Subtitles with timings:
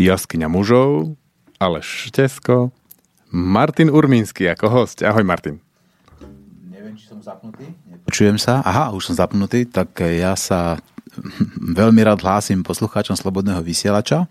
[0.00, 1.12] Jaskyňa mužov,
[1.60, 2.72] Aleš Štesko,
[3.28, 5.04] Martin Urmínsky ako host.
[5.04, 5.60] Ahoj Martin.
[6.72, 7.68] Neviem, či som zapnutý.
[8.08, 8.64] Počujem sa.
[8.64, 9.68] Aha, už som zapnutý.
[9.68, 10.80] Tak ja sa
[11.84, 14.24] veľmi rád hlásim poslucháčom Slobodného vysielača.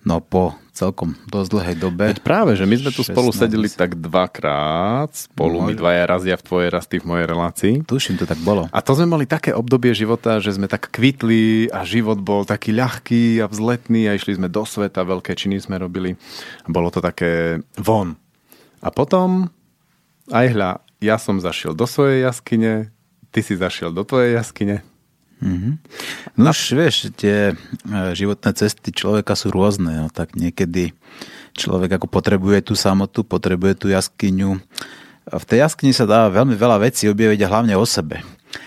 [0.00, 2.08] No po celkom dosť dlhej dobe.
[2.08, 6.46] Veď práve, že my sme tu spolu sedeli tak dvakrát, spolu my dvaja razia v
[6.46, 7.74] tvojej raz, v mojej relácii.
[7.84, 8.64] Tuším, to tak bolo.
[8.72, 12.72] A to sme mali také obdobie života, že sme tak kvitli a život bol taký
[12.72, 16.16] ľahký a vzletný a išli sme do sveta, veľké činy sme robili.
[16.64, 18.16] Bolo to také von.
[18.80, 19.52] A potom,
[20.32, 20.70] aj hľa,
[21.04, 22.88] ja som zašiel do svojej jaskyne,
[23.28, 24.80] ty si zašiel do tvojej jaskyne,
[25.40, 25.72] Mm-hmm.
[26.36, 27.54] No už vieš, tie e,
[28.12, 30.92] životné cesty človeka sú rôzne, no, tak niekedy
[31.56, 34.60] človek ako potrebuje tú samotu, potrebuje tú jaskyňu.
[35.30, 38.20] V tej jaskyni sa dá veľmi veľa vecí objaviť a hlavne o sebe.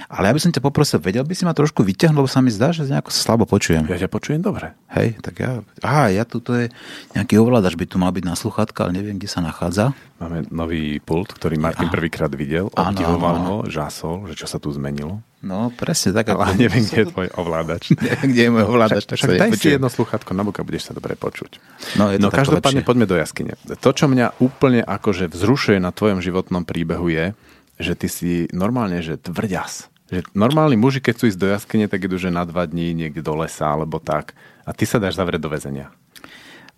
[0.08, 2.54] Ale ja by som ťa poprosil, vedel by si ma trošku vyťahnuť, lebo sa mi
[2.54, 3.84] zdá, že nejako slabo počujem.
[3.90, 4.78] Ja ťa počujem dobre.
[4.94, 5.60] Hej, tak ja...
[5.84, 6.72] Aha, ja tu to je
[7.18, 9.92] nejaký ovládač, by tu mal byť na sluchátka, ale neviem, kde sa nachádza.
[10.24, 15.20] Máme nový pult, ktorý Martin prvýkrát videl, obdivoval ho, žásol, že čo sa tu zmenilo.
[15.44, 16.32] No, presne tak.
[16.32, 17.92] Ale neviem, kde je tvoj ovládač.
[18.00, 19.04] neviem, kde je môj ovládač.
[19.04, 21.60] Však, však daj si jedno sluchátko na boka, budeš sa dobre počuť.
[22.00, 22.88] No, je to no každopádne lepšie.
[22.88, 23.54] poďme do jaskyne.
[23.68, 27.36] To, čo mňa úplne akože vzrušuje na tvojom životnom príbehu je,
[27.84, 32.06] že ty si normálne, že tvrďas že normálni muži, keď chcú ísť do jaskyne, tak
[32.06, 34.38] idú, že na dva dní niekde do lesa alebo tak.
[34.62, 35.90] A ty sa dáš zavrieť do väzenia.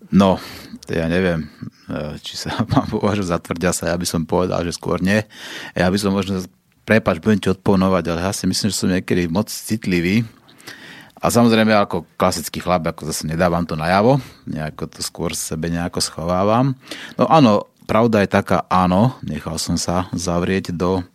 [0.08, 0.38] No,
[0.86, 1.50] ja neviem,
[1.90, 5.20] e, či sa mám považovať za tvrdia sa, ja by som povedal, že skôr nie.
[5.76, 6.40] Ja by som možno,
[6.88, 10.24] prepač, budem ti odponovať, ale ja si myslím, že som niekedy moc citlivý.
[11.16, 15.98] A samozrejme, ako klasický chlap, ako zase nedávam to najavo, nejako to skôr sebe nejako
[16.04, 16.76] schovávam.
[17.16, 21.06] No áno, pravda je taká, áno, nechal som sa zavrieť do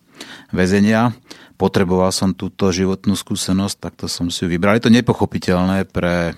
[0.55, 1.13] väzenia
[1.61, 4.81] potreboval som túto životnú skúsenosť, tak to som si ju vybral.
[4.81, 6.33] Je to nepochopiteľné pre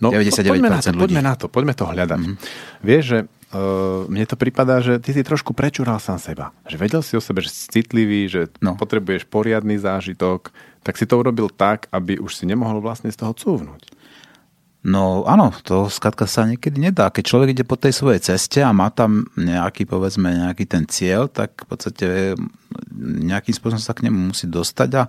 [0.00, 1.04] no, 99% poďme na to, ľudí.
[1.04, 2.20] Poďme na to, poďme to hľadať.
[2.24, 2.36] Mm-hmm.
[2.80, 6.56] Vieš, že uh, mne to pripadá, že ty si trošku prečural sám seba.
[6.64, 8.80] Že vedel si o sebe, že si citlivý, že no.
[8.80, 10.48] potrebuješ poriadny zážitok,
[10.80, 13.92] tak si to urobil tak, aby už si nemohol vlastne z toho cúvnuť.
[14.86, 17.10] No áno, to skladka sa niekedy nedá.
[17.10, 21.26] Keď človek ide po tej svojej ceste a má tam nejaký, povedzme, nejaký ten cieľ,
[21.26, 22.06] tak v podstate
[22.94, 25.02] nejakým spôsobom sa k nemu musí dostať a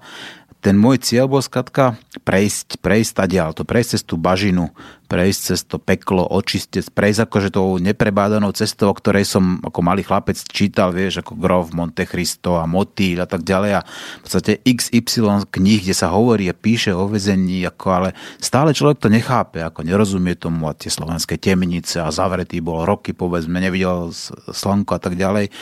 [0.57, 1.95] ten môj cieľ bol skladka
[2.25, 4.73] prejsť, prejsť tadiaľ, to prejsť cez tú bažinu,
[5.07, 10.03] prejsť cez to peklo, očistec, prejsť akože tou neprebádanou cestou, o ktorej som ako malý
[10.03, 13.71] chlapec čítal, vieš, ako Grove, Monte Cristo a Motýl a tak ďalej.
[13.79, 18.09] A v podstate XY kníh, kde sa hovorí a píše o vezení, ako ale
[18.41, 23.15] stále človek to nechápe, ako nerozumie tomu a tie slovenské temnice a zavretý bol roky,
[23.15, 24.11] povedzme, nevidel
[24.51, 25.53] slnko a tak ďalej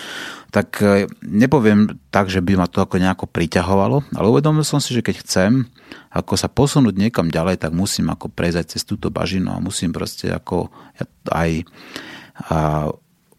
[0.55, 4.95] tak e, nepoviem tak, že by ma to ako nejako priťahovalo, ale uvedomil som si,
[4.95, 5.67] že keď chcem
[6.15, 10.31] ako sa posunúť niekam ďalej, tak musím ako prejsť cez túto bažinu a musím proste
[10.31, 10.71] ako
[11.27, 11.67] aj
[12.47, 12.87] a,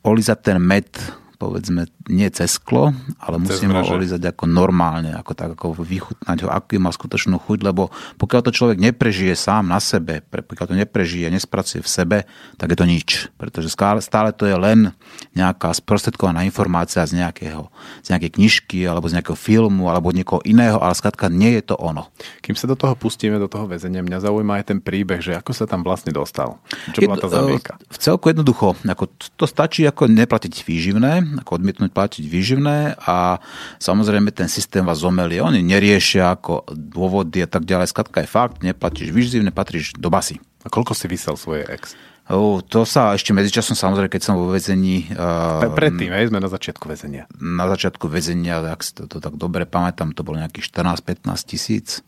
[0.05, 0.93] olizať ten med
[1.37, 6.49] povedzme, nie cez sklo, ale musím ho olízať ako normálne, ako tak, ako vychutnať ho,
[6.49, 11.29] aký má skutočnú chuť, lebo pokiaľ to človek neprežije sám na sebe, pokiaľ to neprežije,
[11.29, 12.19] nespracuje v sebe,
[12.57, 13.09] tak je to nič.
[13.37, 14.01] Pretože stále,
[14.33, 14.97] to je len
[15.37, 17.69] nejaká sprostredkovaná informácia z, nejakého,
[18.01, 21.69] z nejakej knižky, alebo z nejakého filmu, alebo od niekoho iného, ale skladka nie je
[21.69, 22.09] to ono.
[22.41, 25.53] Kým sa do toho pustíme, do toho väzenia, mňa zaujíma aj ten príbeh, že ako
[25.53, 26.57] sa tam vlastne dostal.
[26.97, 27.77] Čo bola tá zavieka?
[27.93, 29.05] V celku jednoducho, ako
[29.37, 33.43] to stačí ako neplatiť výživné, ako odmietnúť platiť výživné a
[33.83, 35.43] samozrejme ten systém vás zomelie.
[35.43, 37.91] Oni neriešia ako dôvody a tak ďalej.
[37.91, 40.39] Skladka je fakt, neplatíš výživné, patríš do basy.
[40.63, 41.95] A koľko si vysel svoje ex?
[42.27, 45.15] Oh, to sa ešte medzičasom, samozrejme, keď som vo väzení...
[45.15, 47.31] Uh, Predtým, aj sme na začiatku väzenia.
[47.39, 52.03] Na začiatku väzenia, ak si to, to tak dobre pamätám, to bolo nejakých 14-15 tisíc.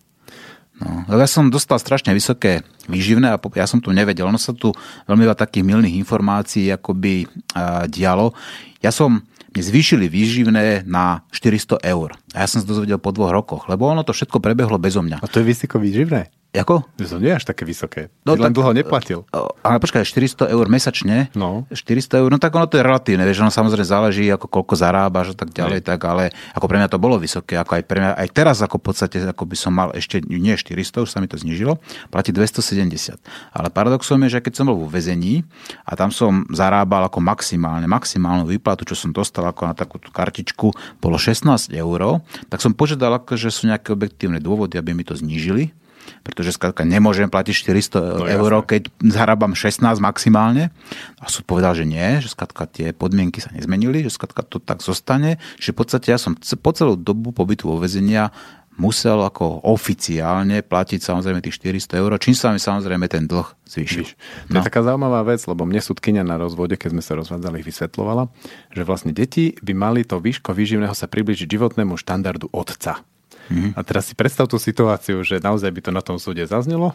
[0.79, 4.31] No, ja som dostal strašne vysoké výživné a ja som tu nevedel.
[4.31, 4.71] Ono sa tu
[5.11, 8.31] veľmi veľa takých milných informácií akoby uh, dialo.
[8.79, 12.15] Ja som, mne zvýšili výživné na 400 eur.
[12.31, 15.19] A ja som sa dozvedel po dvoch rokoch, lebo ono to všetko prebehlo bezo mňa.
[15.19, 16.31] A to je vysoko výživné?
[16.49, 16.81] Ako?
[16.97, 18.09] To nie je až také vysoké.
[18.25, 19.29] No, Ty len dlho neplatil.
[19.61, 21.29] Ale počkaj, 400 eur mesačne.
[21.37, 21.69] No.
[21.69, 25.37] 400 eur, no tak ono to je relatívne, vieš, ono samozrejme záleží, ako koľko zarábaš
[25.37, 28.11] a tak ďalej, tak, ale ako pre mňa to bolo vysoké, ako aj pre mňa,
[28.17, 31.29] aj teraz ako v podstate, ako by som mal ešte, nie 400, už sa mi
[31.29, 31.77] to znižilo,
[32.09, 33.21] platí 270.
[33.53, 35.45] Ale paradoxom je, že keď som bol vo väzení
[35.85, 40.73] a tam som zarábal ako maximálne, maximálnu výplatu, čo som dostal ako na takú kartičku,
[40.97, 45.77] bolo 16 eur, tak som požiadal, že sú nejaké objektívne dôvody, aby mi to znížili
[46.23, 50.71] pretože skladka nemôžem platiť 400 no, eur, keď zarábam 16 maximálne.
[51.19, 54.85] A súd povedal, že nie, že skladka tie podmienky sa nezmenili, že skladka to tak
[54.85, 58.31] zostane, že v podstate ja som po celú dobu pobytu vo väzenia
[58.79, 64.07] musel ako oficiálne platiť samozrejme tých 400 eur, čím sa mi samozrejme ten dlh zvýšil.
[64.49, 64.63] To no.
[64.63, 68.31] je taká zaujímavá vec, lebo mne súdkynia na rozvode, keď sme sa rozvádzali, vysvetlovala,
[68.71, 73.03] že vlastne deti by mali to výško výživného sa približiť životnému štandardu otca.
[73.49, 73.73] Mm-hmm.
[73.77, 76.95] A teraz si predstav tú situáciu, že naozaj by to na tom súde zaznelo.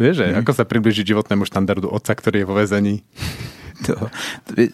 [0.00, 0.40] Vieš, že mm-hmm.
[0.46, 2.94] ako sa približiť životnému štandardu otca, ktorý je vo väzení?
[3.80, 3.96] To,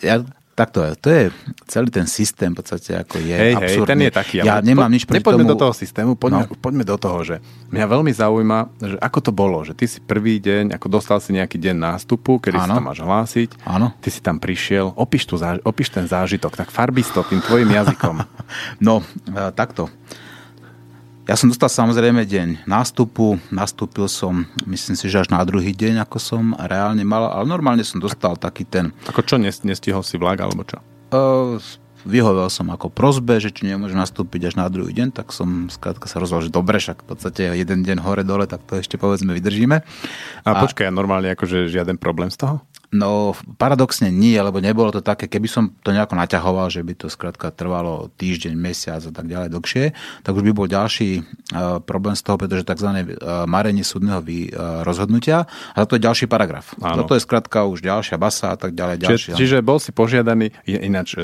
[0.03, 0.27] ja
[0.57, 1.25] takto, to je
[1.69, 3.85] celý ten systém v podstate ako je hej, absurdný.
[3.85, 4.35] Hej, ten je taký.
[4.41, 5.45] Ja nemám nič proti tomu.
[5.45, 6.57] do toho systému, poďme, no.
[6.57, 7.37] poďme do toho, že
[7.69, 11.37] mňa veľmi zaujíma, že ako to bolo, že ty si prvý deň, ako dostal si
[11.37, 12.65] nejaký deň nástupu, kedy ano.
[12.65, 13.93] si tam máš hlásiť, ano.
[14.01, 18.25] ty si tam prišiel, opíš, tu, opíš ten zážitok, tak farbisto tým tvojim jazykom.
[18.87, 19.93] no, e, takto.
[21.27, 26.07] Ja som dostal samozrejme deň nástupu, nastúpil som, myslím si, že až na druhý deň,
[26.07, 28.95] ako som reálne mal, ale normálne som dostal taký ten...
[29.11, 30.79] Ako čo, nestihol si vlak, alebo čo?
[31.11, 31.59] Uh,
[32.07, 36.07] vyhovel som ako prozbe, že či nemôžem nastúpiť až na druhý deň, tak som skrátka
[36.07, 39.83] sa rozhodol, že dobre, však v podstate jeden deň hore-dole, tak to ešte povedzme vydržíme.
[39.83, 42.63] A, a počkaj, normálne akože žiaden problém z toho?
[42.95, 47.11] No paradoxne nie, lebo nebolo to také, keby som to nejako naťahoval, že by to
[47.11, 49.85] skrátka trvalo týždeň, mesiac a tak ďalej dlhšie,
[50.23, 52.87] tak už by bol ďalší uh, problém z toho, pretože tzv.
[52.87, 56.79] Uh, marenie súdneho vý, uh, rozhodnutia a to je ďalší paragraf.
[56.79, 57.03] Áno.
[57.03, 59.03] Toto je skrátka už ďalšia basa a tak ďalej.
[59.03, 59.35] Ďalšia.
[59.35, 61.19] Čiže, čiže bol si požiadaný, ináč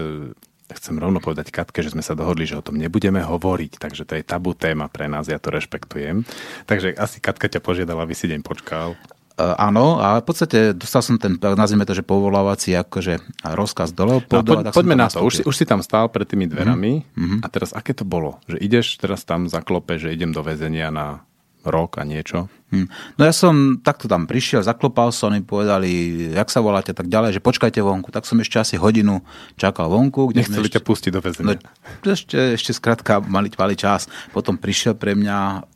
[0.76, 4.18] chcem rovno povedať Katke, že sme sa dohodli, že o tom nebudeme hovoriť, takže to
[4.18, 6.24] je tabu téma pre nás, ja to rešpektujem.
[6.68, 8.96] Takže asi Katka ťa požiadala, aby si deň počkal.
[9.32, 13.24] Uh, áno, a v podstate dostal som ten, nazvime to, že povolávací akože
[13.56, 14.60] rozkaz do Leopoldu.
[14.60, 15.24] No, poď, poďme na to.
[15.24, 17.40] Už si, už si tam stál pred tými dverami mm-hmm.
[17.40, 18.44] a teraz aké to bolo?
[18.44, 21.24] Že ideš teraz tam zaklope, že idem do väzenia na
[21.64, 22.50] rok a niečo?
[22.72, 22.88] Hm.
[23.20, 25.90] No ja som takto tam prišiel, zaklopal som, oni povedali,
[26.32, 28.08] jak sa voláte, tak ďalej, že počkajte vonku.
[28.08, 29.20] Tak som ešte asi hodinu
[29.60, 30.32] čakal vonku.
[30.32, 31.60] Kde Nechceli ešte, ťa pustiť do väzenia.
[32.02, 34.08] No, ešte, ešte skrátka mali, mali čas.
[34.32, 35.68] Potom prišiel pre mňa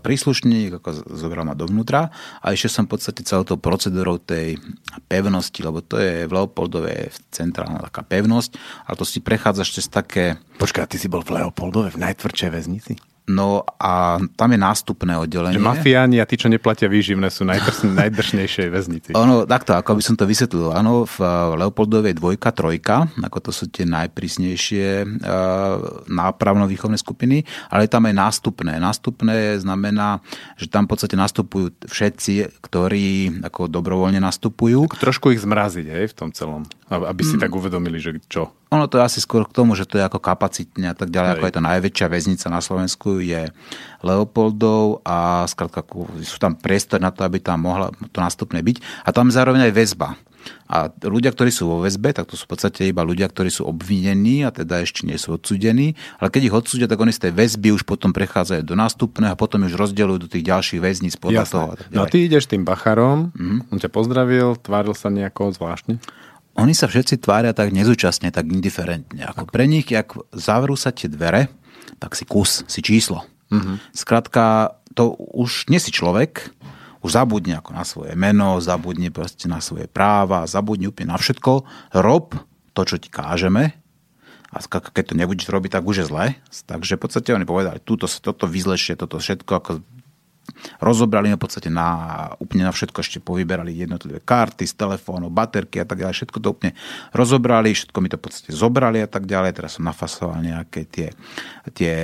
[0.00, 2.08] príslušník, ako zobral ma dovnútra
[2.40, 4.56] a ešte som v podstate celou tou procedúrou tej
[5.12, 8.56] pevnosti, lebo to je v Leopoldove centrálna taká pevnosť,
[8.88, 10.40] ale to si prechádzaš cez také...
[10.56, 12.96] Počkaj, ty si bol v Leopoldove, v najtvrdšej väznici?
[13.28, 15.60] No a tam je nástupné oddelenie.
[15.60, 19.10] Že mafiáni a tí, čo neplatia výživné, sú najdrž, najdršnejšej väznici.
[19.12, 20.72] Ono, takto, ako by som to vysvetlil.
[20.72, 21.16] Áno, v
[21.60, 28.14] Leopoldovej dvojka, trojka, ako to sú tie najprísnejšie uh, nápravno-výchovné skupiny, ale je tam aj
[28.16, 28.80] nástupné.
[28.80, 30.24] Nástupné znamená,
[30.56, 34.88] že tam v podstate nastupujú všetci, ktorí ako dobrovoľne nastupujú.
[34.88, 36.64] Tak trošku ich zmraziť, hej, v tom celom.
[36.88, 37.42] Aby si mm.
[37.44, 38.56] tak uvedomili, že čo.
[38.68, 41.28] Ono to je asi skôr k tomu, že to je ako kapacitne a tak ďalej,
[41.28, 41.36] Hej.
[41.40, 43.48] ako je to najväčšia väznica na Slovensku, je
[44.04, 45.80] Leopoldov a skrátka
[46.20, 49.08] sú tam priestor na to, aby tam mohla to nástupne byť.
[49.08, 50.20] A tam zároveň aj väzba.
[50.68, 53.64] A ľudia, ktorí sú vo väzbe, tak to sú v podstate iba ľudia, ktorí sú
[53.64, 55.96] obvinení a teda ešte nie sú odsudení.
[56.20, 59.40] Ale keď ich odsúdia, tak oni z tej väzby už potom prechádzajú do nástupného a
[59.40, 61.54] potom už rozdeľujú do tých ďalších väzníc podľa Jasné.
[61.56, 61.68] toho.
[61.92, 63.72] No a ty ideš tým bacharom, mm-hmm.
[63.72, 66.00] on ťa pozdravil, tváril sa nejako zvláštne?
[66.58, 69.22] Oni sa všetci tvária tak nezúčastne, tak indiferentne.
[69.30, 71.46] Ako pre nich, ak zavrú sa tie dvere,
[72.02, 73.22] tak si kus, si číslo.
[73.48, 73.78] Uh-huh.
[73.94, 76.50] Skrátka, to už nie si človek,
[77.00, 81.62] už zabudni ako na svoje meno, zabudni proste na svoje práva, zabudni úplne na všetko.
[81.94, 82.34] Rob
[82.74, 83.78] to, čo ti kážeme
[84.48, 86.26] a keď to nebudeš robiť, tak už je zle.
[86.66, 89.70] Takže v podstate oni povedali, túto, toto vyzlešie, toto všetko, ako
[90.82, 95.86] rozobrali v podstate na, úplne na všetko, ešte povyberali jednotlivé karty z telefónu, baterky a
[95.86, 96.72] tak ďalej, všetko to úplne
[97.14, 101.08] rozobrali, všetko mi to v podstate zobrali a tak ďalej, teraz som nafasoval nejaké tie,
[101.72, 101.94] tie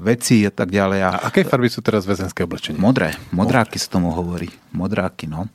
[0.00, 1.00] veci a tak ďalej.
[1.04, 2.78] A, a aké farby sú teraz väzenské oblečenie?
[2.78, 5.48] Modré, modráky sa tomu hovorí, modráky, no.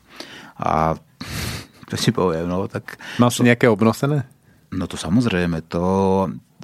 [0.60, 0.98] A
[1.90, 2.98] to si poviem, no tak...
[3.22, 4.26] Mal si nejaké obnosené?
[4.74, 5.86] No to samozrejme, to,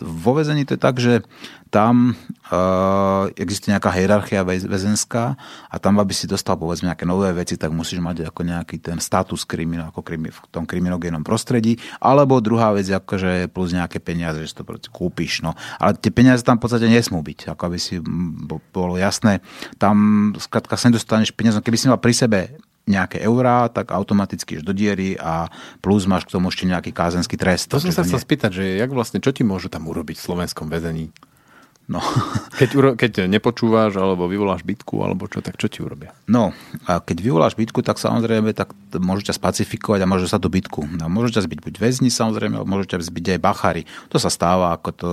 [0.02, 1.22] vo väzení to je tak, že
[1.70, 2.18] tam
[2.50, 5.38] uh, existuje nejaká hierarchia väzenská
[5.70, 8.98] a tam, aby si dostal povedzme nejaké nové veci, tak musíš mať ako nejaký ten
[8.98, 14.42] status krimino, ako krimi, v tom kriminogénom prostredí, alebo druhá vec, akože plus nejaké peniaze,
[14.42, 15.46] že si to kúpiš.
[15.46, 15.54] No.
[15.78, 18.02] Ale tie peniaze tam v podstate nesmú byť, ako aby si
[18.74, 19.46] bolo jasné.
[19.78, 19.96] Tam
[20.42, 21.62] skrátka sa nedostaneš peniazom.
[21.62, 22.58] Keby si mal pri sebe
[22.90, 25.48] nejaké eurá, tak automaticky iš do diery a
[25.80, 27.70] plus máš k tomu ešte nejaký kázenský trest.
[27.70, 30.68] To som sa chcel spýtať, že jak vlastne, čo ti môžu tam urobiť v slovenskom
[30.68, 31.14] väzení?
[31.90, 32.02] No.
[32.60, 36.12] Keď, keď nepočúvaš alebo vyvoláš bitku alebo čo, tak čo ti urobia?
[36.28, 36.52] No,
[36.84, 40.84] a keď vyvoláš bitku, tak samozrejme tak môžu ťa spacifikovať a môžu sa do bitku.
[41.00, 43.82] A môžu ťa zbyť buď väzni samozrejme, môžu ťa zbyť aj bachári.
[44.12, 45.10] To sa stáva, ako to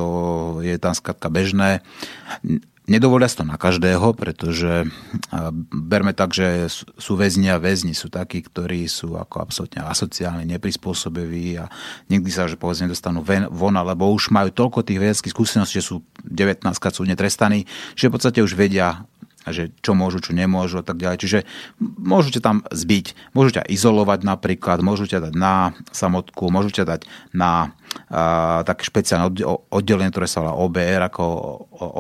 [0.67, 1.87] je tam skladka bežné
[2.87, 4.87] Nedovolia to na každého, pretože
[5.75, 11.59] berme tak, že sú väzni a väzni sú takí, ktorí sú ako absolútne asociálni, neprispôsobiví
[11.59, 11.67] a
[12.07, 16.07] nikdy sa, že povedzme, dostanú von, alebo už majú toľko tých vedeckých skúseností, že sú
[16.23, 17.67] 19 krát súdne trestaní,
[17.99, 19.03] že v podstate už vedia
[19.51, 21.19] že čo môžu, čo nemôžu a tak ďalej.
[21.23, 21.39] Čiže
[21.81, 27.01] môžete tam zbiť, môžu ťa izolovať napríklad, môžu ťa dať na samotku, môžu ťa dať
[27.35, 27.75] na
[28.11, 29.31] a, také špeciálne
[29.71, 31.25] oddelenie, ktoré sa volá OBR, ako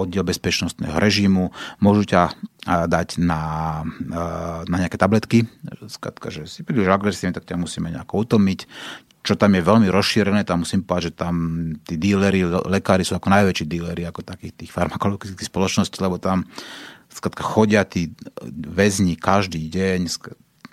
[0.02, 2.34] oddiel bezpečnostného režimu, môžu ťa
[2.66, 3.42] dať na,
[4.66, 5.46] na nejaké tabletky,
[5.86, 8.66] skratka, že si príliš agresívne, tak ťa musíme nejako utomiť,
[9.26, 11.34] čo tam je veľmi rozšírené, tam musím povedať, že tam
[11.82, 16.46] tí díleri, lekári sú ako najväčší díleri ako takých tých farmakologických spoločností, lebo tam
[17.16, 18.12] skratka chodia tí
[18.46, 20.00] väzni každý deň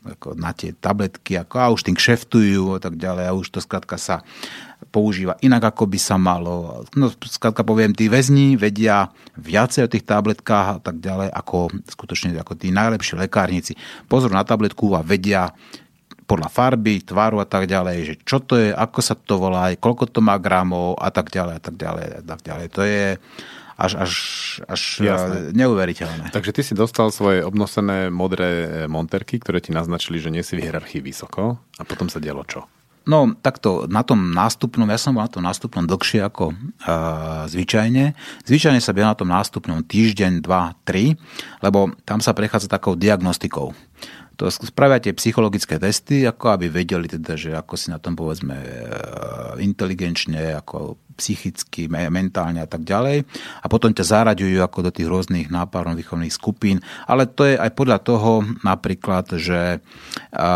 [0.04, 3.64] ako na tie tabletky ako, a už tým kšeftujú a tak ďalej a už to
[3.64, 4.20] skratka sa
[4.92, 6.84] používa inak, ako by sa malo.
[6.94, 12.36] No, skratka poviem, tí väzni vedia viacej o tých tabletkách a tak ďalej, ako skutočne
[12.36, 13.80] ako tí najlepší lekárnici.
[14.12, 15.56] Pozor na tabletku a vedia
[16.24, 20.08] podľa farby, tvaru a tak ďalej, že čo to je, ako sa to volá, koľko
[20.08, 22.68] to má gramov a tak ďalej a tak ďalej a tak ďalej.
[22.76, 23.06] To je,
[23.78, 24.14] až, až,
[24.70, 25.56] až Jasné.
[25.58, 26.30] neuveriteľné.
[26.30, 30.70] Takže ty si dostal svoje obnosené modré monterky, ktoré ti naznačili, že nie si v
[30.70, 32.70] hierarchii vysoko a potom sa dialo čo?
[33.04, 38.16] No, takto na tom nástupnom, ja som bol na tom nástupnom dlhšie ako uh, zvyčajne.
[38.48, 41.20] Zvyčajne sa bol na tom nástupnom týždeň, dva, tri,
[41.60, 43.76] lebo tam sa prechádza takou diagnostikou
[44.34, 48.58] to spravia tie psychologické testy, ako aby vedeli teda, že ako si na tom povedzme
[48.58, 48.78] e,
[49.60, 53.24] inteligenčne, ako psychicky, mentálne a tak ďalej.
[53.62, 56.82] A potom ťa zaraďujú ako do tých rôznych náparov výchovných skupín.
[57.06, 59.80] Ale to je aj podľa toho napríklad, že
[60.34, 60.50] a,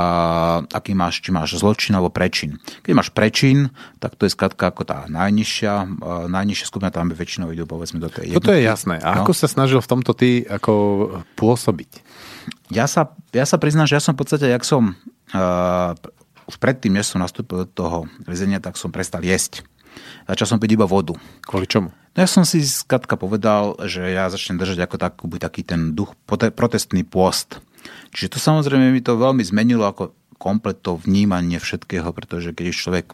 [0.65, 2.57] aký máš, či máš zločin alebo prečin.
[2.81, 3.69] Keď máš prečin,
[4.01, 5.85] tak to je skratka ako tá najnižšia, a,
[6.25, 8.97] najnižšia skupina, tam by väčšinou idú povedzme do tej Toto je jasné.
[9.05, 9.23] A no?
[9.23, 10.73] ako sa snažil v tomto ty ako
[11.37, 12.01] pôsobiť?
[12.73, 14.91] Ja sa, ja sa priznám, že ja som v podstate, jak som
[15.31, 15.95] uh,
[16.47, 19.67] už predtým, než som nastúpil do toho väzenia, tak som prestal jesť.
[20.27, 21.13] Začal som piť iba vodu.
[21.43, 21.91] Kvôli čomu?
[22.15, 26.15] No ja som si skratka povedal, že ja začnem držať ako taký, taký ten duch,
[26.27, 27.59] protestný pôst.
[28.15, 33.05] Čiže to samozrejme mi to veľmi zmenilo ako komplet to vnímanie všetkého, pretože keď človek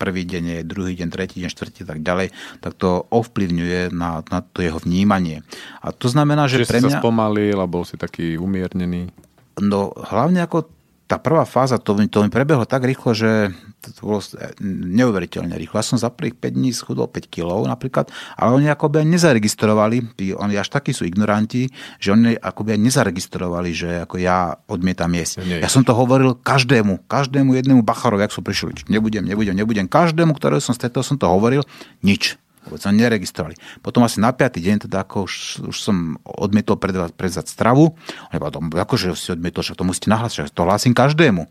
[0.00, 2.32] prvý deň je, druhý deň, tretí deň, štvrtý tak ďalej,
[2.64, 5.44] tak to ovplyvňuje na, na to jeho vnímanie.
[5.84, 6.98] A to znamená, že, že pre mňa...
[6.98, 9.12] sa spomalil a bol si taký umiernený.
[9.60, 10.66] No hlavne ako
[11.04, 13.52] tá prvá fáza, to, to mi prebehlo tak rýchlo, že
[13.84, 14.20] to bolo
[14.64, 15.76] neuveriteľne rýchlo.
[15.76, 18.08] Ja som za prvých 5 dní schudol 5 kg napríklad,
[18.40, 21.68] ale oni akoby nezaregistrovali, oni až takí sú ignoranti,
[22.00, 25.44] že oni akoby nezaregistrovali, že ako ja odmietam jesť.
[25.44, 29.84] Nie, ja som to hovoril každému, každému jednému bacharovi, ak som prišiel, nebudem, nebudem, nebudem.
[29.84, 31.60] Každému, ktorého som stretol, som to hovoril,
[32.00, 33.54] nič vôbec sa neregistrovali.
[33.84, 35.34] Potom asi na piatý deň, teda ako už,
[35.68, 36.80] už som odmietol
[37.12, 37.92] predzať stravu,
[38.32, 41.44] lebo to, akože si odmietol, že to musíte nahlásiť, to hlásim každému.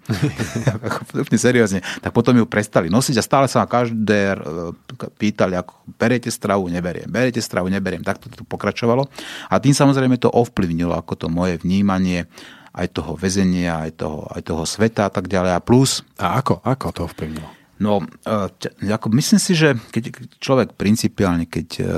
[1.23, 1.79] Úplne seriózne.
[2.01, 4.37] Tak potom ju prestali nosiť a stále sa ma každé e,
[5.21, 8.01] pýtali, ako berete stravu, neberiem, berete stravu, neberiem.
[8.01, 9.05] Tak to tu pokračovalo.
[9.53, 12.25] A tým samozrejme to ovplyvnilo ako to moje vnímanie
[12.73, 15.53] aj toho väzenia, aj toho, aj toho sveta a tak ďalej.
[15.53, 16.01] A plus...
[16.17, 16.65] A ako?
[16.65, 17.62] Ako to ovplyvnilo?
[17.83, 21.95] No, e, ako myslím si, že keď človek principiálne, keď, e,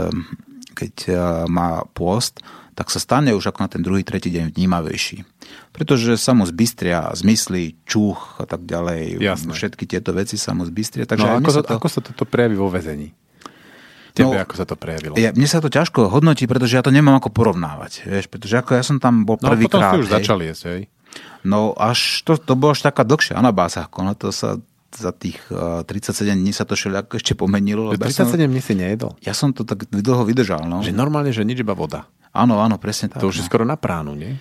[0.73, 1.13] keď e,
[1.45, 2.41] má pôst,
[2.75, 5.23] tak sa stane už ako na ten druhý, tretí deň vnímavejší.
[5.71, 9.21] Pretože sa mu zbystria zmysly, čuch a tak ďalej.
[9.21, 9.53] Jasné.
[9.53, 11.07] Všetky tieto veci sa mu zbystria.
[11.07, 13.15] Takže no, ako, sa to, ako sa toto prejaví vo väzení?
[14.11, 15.15] Tebe, no, ako sa to prejavilo?
[15.15, 18.07] Ja, mne sa to ťažko hodnotí, pretože ja to nemám ako porovnávať.
[18.07, 19.59] Vieš, pretože ako ja som tam bol prvýkrát.
[19.59, 20.15] No potom si už hej.
[20.19, 20.81] začali jesť, hej?
[21.47, 23.87] No až to, to bolo až taká dlhšia anabáza.
[23.87, 24.59] Ako na to sa
[24.95, 25.85] za tých 37
[26.25, 27.91] eh, dní sa to všelijako ešte pomenilo.
[27.93, 29.15] 37 dní si nejedol?
[29.21, 30.63] Ja som to tak dlho vydržal.
[30.65, 30.81] No.
[30.81, 32.07] Že normálne, že nič iba voda.
[32.35, 33.23] Áno, áno, presne tak.
[33.23, 33.49] To už je no.
[33.51, 34.35] skoro na pránu, nie?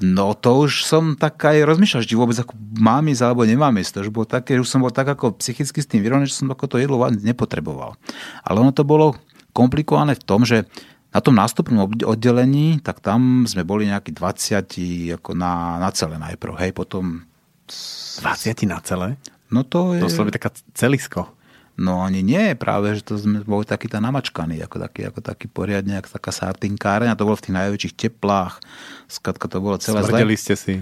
[0.00, 4.00] No to už som tak aj rozmýšľal, či vôbec ako mám ísť alebo nemám ísť.
[4.00, 6.40] To už bolo také, že už som bol tak ako psychicky s tým vyrovnaný, že
[6.40, 8.00] som ako to jedlo nepotreboval.
[8.40, 9.12] Ale ono to bolo
[9.52, 10.64] komplikované v tom, že
[11.12, 16.56] na tom nástupnom oddelení, tak tam sme boli nejakí 20 ako na, na celé najprv,
[16.56, 17.28] hej, potom...
[17.68, 19.20] 20 na celé?
[19.52, 20.00] No to je...
[20.00, 21.28] To je taká celisko.
[21.72, 25.48] No ani nie, práve, že to sme boli taký tá namačkaný, ako taký, ako taký
[25.48, 28.60] poriadne, ako taká sartinkáreň a to bolo v tých najväčších teplách.
[29.08, 30.40] Skladka to bolo celé Smrdeli zle.
[30.40, 30.74] ste si?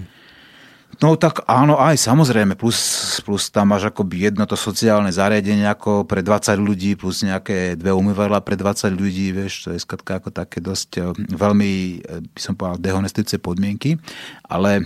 [0.99, 2.75] No tak áno, aj samozrejme, plus,
[3.23, 7.95] plus tam máš akoby jedno to sociálne zariadenie ako pre 20 ľudí, plus nejaké dve
[7.95, 11.71] umývadla pre 20 ľudí, vieš, to je skladka ako také dosť eh, veľmi,
[12.03, 13.95] eh, by som povedal, dehonestujúce podmienky,
[14.43, 14.83] ale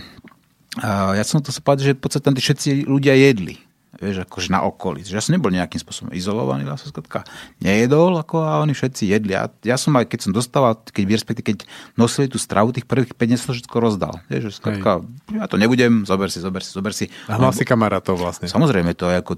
[0.76, 3.65] ja som to sa povedal, že v podstate tam tí všetci ľudia jedli
[4.00, 5.02] vieš, akože na okolí.
[5.02, 7.24] Že ja som nebol nejakým spôsobom izolovaný, ja som skratka
[7.60, 9.32] nejedol, ako a oni všetci jedli.
[9.36, 11.56] A ja som aj, keď som dostával, keď, keď
[11.96, 14.20] nosili tú stravu, tých prvých 5 dní som všetko rozdal.
[14.28, 17.08] Vieš, že skratka, ja to nebudem, zober si, zober si, zober si.
[17.26, 18.46] A mal si kamarátov vlastne.
[18.46, 19.32] Samozrejme, to je ako,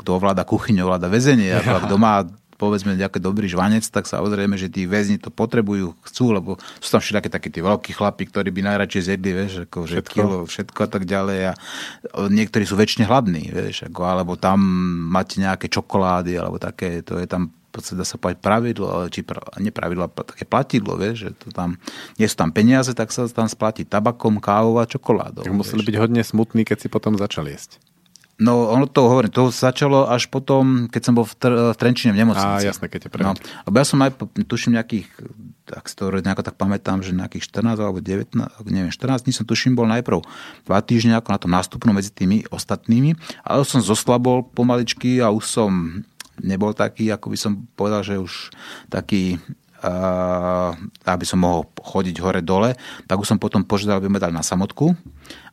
[0.00, 1.60] kto ovláda kuchyňu, ovláda väzenie, ja.
[1.60, 2.24] kto má
[2.64, 7.04] povedzme nejaký dobrý žvanec, tak samozrejme, že tí väzni to potrebujú, chcú, lebo sú tam
[7.04, 10.14] všetky takí tí veľkí chlapi, ktorí by najradšej zjedli, vieš, ako všetko.
[10.16, 11.52] kilo, všetko a tak ďalej a
[12.32, 14.64] niektorí sú väčšine hladní, vieš, ako, alebo tam
[15.12, 19.42] máte nejaké čokolády, alebo také, to je tam podstate dá sa povedať pravidlo, či pra,
[19.58, 21.74] nepravidlo, také platidlo, vieš, že to tam,
[22.14, 25.42] nie sú tam peniaze, tak sa tam splatí tabakom, kávou a čokoládou.
[25.42, 27.82] Tak museli byť hodne smutní, keď si potom začal jesť.
[28.34, 32.10] No, ono to hovorím, to začalo až potom, keď som bol v, tr- v Trenčine
[32.10, 32.66] v nemocnici.
[32.66, 34.10] Á, jasné, keď ťa no, lebo ja som aj,
[34.50, 35.06] tuším, nejakých,
[35.70, 38.34] tak si to nejako tak pamätám, že nejakých 14 alebo 19,
[38.66, 40.18] neviem, 14 dní som tuším bol najprv
[40.66, 43.14] dva týždne ako na tom nástupnom medzi tými ostatnými,
[43.46, 45.70] ale som zoslabol pomaličky a už som
[46.42, 48.50] nebol taký, ako by som povedal, že už
[48.90, 49.38] taký
[51.04, 52.72] aby som mohol chodiť hore-dole,
[53.04, 54.96] tak už som potom požiadal, aby ma dali na samotku.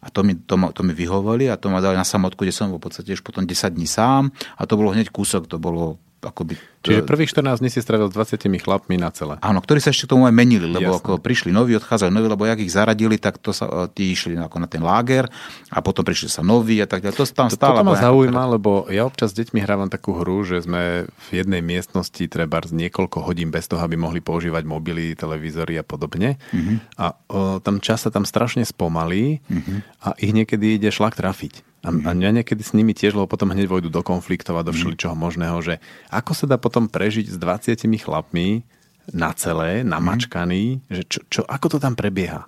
[0.01, 2.71] A to mi, to, to mi vyhovali a to ma dali na samotku, kde som
[2.71, 4.31] bol v podstate už potom 10 dní sám.
[4.57, 6.55] A to bolo hneď kúsok, to bolo akoby...
[6.81, 9.37] Čiže prvých 14 dní si stravil s 20 chlapmi na celé.
[9.45, 11.01] Áno, ktorí sa ešte k tomu aj menili, lebo Jasne.
[11.05, 14.33] ako prišli noví, odchádzali noví, lebo jak ich zaradili, tak to sa, e, tí išli
[14.33, 15.29] ako na ten láger
[15.69, 17.21] a potom prišli sa noví a tak ďalej.
[17.21, 17.77] To tam stále.
[17.77, 21.61] To ma zaujíma, lebo ja občas s deťmi hrávam takú hru, že sme v jednej
[21.61, 26.41] miestnosti treba z niekoľko hodín bez toho, aby mohli používať mobily, televízory a podobne.
[26.49, 26.97] Mm-hmm.
[26.97, 29.77] A o, tam čas sa tam strašne spomalí mm-hmm.
[30.01, 31.70] a ich niekedy ide šlak trafiť.
[31.81, 34.69] A, a ja niekedy s nimi tiež, lebo potom hneď vojdu do konfliktov a do
[34.73, 34.77] mhm.
[34.77, 35.81] všeličoho možného, že
[36.13, 38.61] ako sa dá potom prežiť s 20 chlapmi
[39.09, 40.93] na celé, namačkaný, mm.
[40.93, 42.45] že čo, čo, ako to tam prebieha?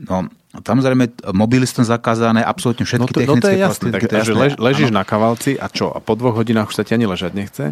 [0.00, 4.14] No, samozrejme, mobilistom zakázané absolútne všetky no to, technické no to je jasné, tak, to
[4.16, 4.34] je jasné.
[4.34, 4.98] Lež, ležíš ano.
[4.98, 5.92] na kavalci a čo?
[5.92, 7.64] A po dvoch hodinách už sa ti ani ležať nechce?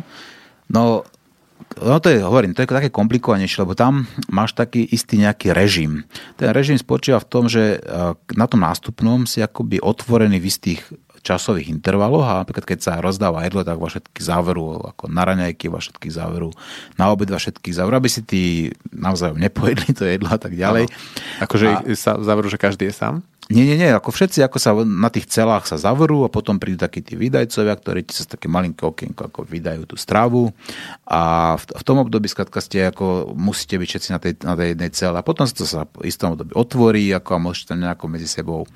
[0.71, 1.09] No,
[1.79, 6.03] No to je, hovorím, to je také komplikovanejšie, lebo tam máš taký istý nejaký režim.
[6.35, 10.83] Ten režim spočíva v tom, že eh, na tom nástupnom si akoby otvorený v istých
[11.23, 15.69] časových intervaloch a napríklad keď sa rozdáva jedlo, tak vo všetkých záveru, ako na raňajky,
[15.69, 16.51] vo všetkých záveru,
[16.97, 18.43] na obed vo všetkých záveru, aby si tí
[18.95, 20.89] naozaj nepojedli to jedlo a tak ďalej.
[21.43, 21.79] Akože a...
[21.99, 23.21] sa záveru, že každý je sám?
[23.49, 26.85] Nie, nie, nie, ako všetci ako sa na tých celách sa zavrú a potom prídu
[26.85, 30.53] takí tí výdajcovia, ktorí ti sa také malinké okienko ako vydajú tú stravu
[31.09, 34.77] a v, v tom období skladka ste ako musíte byť všetci na tej, na tej
[34.77, 37.81] jednej cele a potom sa to sa v istom období otvorí ako a môžete tam
[37.81, 38.69] nejako medzi sebou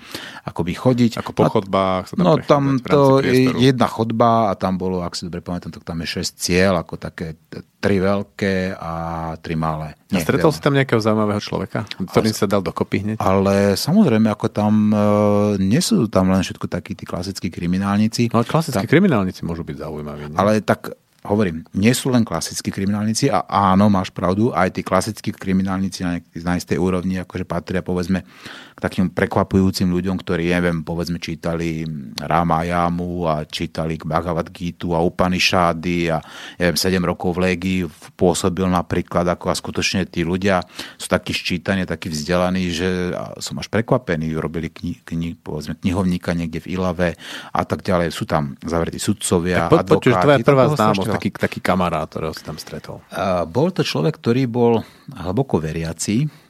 [0.48, 1.20] akoby chodiť.
[1.20, 5.12] Ako po chodbách sa tam No tam to je jedna chodba a tam bolo, ak
[5.12, 7.36] si dobre pamätám, tak tam je 6 cieľ, ako také
[7.76, 8.92] tri veľké a
[9.36, 10.00] tri malé.
[10.12, 13.16] Nie, a stretol si tam nejakého zaujímavého človeka, ktorým sa dal dokopy hneď?
[13.18, 15.04] Ale samozrejme, ako tam, e,
[15.64, 18.28] nie sú tam len všetko takí tí klasickí kriminálnici.
[18.28, 20.22] No ale klasickí tam, kriminálnici môžu byť zaujímaví.
[20.28, 20.36] Nie?
[20.36, 25.30] Ale tak hovorím, nie sú len klasickí kriminálnici a áno, máš pravdu, aj tí klasickí
[25.30, 28.26] kriminálnici na, na istej úrovni, akože patria povedzme
[28.82, 31.86] takým prekvapujúcim ľuďom, ktorí, neviem, povedzme čítali
[32.18, 36.18] Rama Jamu a čítali Bhagavad Gitu a Upanishady a
[36.58, 37.80] neviem, 7 rokov v Légii
[38.18, 40.66] pôsobil napríklad ako a skutočne tí ľudia
[40.98, 46.66] sú takí ščítaní, takí vzdelaní, že som až prekvapený, robili kni, kni, povedzme, knihovníka niekde
[46.66, 47.14] v Ilave
[47.54, 48.10] a tak ďalej.
[48.10, 50.18] Sú tam zavretí sudcovia, tak po, advokáti.
[50.18, 52.98] Tvoja prvá známosť, taký, taký kamarát, ktorého si tam stretol?
[53.14, 54.82] Uh, bol to človek, ktorý bol
[55.14, 56.41] hlboko veriaci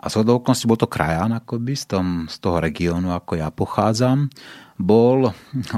[0.00, 4.32] a z okolností bol to krajan akoby z, tom, z toho regiónu, ako ja pochádzam.
[4.80, 5.28] Bol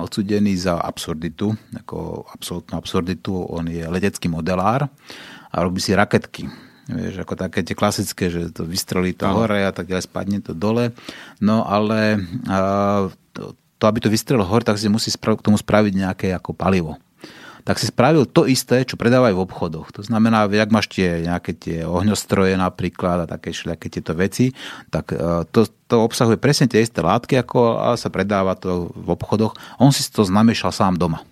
[0.06, 3.35] odsudený za absurditu, ako absolútnu absurditu.
[3.35, 4.87] On je letecký modelár
[5.50, 6.46] a robí si raketky.
[6.87, 9.42] Vieš, ako také tie klasické, že to vystrelí to no.
[9.42, 10.94] hore a tak ďalej, spadne to dole.
[11.42, 15.92] No ale uh, to, to, aby to vystrelilo hore, tak si musí k tomu spraviť
[15.98, 16.98] nejaké ako palivo
[17.62, 19.94] tak si spravil to isté, čo predávajú v obchodoch.
[19.94, 24.51] To znamená, ak máš tie nejaké tie ohňostroje napríklad a také všelijaké tieto veci,
[24.90, 29.55] tak e, to, to obsahuje presne tie isté látky, ako sa predáva to v obchodoch.
[29.79, 31.22] On si to znamiešal sám doma.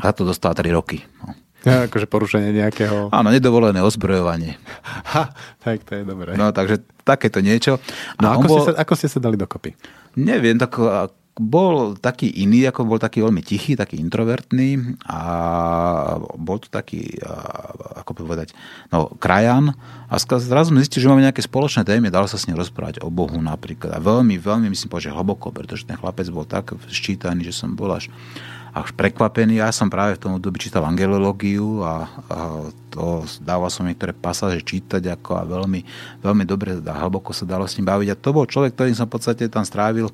[0.00, 1.04] A za to dostal 3 roky.
[1.20, 1.36] No.
[1.66, 3.10] Ja, akože porušenie nejakého...
[3.10, 4.54] Áno, nedovolené ozbrojovanie.
[5.10, 6.38] Ha, tak to je dobré.
[6.38, 7.82] No, takže takéto niečo.
[8.22, 8.56] No, ako, bol...
[8.62, 9.74] ste sa, ako ste sa dali dokopy?
[10.14, 10.78] Neviem, tak
[11.38, 15.20] bol taký iný, ako bol taký veľmi tichý, taký introvertný a
[16.34, 17.14] bol to taký,
[17.94, 18.52] ako povedať,
[18.90, 19.78] no, krajan
[20.10, 23.08] a zrazu sme zistili, že máme nejaké spoločné témy, dalo sa s ním rozprávať o
[23.08, 27.54] Bohu napríklad a veľmi, veľmi, myslím, že hlboko, pretože ten chlapec bol tak ščítaný, že
[27.54, 28.10] som bol až,
[28.74, 29.62] až prekvapený.
[29.62, 32.38] Ja som práve v tom období čítal angelológiu a, a
[32.90, 35.80] to dával som niektoré pasáže čítať ako a veľmi,
[36.18, 38.08] veľmi dobre a hlboko sa dalo s ním baviť.
[38.10, 40.10] A to bol človek, ktorým som v podstate tam strávil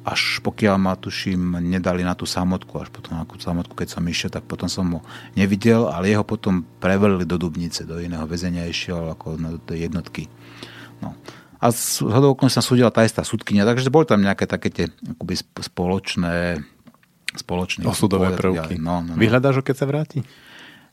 [0.00, 4.02] až pokiaľ ma tuším nedali na tú samotku, až potom na tú samotku, keď som
[4.08, 5.00] išiel, tak potom som ho
[5.36, 10.32] nevidel, ale jeho potom prevelili do Dubnice, do iného väzenia išiel ako na tej jednotky.
[11.04, 11.12] No.
[11.60, 12.00] A z
[12.48, 16.64] sa súdila tá istá súdkynia, takže boli tam nejaké také tie akoby spoločné
[17.36, 18.80] spoločné osudové prvky.
[18.80, 19.20] No, no, no.
[19.20, 20.24] Vyhľadáš ho, keď sa vráti?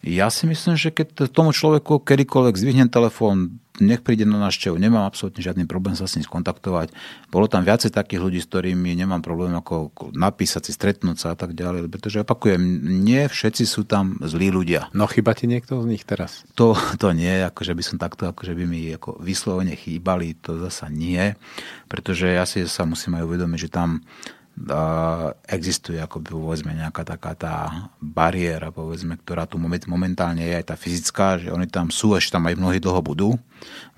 [0.05, 5.05] Ja si myslím, že keď tomu človeku kedykoľvek zvihnem telefón, nech príde na návštevu, nemám
[5.05, 6.93] absolútne žiadny problém sa s ním skontaktovať.
[7.29, 11.37] Bolo tam viacej takých ľudí, s ktorými nemám problém ako napísať si, stretnúť sa a
[11.37, 12.61] tak ďalej, pretože opakujem,
[13.05, 14.89] nie všetci sú tam zlí ľudia.
[14.97, 16.41] No chyba ti niekto z nich teraz?
[16.57, 20.89] To, to nie, akože by som takto, akože by mi ako vyslovene chýbali, to zasa
[20.89, 21.37] nie,
[21.85, 24.01] pretože ja si sa musím aj uvedomiť, že tam
[25.45, 27.55] existuje ako by povedzme nejaká taká tá
[28.01, 32.49] bariéra, povedzme, ktorá tu momentálne je aj tá fyzická, že oni tam sú, ešte tam
[32.49, 33.29] aj mnohí dlho budú,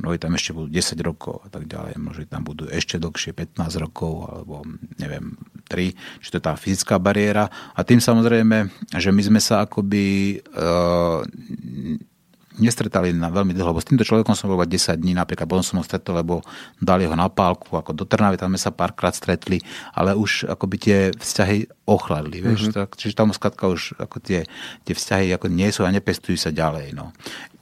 [0.04, 3.80] mnohí tam ešte budú 10 rokov a tak ďalej, možno tam budú ešte dlhšie 15
[3.80, 4.68] rokov alebo
[5.00, 5.40] neviem
[5.72, 7.48] 3, čiže to je tá fyzická bariéra.
[7.72, 8.68] A tým samozrejme,
[9.00, 11.24] že my sme sa akoby uh,
[12.60, 15.80] nestretali na veľmi dlho, lebo s týmto človekom som bol 10 dní, napríklad potom som
[15.80, 16.44] ho stretol, lebo
[16.78, 19.64] dali ho na pálku, ako do Trnavy, tam sme sa párkrát stretli,
[19.96, 22.76] ale už akoby tie vzťahy ochladli, vieš, mm-hmm.
[22.76, 24.46] tak, čiže tam skladka už ako tie,
[24.84, 27.16] tie vzťahy ako nie sú a nepestujú sa ďalej, no.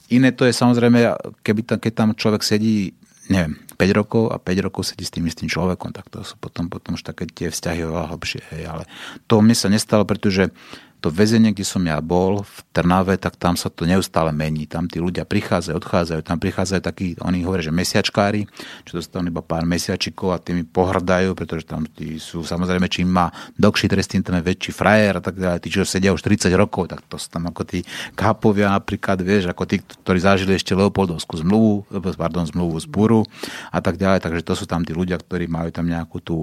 [0.08, 2.96] Iné to je samozrejme, keby tam, keď tam človek sedí,
[3.28, 6.66] neviem, 5 rokov a 5 rokov sedí s tým istým človekom, tak to sú potom,
[6.66, 8.42] potom už také tie vzťahy oveľa hlbšie.
[8.56, 8.62] Hej.
[8.66, 8.84] Ale
[9.30, 10.50] to mne sa nestalo, pretože
[10.98, 14.66] to väzenie, kde som ja bol v Trnave, tak tam sa to neustále mení.
[14.66, 18.50] Tam tí ľudia prichádzajú, odchádzajú, tam prichádzajú takí, oni hovoria, že mesiačkári,
[18.82, 23.30] čo dostanú iba pár mesiačikov a tými pohrdajú, pretože tam tí sú samozrejme, čím má
[23.54, 25.62] dlhší trest, tým ten väčší frajer a tak ďalej.
[25.62, 27.86] Tí, čo sedia už 30 rokov, tak to sú tam ako tí
[28.18, 31.86] kápovia napríklad, vieš, ako tí, ktorí zažili ešte Leopoldovskú zmluvu,
[32.18, 33.22] pardon, zmluvu z Buru
[33.70, 34.24] a tak ďalej.
[34.26, 36.36] Takže to sú tam tí ľudia, ktorí majú tam nejakú tú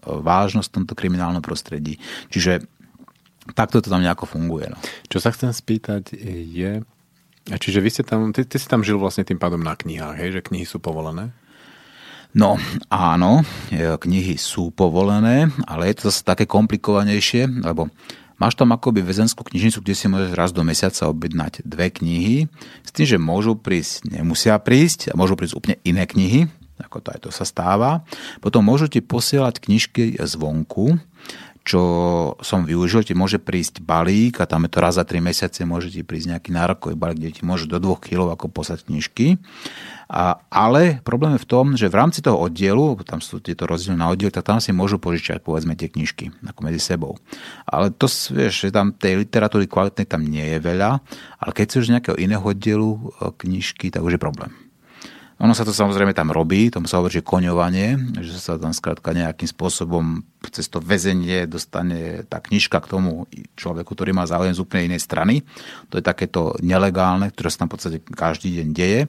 [0.00, 2.00] vážnosť v tomto kriminálnom prostredí.
[2.32, 2.77] Čiže
[3.56, 4.72] takto to tam nejako funguje.
[4.72, 4.78] No.
[5.08, 6.82] Čo sa chcem spýtať je,
[7.56, 10.30] čiže vy ste tam, ty, ty si tam žil vlastne tým pádom na knihách, hej,
[10.40, 11.32] že knihy sú povolené?
[12.36, 12.60] No
[12.92, 13.40] áno,
[13.72, 17.88] e, knihy sú povolené, ale je to zase také komplikovanejšie, lebo
[18.36, 22.44] máš tam akoby väzenskú knižnicu, kde si môžeš raz do mesiaca objednať dve knihy,
[22.84, 27.08] s tým, že môžu prísť, nemusia prísť, a môžu prísť úplne iné knihy, ako to
[27.10, 28.04] aj to sa stáva.
[28.38, 31.00] Potom môžu ti posielať knižky zvonku,
[31.68, 31.82] čo
[32.40, 35.92] som využil, ti môže prísť balík a tam je to raz za 3 mesiace, môže
[35.92, 39.36] ti prísť nejaký nárokový balík, kde ti môže do 2 kg ako poslať knižky.
[40.08, 44.00] A, ale problém je v tom, že v rámci toho oddielu, tam sú tieto rozdiely
[44.00, 47.20] na oddiel, tak tam si môžu požičať povedzme tie knižky ako medzi sebou.
[47.68, 51.04] Ale to vieš, že tam tej literatúry kvalitnej tam nie je veľa,
[51.36, 53.00] ale keď si už nejakého iného oddielu e,
[53.44, 54.67] knižky, tak už je problém.
[55.38, 59.14] Ono sa to samozrejme tam robí, tomu sa hovorí, že koňovanie, že sa tam skrátka
[59.14, 64.62] nejakým spôsobom cez to väzenie dostane tá knižka k tomu človeku, ktorý má záujem z
[64.62, 65.46] úplne inej strany.
[65.94, 69.00] To je takéto nelegálne, ktoré sa tam v podstate každý deň deje.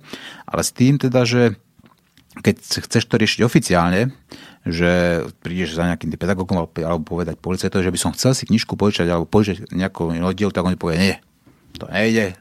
[0.46, 1.58] Ale s tým teda, že
[2.46, 4.14] keď chceš to riešiť oficiálne,
[4.70, 9.10] že prídeš za nejakým pedagógom alebo povedať policajtovi, že by som chcel si knižku požičať
[9.10, 11.16] alebo požičať nejakú oddiel, tak on povie, nie,
[11.82, 12.38] to nejde,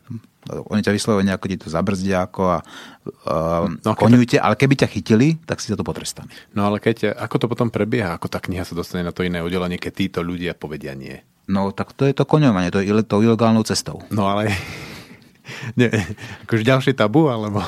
[0.48, 2.58] oni ťa vyslovene ako ti to zabrzdia ako a
[3.28, 6.32] uh, no, konujte, ale keby ťa chytili, tak si za to potrestaný.
[6.56, 9.44] No ale keď, ako to potom prebieha, ako tá kniha sa dostane na to iné
[9.44, 11.20] oddelenie, keď títo ľudia povedia nie?
[11.48, 14.04] No tak to je to koňovanie, to je to ilegálnou cestou.
[14.12, 14.52] No ale
[15.78, 15.88] nie,
[16.46, 17.64] akože ďalšie tabu, alebo...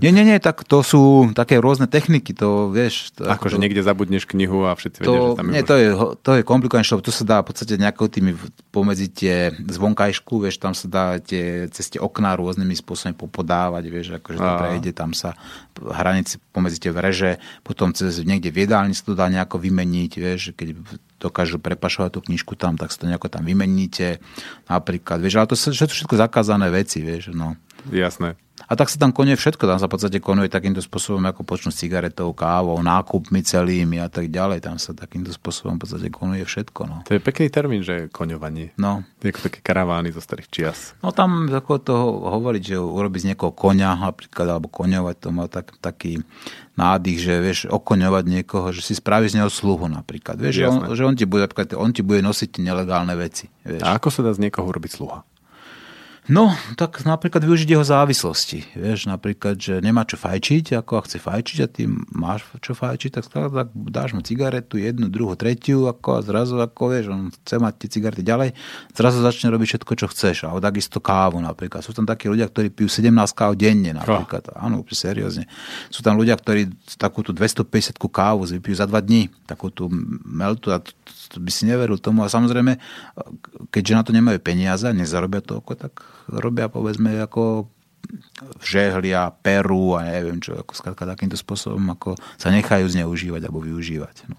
[0.00, 3.14] Nie, nie, nie, tak to sú také rôzne techniky, to vieš...
[3.18, 5.52] To, akože to, niekde zabudneš knihu a všetci to, vedia, že tam je...
[5.52, 5.88] Nie, to je,
[6.20, 8.34] to je komplikované, to sa dá v podstate nejakou tými
[8.70, 14.06] pomedzi tie zvonkajšku, vieš, tam sa dá tie, cez tie okná rôznymi spôsobmi popodávať, vieš,
[14.18, 15.38] akože to prejde, tam sa
[15.78, 20.42] hranici pomedzi tie vreže, potom cez niekde v jedálni sa to dá nejako vymeniť, vieš,
[20.54, 20.78] keď
[21.24, 24.20] dokážu prepašovať tú knižku tam, tak si to nejako tam vymeníte
[24.68, 27.56] napríklad, vieš, ale to sú všetko zakázané veci, vieš, no.
[27.88, 28.36] Jasné.
[28.74, 31.70] A tak sa tam konuje všetko, tam sa v podstate konuje takýmto spôsobom, ako počnú
[31.70, 34.66] s cigaretou, kávou, nákupmi celými a tak ďalej.
[34.66, 36.80] Tam sa takýmto spôsobom v podstate konuje všetko.
[36.82, 36.96] No.
[37.06, 38.74] To je pekný termín, že koňovanie.
[38.74, 39.06] No.
[39.22, 40.78] Je ako také karavány zo starých čias.
[41.06, 41.94] No tam ako to
[42.34, 46.26] hovoriť, že urobiť z niekoho koňa napríklad, alebo koňovať, to má tak, taký
[46.74, 50.34] nádych, že vieš okoňovať niekoho, že si spravíš z neho sluhu napríklad.
[50.34, 51.46] Vieš, že on, že on, ti bude,
[51.78, 53.46] on ti bude nosiť nelegálne veci.
[53.62, 53.86] Vieš.
[53.86, 55.22] A ako sa dá z niekoho urobiť sluha?
[56.24, 58.72] No, tak napríklad využiť jeho závislosti.
[58.72, 61.84] Vieš, napríklad, že nemá čo fajčiť, ako chce fajčiť a ty
[62.16, 66.82] máš čo fajčiť, tak, tak dáš mu cigaretu, jednu, druhú, tretiu, ako a zrazu, ako
[66.96, 68.56] vieš, on chce mať tie cigarety ďalej,
[68.96, 70.48] zrazu začne robiť všetko, čo chceš.
[70.48, 71.84] A takisto kávu napríklad.
[71.84, 74.48] Sú tam takí ľudia, ktorí pijú 17 káv denne napríklad.
[74.56, 74.64] Oh.
[74.64, 75.44] Áno, úplne seriózne.
[75.92, 79.92] Sú tam ľudia, ktorí takúto 250 kávu vypijú za dva dní, takúto
[80.24, 80.80] meltu a
[81.40, 82.22] by si neveril tomu.
[82.22, 82.78] A samozrejme,
[83.70, 87.70] keďže na to nemajú peniaze nezarobia toľko, tak robia povedzme ako
[88.60, 94.28] žehlia, perú a neviem čo, ako skladka takýmto spôsobom, ako sa nechajú zneužívať alebo využívať.
[94.28, 94.36] No.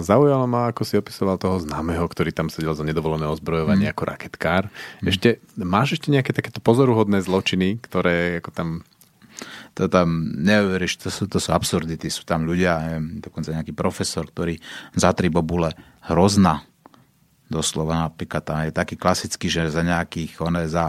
[0.00, 3.92] Zaujalo ma, ako si opisoval toho známeho, ktorý tam sedel za nedovolené ozbrojovanie mm.
[3.92, 4.72] ako raketkár.
[5.04, 5.12] Mm.
[5.12, 5.28] Ešte,
[5.60, 8.68] máš ešte nejaké takéto pozoruhodné zločiny, ktoré ako tam
[9.76, 12.08] to tam, neuveríš, to sú, to sú absurdity.
[12.08, 14.56] Sú tam ľudia, neviem, dokonca nejaký profesor, ktorý
[14.96, 15.76] za tri bobule
[16.08, 16.64] hrozna
[17.46, 20.82] Doslova napríklad tam je taký klasický, že za nejakých, one za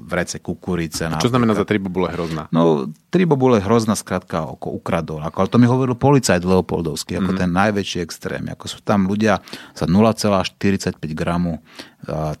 [0.00, 1.04] vrece kukurice.
[1.04, 2.48] A čo znamená za tri bobule hrozná?
[2.48, 5.20] No, tri bobule hrozná skrátka ako ukradol.
[5.20, 7.42] Ako, ale to mi hovoril policajt Leopoldovský, ako mm-hmm.
[7.44, 8.48] ten najväčší extrém.
[8.56, 9.44] Ako sú tam ľudia
[9.76, 11.60] za 0,45 gramu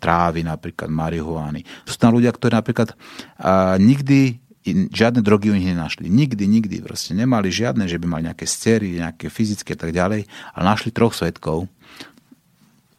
[0.00, 1.60] trávy, napríklad marihuany.
[1.84, 2.96] Sú tam ľudia, ktorí napríklad
[3.36, 6.10] a, nikdy žiadne drogy u nich nenašli.
[6.10, 6.76] Nikdy, nikdy.
[6.82, 10.90] Proste nemali žiadne, že by mali nejaké stery, nejaké fyzické a tak ďalej, ale našli
[10.90, 11.70] troch svetkov,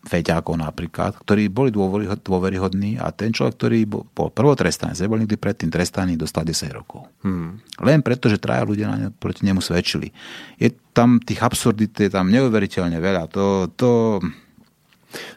[0.08, 6.16] feťákov napríklad, ktorí boli dôveryhodní a ten človek, ktorý bol prvotrestaný, nebol nikdy predtým trestaný,
[6.16, 7.12] dostal 10 rokov.
[7.28, 7.60] Hmm.
[7.84, 10.16] Len preto, že traja ľudia na ne, proti nemu svedčili.
[10.56, 13.28] Je tam tých absurdít je tam neuveriteľne veľa.
[13.36, 14.24] To, to,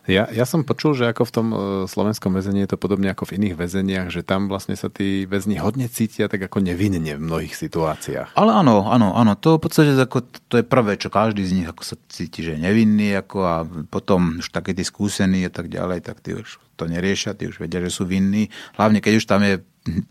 [0.08, 3.28] ja, ja som počul, že ako v tom e, slovenskom väzení je to podobne ako
[3.28, 7.20] v iných väzeniach, že tam vlastne sa tí väzni hodne cítia tak ako nevinne v
[7.20, 8.34] mnohých situáciách.
[8.34, 11.68] Ale áno, áno, áno, to v podstate ako, to je prvé, čo každý z nich
[11.68, 13.56] ako sa cíti, že je nevinný ako a
[13.88, 17.60] potom už také tí skúsení a tak ďalej, tak tí už to neriešia, tí už
[17.60, 18.48] vedia, že sú vinní.
[18.80, 19.60] Hlavne keď už tam je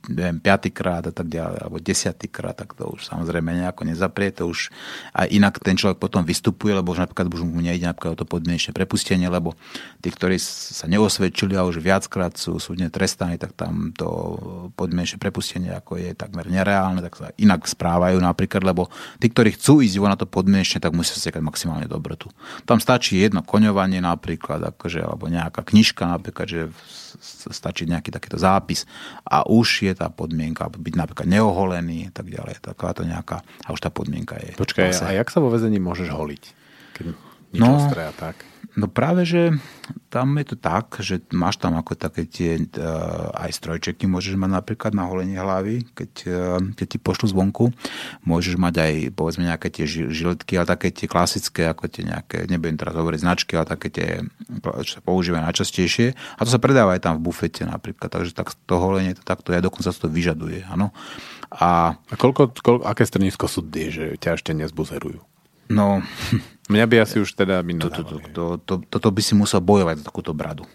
[0.08, 4.70] neviem, piatýkrát a tak ďalej, alebo desiatýkrát, tak to už samozrejme nejako nezaprie, to už
[5.16, 8.28] a inak ten človek potom vystupuje, lebo už napríklad už mu nejde napríklad o to
[8.28, 9.56] podmienečné prepustenie, lebo
[10.04, 14.38] tí, ktorí sa neosvedčili a už viackrát sú súdne trestaní, tak tam to
[14.76, 19.80] podmienečné prepustenie ako je takmer nereálne, tak sa inak správajú napríklad, lebo tí, ktorí chcú
[19.80, 22.34] ísť na to podmienečne, tak musia sekať maximálne dobrotu.
[22.66, 26.62] Tam stačí jedno koňovanie napríklad, akože, alebo nejaká knižka napríklad, že
[27.50, 28.86] stačí nejaký takýto zápis
[29.26, 32.66] a už je tá podmienka, byť napríklad neoholený a tak ďalej.
[32.66, 34.58] Taká to nejaká, a už tá podmienka je.
[34.58, 36.44] Počkaj, a jak sa vo väzení môžeš holiť?
[36.98, 37.06] Keď
[37.54, 38.38] nič no, ostré a tak.
[38.78, 39.58] No práve, že
[40.14, 44.52] tam je to tak, že máš tam ako také tie uh, aj strojčeky, môžeš mať
[44.62, 47.74] napríklad na holenie hlavy, keď, uh, keď ti pošlu zvonku.
[48.24, 52.78] Môžeš mať aj povedzme nejaké tie žiletky, ale také tie klasické, ako tie nejaké, nebudem
[52.78, 54.08] teraz hovoriť značky, ale také tie,
[54.64, 56.14] čo sa používajú najčastejšie.
[56.38, 59.54] A to sa predáva aj tam v bufete napríklad, takže tak to holenie to takto
[59.54, 60.66] ja dokonca to vyžaduje.
[60.70, 60.96] Áno.
[61.50, 65.29] A, a koľko, koľko, aké strnisko sú tie, že ťa ešte nezbuzerujú?
[65.70, 66.02] No,
[66.70, 69.58] Mňa by asi už teda by to, to, to, to, to, Toto by si musel
[69.58, 70.70] bojovať za takúto bradu.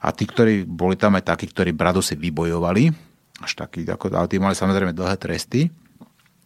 [0.00, 2.92] A tí, ktorí boli tam aj takí, ktorí bradu si vybojovali,
[3.40, 5.72] až taký, ako, ale tí mali samozrejme dlhé tresty.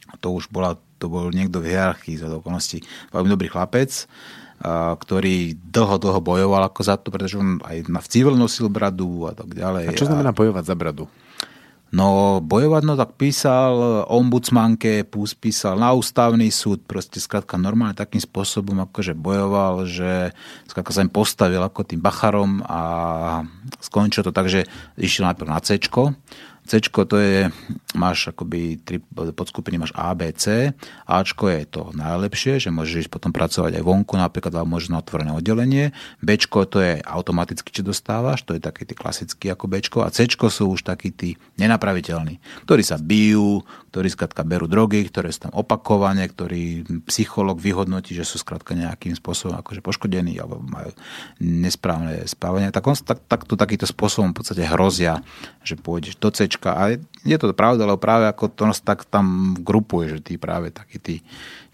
[0.07, 2.87] A to už bola, to bol niekto v hierarchii za okolností.
[3.11, 4.07] Veľmi dobrý chlapec,
[4.63, 9.27] a, ktorý dlho, dlho bojoval ako za to, pretože on aj v civil nosil bradu
[9.27, 9.91] a tak ďalej.
[9.91, 11.11] A čo znamená bojovať za bradu?
[11.95, 15.07] No bojovať, no tak písal ombudsmanke,
[15.39, 20.35] písal na ústavný súd, proste skrátka normálne takým spôsobom akože bojoval, že
[20.67, 22.83] skrátka sa im postavil ako tým bacharom a
[23.79, 24.67] skončil to tak, že
[24.99, 25.79] išiel najprv na C
[26.65, 27.53] C to je,
[27.93, 30.73] máš akoby tri podskupiny, máš A, B, C.
[31.05, 35.05] Ačko je to najlepšie, že môžeš ísť potom pracovať aj vonku, napríklad vám môžeš na
[35.05, 35.93] otvorené oddelenie.
[36.25, 39.99] Bčko to je automaticky, čo dostávaš, to je taký ty klasický ako Bčko.
[40.03, 43.61] A Cčko sú už takí tí nenapraviteľní, ktorí sa bijú,
[43.93, 49.13] ktorí skrátka berú drogy, ktoré sú tam opakovane, ktorí psycholog vyhodnotí, že sú skrátka nejakým
[49.15, 50.91] spôsobom akože poškodení alebo majú
[51.45, 52.73] nesprávne spávanie.
[52.73, 55.21] Tak, on, tak, tak to takýmto spôsobom v podstate hrozia,
[55.61, 56.71] že pôjdeš do C pesnička.
[56.79, 56.83] A
[57.25, 60.99] je to pravda, lebo práve ako to nás tak tam grupuje, že tí práve takí
[61.03, 61.15] tí,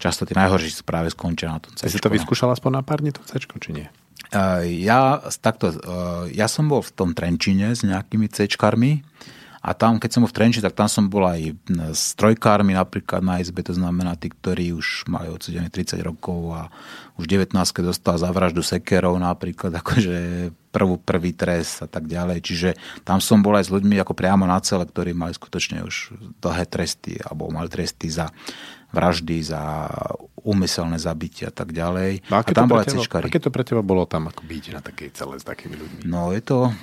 [0.01, 1.85] často tí najhorší práve skončia na tom C.
[1.85, 3.87] Si to vyskúšal aspoň na pár dní to C, či nie?
[4.63, 5.75] Ja, takto,
[6.31, 8.47] ja som bol v tom Trenčine s nejakými C
[9.61, 11.53] a tam, keď som bol v Trenči, tak tam som bol aj
[11.93, 16.61] s trojkármi napríklad na izbe, to znamená tí, ktorí už majú odsedené 30 rokov a
[17.21, 17.53] už 19
[17.85, 22.41] dostal za vraždu sekerov napríklad, akože prvú, prvý trest a tak ďalej.
[22.41, 22.69] Čiže
[23.05, 26.65] tam som bol aj s ľuďmi ako priamo na cele, ktorí mali skutočne už dlhé
[26.65, 28.33] tresty alebo mali tresty za
[28.91, 29.87] vraždy, za
[30.41, 32.25] úmyselné zabitie a tak ďalej.
[32.33, 34.81] No, a, a tam bola teba, Aké to pre teba bolo tam ako byť na
[34.81, 36.01] takej cele s takými ľuďmi?
[36.09, 36.73] No je to,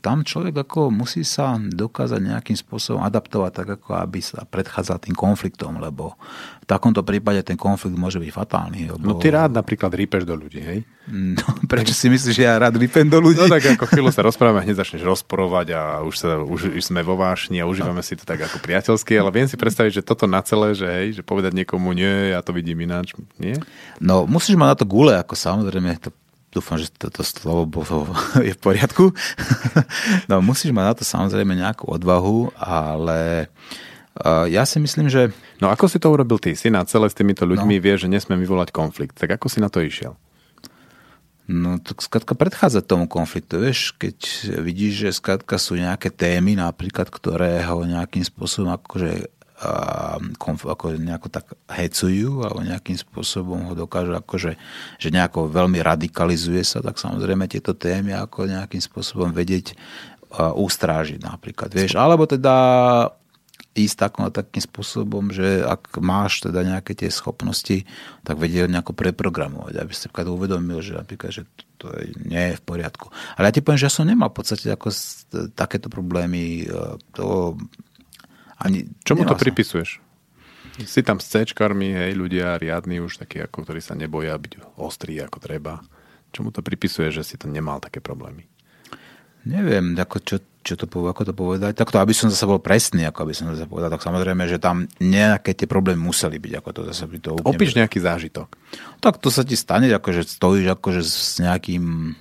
[0.00, 5.16] tam človek ako musí sa dokázať nejakým spôsobom adaptovať tak, ako aby sa predchádzal tým
[5.16, 6.16] konfliktom, lebo
[6.60, 8.94] v takomto prípade ten konflikt môže byť fatálny.
[8.94, 9.02] Lebo...
[9.02, 10.78] No ty rád napríklad rípeš do ľudí, hej?
[11.10, 11.42] No,
[11.72, 13.42] prečo si myslíš, že ja rád rýpem do ľudí?
[13.42, 17.02] No tak ako chvíľu sa rozprávame, hneď začneš rozporovať a už, sa, už, už sme
[17.02, 20.30] vo vášni a užívame si to tak ako priateľsky, ale viem si predstaviť, že toto
[20.30, 23.58] na celé, že hej, že povedať niekomu nie, ja to vidím ináč, nie?
[23.98, 26.14] No musíš mať na to gule, ako samozrejme, to
[26.50, 28.10] dúfam, že toto slovo bolo,
[28.46, 29.14] je v poriadku.
[30.30, 33.48] no musíš mať na to samozrejme nejakú odvahu, ale
[34.20, 35.30] uh, ja si myslím, že...
[35.62, 36.58] No ako si to urobil ty?
[36.58, 37.82] Si na celé s týmito ľuďmi no.
[37.82, 39.14] vie, že nesmie vyvolať konflikt.
[39.16, 40.18] Tak ako si na to išiel?
[41.50, 44.18] No tak skladka predchádza tomu konfliktu, vieš, keď
[44.62, 49.26] vidíš, že skladka sú nejaké témy napríklad, ktoré ho nejakým spôsobom akože
[50.40, 54.56] konf, ako nejako tak hecujú alebo nejakým spôsobom ho dokážu akože,
[54.96, 59.76] že nejako veľmi radikalizuje sa, tak samozrejme tieto témy ako nejakým spôsobom vedieť
[60.38, 62.54] ustrážiť napríklad, vieš, alebo teda
[63.70, 67.86] ísť takom, takým spôsobom, že ak máš teda nejaké tie schopnosti,
[68.26, 71.42] tak vedieť nejako preprogramovať, aby si napríklad uvedomil, že napríklad, že
[71.78, 73.14] to je, nie je v poriadku.
[73.38, 74.90] Ale ja ti poviem, že ja som nemal v podstate ako
[75.54, 76.66] takéto problémy.
[76.66, 77.56] E, to
[78.60, 80.00] ani, Čomu to pripisuješ?
[80.80, 85.16] Si tam s c hej, ľudia riadni už takí, ako, ktorí sa neboja byť ostrí
[85.20, 85.80] ako treba.
[86.30, 88.46] Čomu to pripisuje, že si to nemal také problémy?
[89.44, 93.24] Neviem, ako čo, čo to, ako to povedať, takto, aby som zase bol presný, ako
[93.24, 96.80] aby som zase povedal, tak samozrejme, že tam nejaké tie problémy museli byť, ako to
[96.92, 97.56] zase by to úplne...
[97.56, 98.48] Opíš nejaký zážitok.
[99.00, 102.12] Tak to sa ti stane, akože stojíš akože s nejakým,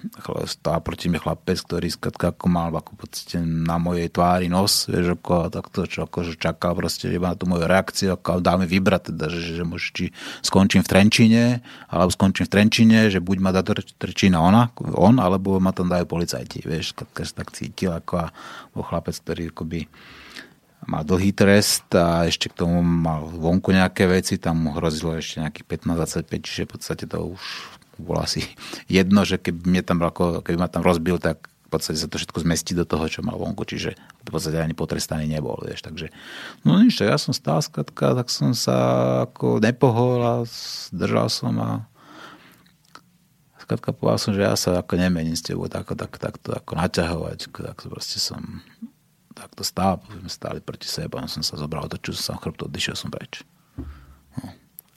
[0.48, 5.20] stá proti mi chlapec, ktorý skratka ako mal ako podstate na mojej tvári nos, vieš,
[5.20, 8.66] ako, a takto, čo akože čakal proste iba na tú moju reakciu, ako dá mi
[8.66, 10.06] vybrať, teda, že, že môže, či
[10.40, 11.44] skončím v Trenčine,
[11.92, 16.08] alebo skončím v Trenčine, že buď ma dá Trenčína ona, on, alebo ma tam dajú
[16.08, 16.96] policajti, vieš,
[17.36, 18.29] tak cítil ako a
[18.74, 19.90] bol chlapec, ktorý akoby
[20.88, 25.44] mal dlhý trest a ešte k tomu mal vonku nejaké veci, tam mu hrozilo ešte
[25.44, 27.44] nejakých 15-25, čiže v podstate to už
[28.00, 28.48] bolo asi
[28.88, 32.18] jedno, že keby, mne tam, ako, keby ma tam rozbil, tak v podstate sa to
[32.18, 33.94] všetko zmestí do toho, čo mal vonku, čiže
[34.26, 36.10] v podstate ani potrestaný nebol, vieš, takže
[36.66, 38.78] no nič, ja som stál skratka, tak som sa
[39.30, 40.34] ako nepohol a
[40.90, 41.86] držal som a
[43.70, 46.74] skratka povedal som, že ja sa ako nemením s tebou tak, tak, tak, tak ako
[46.74, 48.66] naťahovať, tak proste som
[49.38, 52.98] takto stál, sme stáli proti sebe, a som sa zobral, otočil som sa chrbto, odišiel
[52.98, 53.46] som preč.
[53.78, 54.50] No.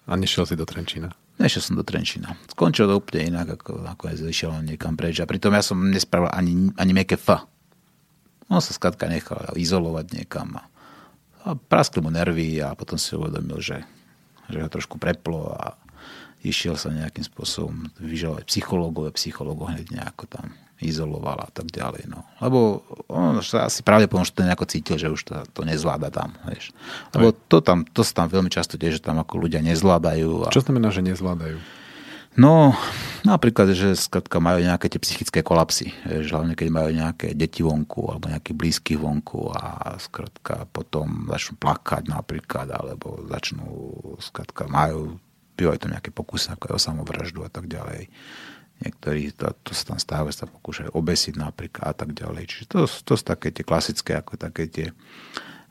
[0.09, 1.13] A nešiel si do Trenčína?
[1.37, 2.33] Nešiel som do Trenčína.
[2.49, 5.21] Skončil to úplne inak, ako, ako aj zišiel niekam preč.
[5.21, 7.45] A pritom ja som nespravil ani, ani meké F.
[8.49, 10.65] On sa skladka nechal izolovať niekam a,
[11.45, 13.85] a praskli mu nervy a potom si uvedomil, že,
[14.49, 15.77] že ho trošku preplo a
[16.43, 22.11] išiel sa nejakým spôsobom vyžalovať psychológov, psychológov hneď nejako tam izoloval a tak ďalej.
[22.11, 22.27] No.
[22.43, 26.35] Lebo on sa asi pravdepodobne, že to nejako cítil, že už to, to nezvláda tam.
[26.51, 26.75] Vieš.
[27.15, 30.51] Lebo to, tam, to sa tam veľmi často deje, že tam ako ľudia nezvládajú.
[30.51, 30.55] A...
[30.55, 31.63] Čo znamená, že nezvládajú?
[32.33, 32.73] No,
[33.29, 35.93] napríklad, že skratka majú nejaké tie psychické kolapsy.
[36.09, 41.61] Vieš, hlavne keď majú nejaké deti vonku alebo nejakých blízkych vonku a skratka potom začnú
[41.61, 43.69] plakať napríklad, alebo začnú,
[44.17, 45.21] skratka majú
[45.57, 48.09] bývajú tam nejaké pokusy ako je o samovraždu a tak ďalej.
[48.83, 52.51] Niektorí to, to sa tam stáva, sa pokúšajú obesiť napríklad a tak ďalej.
[52.51, 54.87] Čiže to, to sú také tie klasické, ako také tie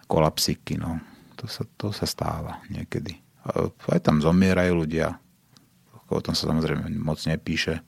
[0.07, 1.03] kolapsiky, no.
[1.35, 3.19] To sa, to sa stáva niekedy.
[3.89, 5.17] Aj tam zomierajú ľudia.
[6.11, 7.81] O tom sa samozrejme moc nepíše.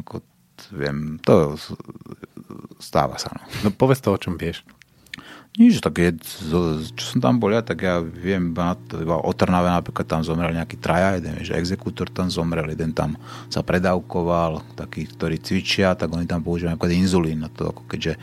[0.00, 0.24] Ako
[0.72, 1.58] viem, to
[2.80, 3.34] stáva sa.
[3.36, 4.64] No, no povedz to, o čom vieš.
[5.56, 6.12] Nič, tak je,
[6.92, 10.76] čo som tam bol ja, tak ja viem, iba o Trnave napríklad tam zomrel nejaký
[10.76, 13.16] traja, jeden že exekútor tam zomrel, jeden tam
[13.48, 18.20] sa predávkoval, takí, ktorí cvičia, tak oni tam používajú napríklad inzulín na to, ako keďže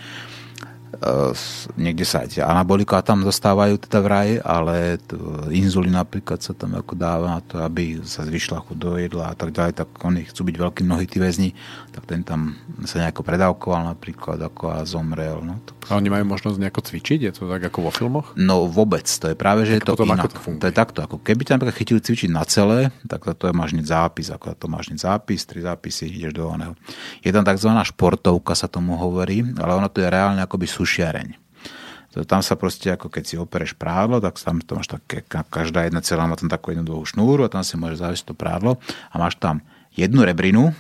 [1.75, 5.01] niekde sa aj tie anabolika tam dostávajú teda vraj, ale
[5.49, 9.35] inzulín napríklad sa tam ako dáva na to, aby sa zvyšla chuť do jedla a
[9.35, 11.57] tak ďalej, tak oni chcú byť veľký mnohí tí väzni,
[11.91, 15.41] tak ten tam sa nejako predávkoval napríklad ako a zomrel.
[15.41, 15.73] No, to...
[15.89, 17.19] A oni majú možnosť nejako cvičiť?
[17.27, 18.27] Je to tak ako vo filmoch?
[18.37, 20.31] No vôbec, to je práve, že tak je to inak.
[20.31, 23.45] To, to je takto, ako keby ťa napríklad chytili cvičiť na celé, tak to, to
[23.49, 26.73] je máš zápis, ako to máš zápis, tri zápisy, ideš do oného.
[27.25, 27.69] Je tam tzv.
[27.69, 31.39] športovka sa tomu hovorí, ale ono to je reálne akoby sušiareň.
[32.13, 35.89] To, tam sa proste, ako keď si opereš prádlo, tak tam to máš také, každá
[35.89, 38.77] jedna celá má tam takú jednu dlhú šnúru a tam si môžeš zaviesť to prádlo
[39.09, 39.65] a máš tam
[39.97, 40.77] jednu rebrinu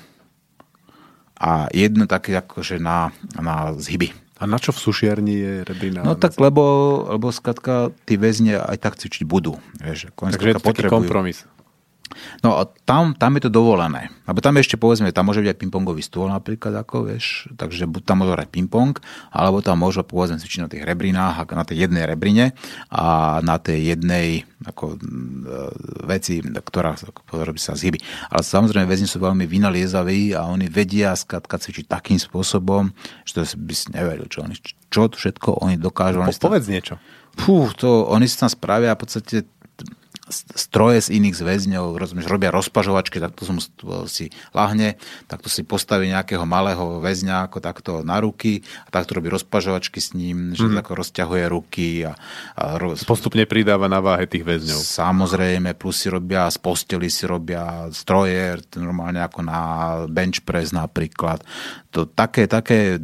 [1.33, 4.13] a jednu také akože na, na zhyby.
[4.37, 6.03] A na čo v sušiarni je rebrina?
[6.03, 6.61] No tak, lebo,
[7.15, 9.55] lebo skratka tí väzne aj tak cvičiť budú.
[9.79, 11.47] Vieš, Takže je to taký kompromis.
[12.45, 14.11] No a tam, tam je to dovolené.
[14.29, 18.01] Lebo tam ešte povedzme, tam môže byť aj pingpongový stôl napríklad, ako vieš, takže buď
[18.05, 18.93] tam môže hrať pingpong,
[19.33, 22.45] alebo tam môže povedzme cvičiť na tých rebrinách, na tej jednej rebrine
[22.93, 24.97] a na tej jednej ako, e,
[26.07, 27.99] veci, ktorá, ktorá sa zhyby.
[28.31, 32.95] Ale samozrejme väzni sú veľmi vynaliezaví a oni vedia skratka cvičiť takým spôsobom,
[33.27, 34.55] že to by si neveril, čo, oni,
[34.87, 36.23] čo všetko oni dokážu.
[36.23, 36.95] Po, povedz niečo.
[37.33, 39.35] Fú, to oni si tam spravia v podstate
[40.31, 43.59] stroje z iných zväzňov, rozumieš, robia rozpažovačky, takto som
[44.07, 44.95] si lahne,
[45.27, 50.15] takto si postaví nejakého malého väzňa ako takto na ruky a takto robí rozpažovačky s
[50.15, 50.79] ním, že mm.
[50.79, 52.15] ako rozťahuje ruky a,
[52.55, 53.03] a roz...
[53.03, 54.79] postupne pridáva na váhe tých väzňov.
[54.79, 59.59] Samozrejme, plus si robia z posteli si robia stroje, normálne ako na
[60.07, 61.43] bench press napríklad.
[61.91, 62.97] To také, také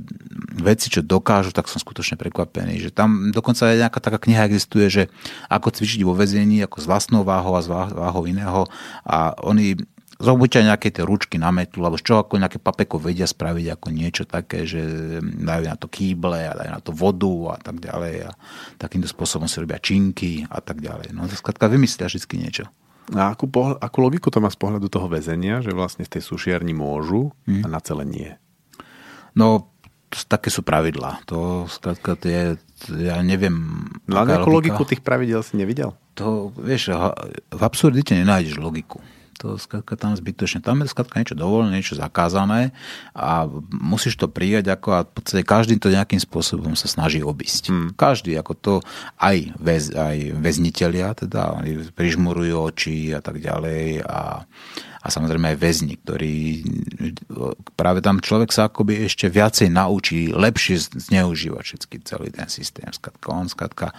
[0.56, 4.88] veci, čo dokážu, tak som skutočne prekvapený, že tam dokonca aj nejaká taká kniha existuje,
[4.88, 5.04] že
[5.52, 8.70] ako cvičiť vo väzení, ako z vlastnou váhou a z váhou iného.
[9.02, 9.74] A oni
[10.22, 14.24] zobuďte nejaké tie ručky na metlu, alebo čo ako nejaké papeko vedia spraviť ako niečo
[14.30, 14.84] také, že
[15.24, 18.32] dajú na to kýble a dajú na to vodu a tak ďalej a
[18.78, 21.18] takýmto spôsobom si robia činky a tak ďalej.
[21.18, 22.70] No to skladka vymyslia vždy niečo.
[23.10, 26.30] A akú, pohľad, akú logiku to má z pohľadu toho väzenia, že vlastne z tej
[26.30, 27.66] sušiarni môžu hmm.
[27.66, 28.30] a na celé nie?
[29.34, 29.74] No,
[30.10, 31.22] také sú pravidlá.
[31.30, 32.58] To skladka tie,
[32.90, 33.88] ja neviem...
[34.10, 35.94] No nejakú logiku tých pravidel si nevidel?
[36.20, 36.92] to, vieš,
[37.48, 39.00] v absurdite nenájdeš logiku.
[39.40, 40.60] To skladka tam zbytočne.
[40.60, 42.76] Tam je skladka niečo dovolené, niečo zakázané
[43.16, 47.72] a musíš to prijať ako a v podstate každý to nejakým spôsobom sa snaží obísť.
[47.72, 47.96] Hmm.
[47.96, 48.74] Každý, ako to
[49.16, 51.64] aj, väz, aj väzniteľia, teda
[51.96, 54.44] prižmurujú oči a tak ďalej a
[55.00, 56.68] a samozrejme aj väzni, ktorí
[57.80, 62.92] práve tam človek sa akoby ešte viacej naučí lepšie zneužívať všetky celý ten systém.
[62.92, 63.96] Skratka, on skratka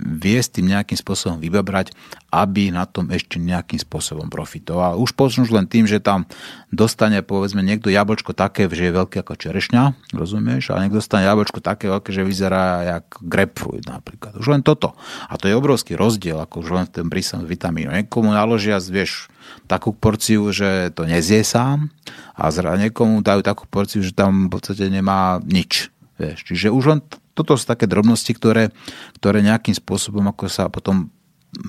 [0.00, 1.92] vie s tým nejakým spôsobom vybabrať,
[2.32, 4.96] aby na tom ešte nejakým spôsobom profitoval.
[4.96, 6.24] Už počnúš len tým, že tam
[6.72, 10.72] dostane povedzme niekto jablčko také, že je veľké ako čerešňa, rozumieš?
[10.72, 14.40] A niekto dostane jablčko také veľké, že vyzerá jak grapefruit napríklad.
[14.40, 14.96] Už len toto.
[15.28, 17.92] A to je obrovský rozdiel, ako už len ten prísom vitamínu.
[17.92, 19.28] Niekomu naložia, vieš,
[19.64, 21.88] takú porciu, že to nezie sám
[22.36, 25.88] a zra niekomu dajú takú porciu, že tam v podstate nemá nič.
[26.14, 26.38] Vieš.
[26.46, 27.00] Čiže už len
[27.34, 28.70] toto sú také drobnosti, ktoré,
[29.18, 31.10] ktoré nejakým spôsobom ako sa potom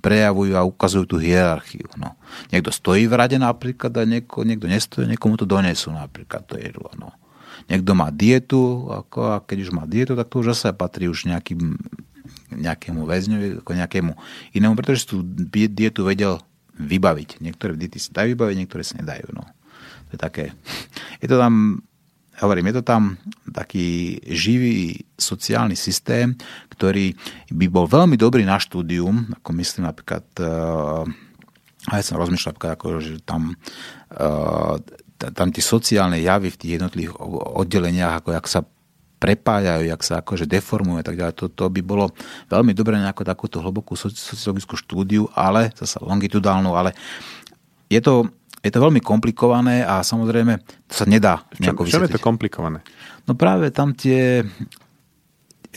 [0.02, 1.86] prejavujú a ukazujú tú hierarchiu.
[1.98, 2.18] No.
[2.50, 6.90] Niekto stojí v rade napríklad a nieko, niekto nestojí, niekomu to donesú napríklad to jedlo.
[6.98, 7.14] No.
[7.70, 11.30] Niekto má dietu ako, a keď už má dietu, tak to už zase patrí už
[11.30, 11.78] nejakým,
[12.54, 14.12] nejakému väzňu, ako nejakému
[14.54, 16.42] inému, pretože tú dietu vedel
[16.76, 17.40] vybaviť.
[17.40, 19.32] Niektoré diety sa dajú vybaviť, niektoré sa nedajú.
[19.32, 19.44] No.
[19.44, 20.46] To je také.
[21.24, 21.82] Je to tam,
[22.44, 23.18] hovorím, je to tam
[23.50, 26.36] taký živý sociálny systém,
[26.70, 27.16] ktorý
[27.50, 31.08] by bol veľmi dobrý na štúdium, ako myslím napríklad, uh,
[31.90, 33.56] ja som rozmýšľal ako, že tam
[34.12, 34.78] uh,
[35.18, 37.16] tam tie sociálne javy v tých jednotlivých
[37.56, 38.62] oddeleniach, ako jak sa
[39.16, 41.34] prepájajú, jak sa akože deformujú a tak ďalej.
[41.40, 42.12] To, to by bolo
[42.52, 46.94] veľmi dobré na takúto hlbokú sociologickú štúdiu, ale zase longitudálnu, ale
[47.88, 48.28] je to,
[48.60, 50.60] je to veľmi komplikované a samozrejme
[50.90, 52.84] to sa nedá nejako Čo je to komplikované?
[53.26, 54.46] No práve tam tie,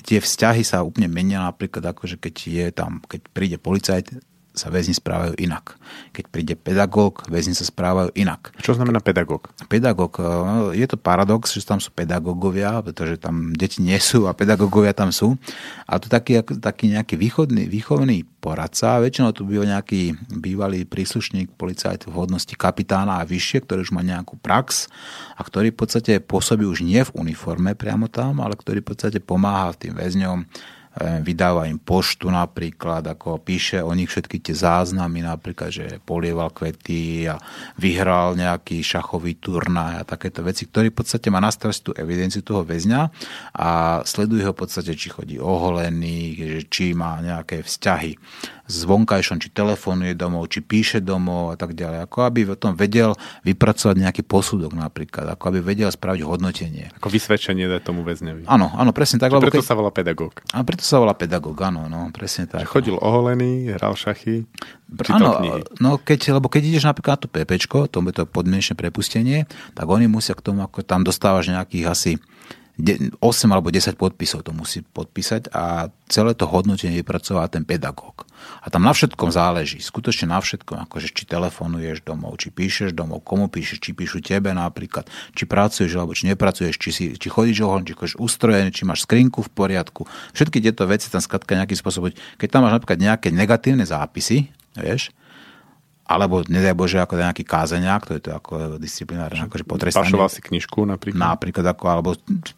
[0.03, 4.28] tie vzťahy sa úplne menia, napríklad akože keď je tam, keď príde policajt
[4.59, 5.79] sa väzni správajú inak.
[6.11, 8.51] Keď príde pedagóg, väzni sa správajú inak.
[8.59, 9.47] Čo znamená pedagóg?
[9.71, 14.35] Pedagóg, no, je to paradox, že tam sú pedagógovia, pretože tam deti nie sú a
[14.35, 15.39] pedagógovia tam sú.
[15.87, 22.07] A to taký, taký nejaký východný, výchovný poradca, väčšinou tu býva nejaký bývalý príslušník policajt
[22.07, 24.91] v hodnosti kapitána a vyššie, ktorý už má nejakú prax
[25.35, 29.19] a ktorý v podstate pôsobí už nie v uniforme priamo tam, ale ktorý v podstate
[29.23, 30.47] pomáha tým väzňom
[30.99, 37.31] vydáva im poštu napríklad, ako píše o nich všetky tie záznamy, napríklad, že polieval kvety
[37.31, 37.39] a
[37.79, 42.43] vyhral nejaký šachový turnaj a takéto veci, ktorý v podstate má na starosti tú evidenciu
[42.43, 43.01] toho väzňa
[43.55, 46.35] a sleduje ho v podstate, či chodí oholený,
[46.67, 48.19] či má nejaké vzťahy
[48.69, 52.05] s vonkajšom, či telefonuje domov, či píše domov a tak ďalej.
[52.05, 56.93] Ako aby o tom vedel vypracovať nejaký posudok napríklad, ako aby vedel spraviť hodnotenie.
[57.01, 58.45] Ako vysvedčenie tomu väzňovi.
[58.45, 59.33] Áno, áno, presne tak.
[59.33, 59.73] Lebo preto keď...
[59.73, 60.45] sa volá pedagóg.
[60.53, 62.69] A preto sa volá pedagóg, áno, no, presne tak.
[62.69, 64.45] Že chodil oholený, hral šachy,
[65.13, 69.45] Áno, no keď, lebo keď ideš napríklad na to PPčko, to je to podmienečné prepustenie,
[69.77, 72.13] tak oni musia k tomu, ako tam dostávaš nejakých asi
[72.79, 73.19] 8
[73.51, 78.23] alebo 10 podpisov to musí podpísať a celé to hodnotenie vypracová ten pedagóg.
[78.63, 83.27] A tam na všetkom záleží, skutočne na všetkom, akože či telefonuješ domov, či píšeš domov,
[83.27, 87.67] komu píšeš, či píšu tebe napríklad, či pracuješ alebo či nepracuješ, či, si, či chodíš
[87.67, 90.07] ohon, či chodíš ustrojený, či máš skrinku v poriadku.
[90.39, 95.11] Všetky tieto veci tam skratka nejakým spôsobom, keď tam máš napríklad nejaké negatívne zápisy, vieš,
[96.09, 100.09] alebo nedaj Bože ako nejaký kázeňák, to je to ako disciplinárne akože potrestanie.
[100.09, 101.21] Pašoval si knižku napríklad?
[101.21, 102.11] Napríklad, ako, alebo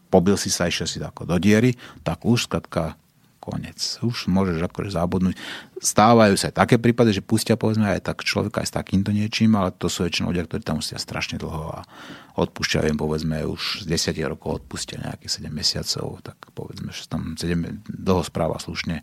[0.06, 1.74] pobil si sa, išiel si ako do diery,
[2.06, 2.94] tak už skratka
[3.42, 3.80] konec.
[4.06, 5.34] Už môžeš akože zabudnúť.
[5.80, 9.56] Stávajú sa aj také prípady, že pustia povedzme aj tak človeka aj s takýmto niečím,
[9.56, 11.88] ale to sú väčšinou ľudia, ktorí tam musia strašne dlho a
[12.36, 17.32] odpúšťajú im povedzme už z 10 rokov odpustia nejakých 7 mesiacov, tak povedzme, že tam
[17.32, 19.00] 7 dlho správa slušne,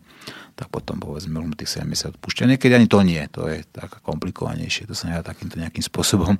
[0.54, 2.46] tak potom povedzme už tých 7 mesiacov odpúšťa.
[2.46, 6.38] Niekedy ani to nie, to je tak komplikovanejšie, to sa nedá takýmto nejakým spôsobom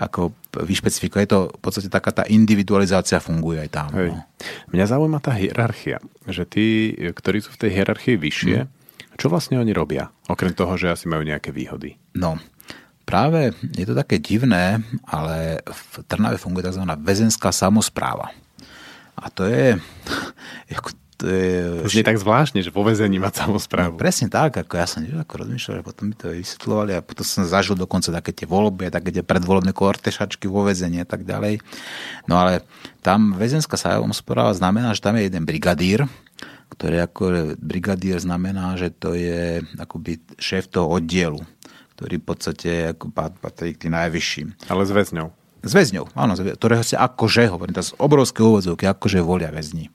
[0.00, 1.22] ako vyšpecifikovať.
[1.28, 3.88] Je to v podstate taká tá individualizácia funguje aj tam.
[3.92, 4.16] Hej.
[4.16, 4.24] No.
[4.72, 8.75] Mňa zaujíma tá hierarchia, že tí, ktorí sú v tej hierarchii vyššie, hmm
[9.16, 10.12] čo vlastne oni robia?
[10.28, 11.96] Okrem toho, že asi majú nejaké výhody.
[12.12, 12.36] No,
[13.08, 16.84] práve je to také divné, ale v Trnave funguje tzv.
[17.00, 18.30] väzenská samozpráva.
[19.16, 19.76] A to je...
[21.16, 21.80] To je...
[21.80, 23.96] To je tak zvláštne, že po väzení mať samozprávu.
[23.96, 27.00] No, presne tak, ako ja som neviem, ako rozmýšľal, že potom mi to vysvetľovali a
[27.00, 31.24] potom som zažil dokonca také tie voľby, také tie predvolebné kortešačky vo väzení a tak
[31.24, 31.64] ďalej.
[32.28, 32.68] No ale
[33.00, 36.04] tam väzenská samozpráva znamená, že tam je jeden brigadír,
[36.72, 41.40] ktoré ako brigadier znamená, že to je akoby šéf toho oddielu,
[41.96, 44.68] ktorý v podstate ako patrí k tým najvyšším.
[44.68, 45.28] Ale s väzňou.
[45.66, 49.90] S väzňou, áno, ktorého sa akože, hovorím, to obrovské úvodzovky, akože volia väzni.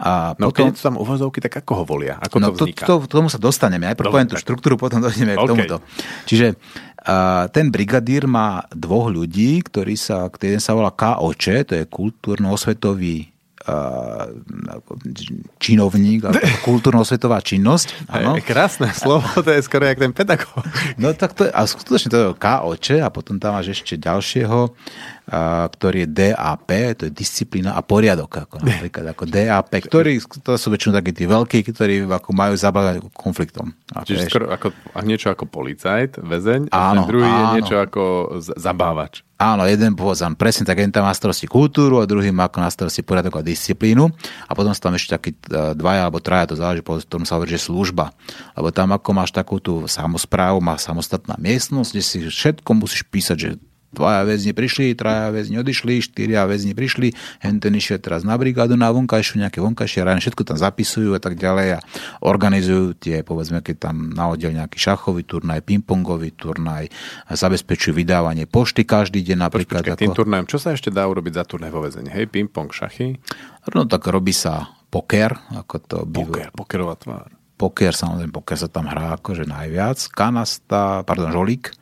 [0.00, 2.16] A no potom, keď sú tam uvozovky, tak ako ho volia?
[2.20, 2.84] Ako no, to vzniká?
[2.88, 3.84] To, to, k tomu sa dostaneme.
[3.84, 5.44] Aj poviem tú štruktúru, potom dojdeme okay.
[5.44, 5.76] k tomuto.
[6.24, 6.56] Čiže
[7.00, 13.32] a ten brigadír má dvoch ľudí, ktorí sa, jeden sa volá KOČ, to je kultúrno-osvetový
[15.60, 16.24] činovník,
[16.66, 18.08] kultúrno-svetová činnosť.
[18.08, 20.64] Je krásne slovo, to je skoro jak ten pedagóg.
[20.96, 24.72] No tak to a skutočne to je KOČ a potom tam máš ešte ďalšieho,
[25.70, 30.74] ktorý je DAP, to je disciplína a poriadok, ako napríklad ako DAP, ktorí, to sú
[30.74, 33.70] väčšinou takí tí veľkí, ktorí ako majú zabávať konfliktom.
[33.94, 34.74] A Čiže skoro ako,
[35.06, 37.38] niečo ako policajt, väzeň, áno, a druhý áno.
[37.38, 38.02] je niečo ako
[38.58, 39.22] zabávač.
[39.40, 42.68] Áno, jeden povedzám presne tak, jeden tam má starosti kultúru a druhý má ako na
[42.68, 44.12] starosti poriadok a disciplínu.
[44.44, 47.40] A potom sú tam ešte takí e, dvaja alebo traja, to záleží, po tom sa
[47.40, 48.12] hovorí, že služba.
[48.52, 53.36] Lebo tam ako máš takú tú samozprávu, má samostatná miestnosť, kde si všetko musíš písať,
[53.40, 53.50] že
[53.90, 57.12] dvaja väzni prišli, traja väzni odišli, štyria väzni prišli,
[57.42, 61.34] ten išiel teraz na brigádu na vonkajšiu, nejaké vonkajšie rány, všetko tam zapisujú a tak
[61.34, 61.78] ďalej a
[62.22, 66.86] organizujú tie, povedzme, keď tam na oddiel nejaký šachový turnaj, pingpongový turnaj,
[67.26, 69.82] a zabezpečujú vydávanie pošty každý deň napríklad.
[69.82, 70.02] Počkej, ako...
[70.06, 72.10] tým turnajom, čo sa ešte dá urobiť za turnaj vo väzení?
[72.14, 73.18] Hej, pingpong, šachy?
[73.74, 77.30] No tak robí sa poker, ako to Poker, pokerová tvár.
[77.60, 80.00] Poker, samozrejme, poker sa tam hrá akože najviac.
[80.16, 81.76] Kanasta, pardon, žolík,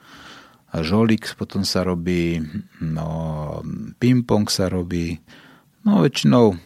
[0.73, 2.45] žolík potom sa robí,
[2.81, 3.07] no
[3.97, 5.21] ping-pong sa robí,
[5.85, 6.57] no väčšinou...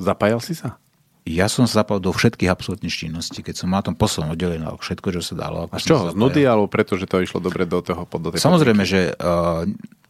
[0.00, 0.80] Zapájal si sa?
[1.22, 5.14] Ja som sa zapal do všetkých absolútnych činností, keď som na tom poslednom oddelený všetko,
[5.14, 5.70] čo sa dalo.
[5.70, 6.10] A čoho?
[6.10, 9.14] Z nudy, alebo preto, že to išlo dobre do toho do tej Samozrejme, podmienky?
[9.14, 9.62] že uh,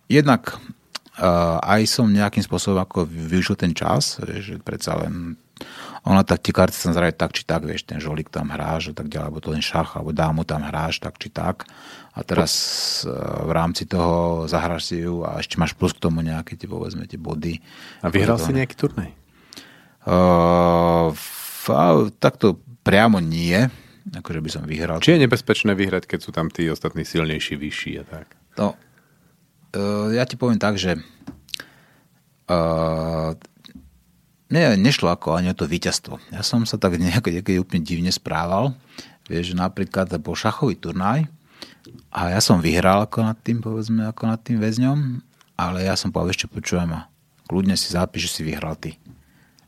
[0.08, 0.56] jednak
[1.20, 5.36] uh, aj som nejakým spôsobom ako využil ten čas, že predsa len
[6.02, 8.94] ona tak tie karty sa zrajú tak či tak, vieš, ten žolík tam hráš a
[8.94, 11.70] tak ďalej, alebo to ten šach, alebo dámu tam hráš tak či tak
[12.12, 12.52] a teraz
[13.06, 13.14] e,
[13.46, 17.06] v rámci toho zahráš si ju a ešte máš plus k tomu nejaké tie, povedzme,
[17.06, 17.62] tie body.
[18.02, 19.14] A vyhral si nejaký turnaj?
[20.02, 21.14] Uh,
[22.18, 23.70] takto priamo nie,
[24.10, 24.98] akože by som vyhral.
[24.98, 28.26] Či je nebezpečné vyhrať, keď sú tam tí ostatní silnejší, vyšší a tak?
[28.58, 30.98] No, uh, ja ti poviem tak, že
[32.50, 33.38] uh,
[34.52, 36.20] ne, nešlo ako ani o to víťazstvo.
[36.30, 38.76] Ja som sa tak nejako niekedy úplne divne správal.
[39.26, 41.24] Vieš, že napríklad bol šachový turnaj,
[42.12, 45.24] a ja som vyhral ako nad tým, povedzme, ako nad tým väzňom,
[45.56, 47.08] ale ja som povedal, ešte počujem a
[47.48, 49.00] kľudne si zapíš, že si vyhral ty.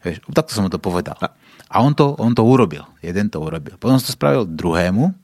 [0.04, 1.16] Vieš, takto som mu to povedal.
[1.72, 2.84] A on to, on to urobil.
[3.00, 3.80] Jeden to urobil.
[3.80, 5.16] Potom som to spravil druhému,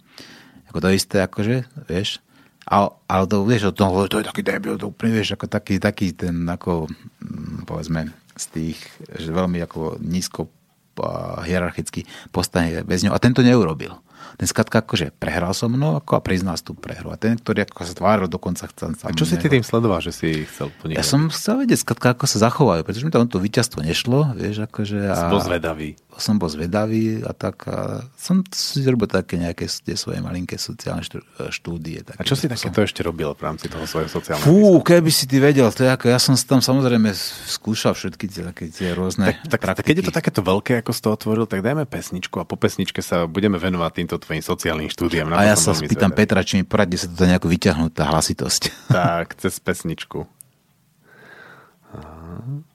[0.72, 2.24] ako to isté, akože, vieš.
[2.64, 6.16] A, ale to, vieš, to, to je taký debil, to úplne, vieš, ako taký, taký
[6.16, 6.88] ten, ako,
[7.20, 8.08] mm, povedzme,
[8.40, 8.78] z tých,
[9.20, 10.48] že veľmi ako nízko
[11.44, 13.12] hierarchicky postavenie väzňov.
[13.12, 13.94] A tento neurobil
[14.36, 17.12] ten skratka akože prehral so mnou ako a priznal tú prehru.
[17.12, 20.16] A ten, ktorý ako sa tváril, dokonca chcel A čo si ty tým sledoval, že
[20.16, 23.36] si chcel to Ja som chcel vedieť skratka, ako sa zachovajú, pretože mi tam to
[23.36, 24.98] víťazstvo nešlo, vieš, akože.
[25.12, 25.28] A...
[25.28, 30.18] Bol zvedavý som bol zvedavý a tak a som si robil také nejaké tie svoje
[30.18, 31.04] malinké sociálne
[31.52, 32.02] štúdie.
[32.02, 35.30] a čo si také to ešte robil v rámci toho svojho sociálneho Fú, keby si
[35.30, 37.12] ty vedel, to je ako, ja som tam samozrejme
[37.46, 40.90] skúšal všetky tie, také tie rôzne tak, tak, tak, keď je to takéto veľké, ako
[40.90, 44.90] si to otvoril, tak dajme pesničku a po pesničke sa budeme venovať týmto tvojim sociálnym
[44.90, 45.30] štúdiam.
[45.36, 48.90] A ja sa spýtam Petra, či mi poradí sa to nejako vyťahnuť, tá hlasitosť.
[48.90, 50.26] Tak, cez pesničku.
[51.94, 52.66] Aha.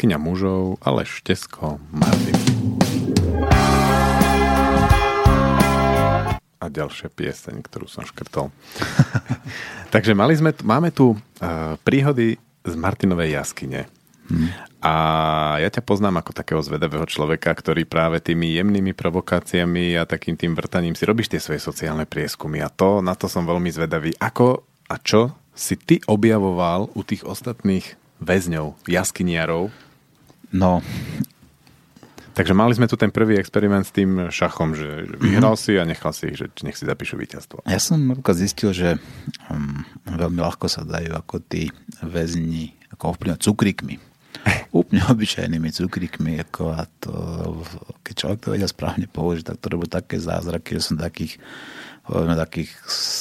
[0.00, 2.32] Jaskyňa mužov, ale Štesko, Martin.
[6.56, 8.48] A ďalšia pieseň, ktorú som škrtol.
[9.92, 13.92] Takže mali sme, máme tu uh, príhody z Martinovej jaskyne.
[14.24, 14.48] Hmm.
[14.80, 14.94] A
[15.60, 20.56] ja ťa poznám ako takého zvedavého človeka, ktorý práve tými jemnými provokáciami a takým tým
[20.56, 22.64] vrtaním si robíš tie svoje sociálne prieskumy.
[22.64, 24.16] A to, na to som veľmi zvedavý.
[24.16, 29.89] Ako a čo si ty objavoval u tých ostatných väzňov, jaskyniarov.
[30.50, 30.82] No.
[32.34, 36.14] Takže mali sme tu ten prvý experiment s tým šachom, že vyhral si a nechal
[36.14, 37.66] si ich, že nech si zapíšu víťazstvo.
[37.66, 38.96] Ja som napríklad zistil, že
[39.50, 43.94] um, veľmi ľahko sa dajú ako tí väzni ako ovplyvňovať cukrikmi.
[44.78, 46.32] Úplne obyčajnými cukrikmi.
[46.46, 47.12] Ako a to,
[48.06, 51.36] keď človek to vedel správne použiť, tak to robí také zázraky, že som takých
[52.10, 52.74] povedzme takých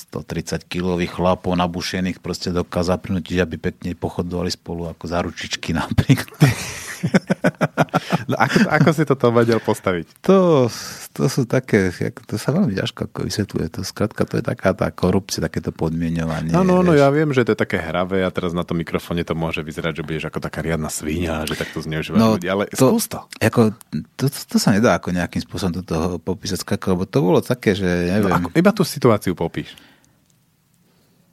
[0.10, 6.42] 130 kilových chlapov nabušených proste dokázal prinútiť, aby pekne pochodovali spolu ako za ručičky napríklad.
[8.30, 10.22] no ako, ako si toto vedel postaviť?
[10.26, 10.68] To,
[11.16, 11.89] to sú také,
[12.28, 13.68] to sa veľmi ťažko ako vysvetľuje.
[13.76, 16.52] To skrátka, to je taká tá korupcia, takéto podmienovanie.
[16.52, 19.24] No, no, no, ja viem, že to je také hravé a teraz na tom mikrofóne
[19.24, 22.68] to môže vyzerať, že budeš ako taká riadna svíňa, že takto zneužívaš no, ľudí, ale
[22.72, 23.20] to, skús to.
[23.39, 23.72] Ako,
[24.20, 24.50] to, to.
[24.50, 28.34] To sa nedá ako nejakým spôsobom do toho popísať, lebo to bolo také, že neviem.
[28.34, 29.78] No, ako, iba tú situáciu popíš.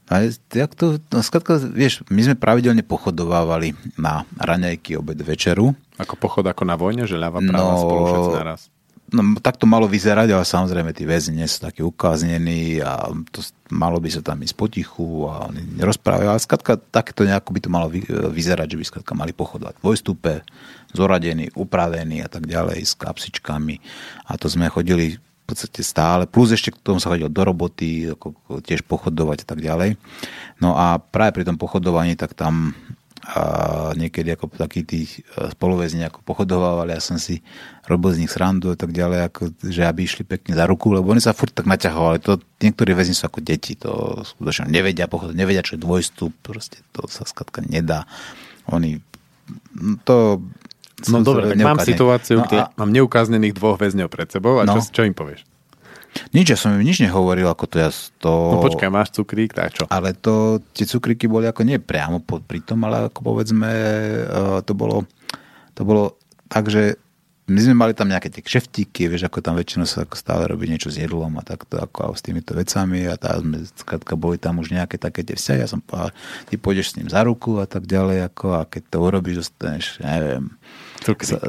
[0.07, 5.75] A jak to, no, skladka, vieš, my sme pravidelne pochodovávali na raňajky, obed, večeru.
[5.99, 8.61] Ako pochod ako na vojne, že ľava, práva, no, spolu všetci naraz?
[9.07, 13.39] No, tak to malo vyzerať, ale samozrejme tí väzni nie sú takí ukáznení a to,
[13.71, 16.27] malo by sa tam ísť potichu a oni nerozprávajú.
[16.27, 17.87] Ale skladka, takéto nejako by to malo
[18.35, 20.43] vyzerať, že by skladka mali pochodovať dvojstupe,
[20.91, 23.79] zoradení, upravení a tak ďalej s kapsičkami.
[24.27, 28.11] A to sme chodili v podstate stále, plus ešte k tomu sa chodil do roboty,
[28.13, 28.35] ako,
[28.67, 29.95] tiež pochodovať a tak ďalej.
[30.59, 32.75] No a práve pri tom pochodovaní, tak tam
[33.27, 37.43] a niekedy ako takí tí e, spoluväzni ako pochodovávali, ja som si
[37.91, 41.11] robil z nich srandu a tak ďalej, ako, že aby išli pekne za ruku, lebo
[41.11, 42.23] oni sa furt tak naťahovali.
[42.23, 46.79] To, niektorí väzni sú ako deti, to skutočne nevedia pochodovať, nevedia, čo je dvojstup, proste
[46.95, 48.07] to sa skratka nedá.
[48.71, 49.03] Oni
[50.07, 50.47] to
[51.13, 52.73] No dobre, tak mám situáciu, no, kde a...
[52.81, 54.81] mám neukáznených dvoch väzňov pred sebou a no.
[54.81, 55.45] čo, čo im povieš?
[56.33, 57.93] Nič, ja som im nič nehovoril, ako to ja
[58.25, 58.33] to...
[58.33, 59.85] No počkaj, máš cukrík, tak čo?
[59.93, 63.69] Ale to, tie cukríky boli ako nie priamo pod, pri tom, ale ako povedzme,
[64.25, 65.05] uh, to bolo,
[65.77, 66.17] to bolo
[66.49, 66.97] tak, že
[67.47, 70.67] my sme mali tam nejaké tie kšeftíky, vieš, ako tam väčšinou sa ako stále robí
[70.67, 74.59] niečo s jedlom a takto, ako s týmito vecami a tá sme, skrátka, boli tam
[74.59, 76.11] už nejaké také tie vzťahy, ja som povedal,
[76.51, 80.03] ty pôjdeš s ním za ruku a tak ďalej, ako a keď to urobíš, dostaneš,
[80.03, 80.59] neviem.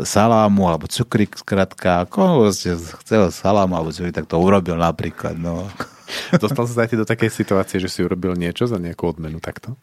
[0.05, 5.65] Salámu alebo cukrík, skrátka, ako vlastne chcel salámu alebo cukrík, tak to urobil napríklad, no.
[6.43, 9.73] Dostal sa ti do takej situácie, že si urobil niečo za nejakú odmenu takto?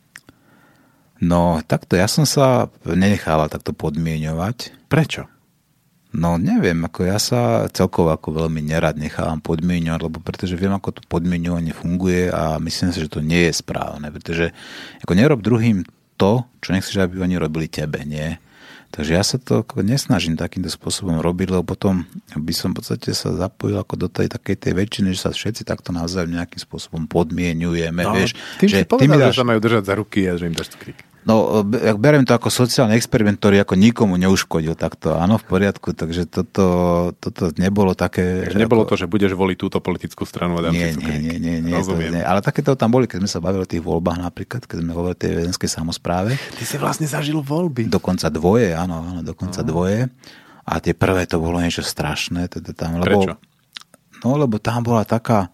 [1.23, 4.87] No, takto, ja som sa nenechával takto podmienovať.
[4.91, 5.31] Prečo?
[6.15, 10.95] No neviem, ako ja sa celkovo ako veľmi nerad nechávam podmienovať, lebo pretože viem, ako
[10.95, 14.55] to podmienovanie funguje a myslím si, že to nie je správne, pretože
[15.03, 15.83] ako nerob druhým
[16.15, 18.39] to, čo nechceš, aby oni robili tebe, nie?
[18.95, 23.35] Takže ja sa to nesnažím takýmto spôsobom robiť, lebo potom by som v podstate sa
[23.35, 28.07] zapojil ako do tej takej tej väčšiny, že sa všetci takto navzájom nejakým spôsobom podmienujeme.
[28.07, 29.35] No, vieš, tým že si povedal, dáš...
[29.35, 31.03] že sa majú držať za ruky a že im dáš krik.
[31.25, 31.65] No,
[31.97, 35.17] beriem to ako sociálny experiment, ktorý ako nikomu neuškodil takto.
[35.17, 36.65] Áno, v poriadku, takže toto,
[37.17, 38.45] toto nebolo také...
[38.45, 38.93] Takže nebolo ako...
[38.93, 41.97] to, že budeš voliť túto politickú stranu a dám nie, nie, nie, nie, nie, to
[41.97, 42.21] nie.
[42.21, 45.17] Ale takéto tam boli, keď sme sa bavili o tých voľbách napríklad, keď sme hovorili
[45.17, 46.37] o tej vedenskej samozpráve.
[46.37, 47.89] Ty si vlastne zažil voľby.
[47.89, 49.69] Dokonca dvoje, áno, áno, dokonca no.
[49.73, 50.13] dvoje.
[50.69, 52.53] A tie prvé to bolo niečo strašné.
[52.53, 53.41] Teda tam, lebo, Prečo?
[54.21, 55.49] No, lebo tam bola taká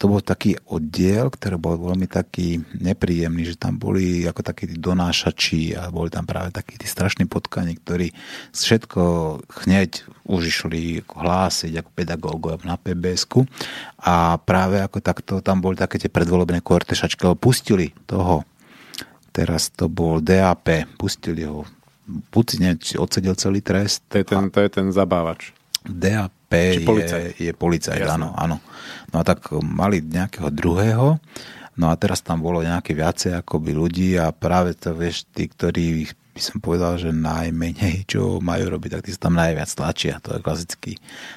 [0.00, 4.80] to bol taký oddiel, ktorý bol veľmi taký nepríjemný, že tam boli ako takí tí
[4.80, 8.08] donášači a boli tam práve takí tí strašní potkani, ktorí
[8.48, 9.02] všetko
[9.68, 13.28] hneď už išli hlásiť ako pedagógov na pbs
[14.00, 18.48] a práve ako takto tam boli také tie predvolebné kortešačky, lebo pustili toho,
[19.36, 21.68] teraz to bol DAP, pustili ho,
[22.32, 24.00] buď neviem, odsedel celý trest.
[24.08, 25.52] To je ten, to je ten zabávač.
[25.84, 28.58] DAP je, je policajt, áno, áno.
[29.14, 31.22] No a tak mali nejakého druhého,
[31.78, 36.10] no a teraz tam bolo nejaké viacej akoby ľudí a práve to, vieš, tí, ktorí
[36.34, 40.38] by som povedal, že najmenej, čo majú robiť, tak tí sa tam najviac tlačia, to
[40.38, 40.92] je klasický.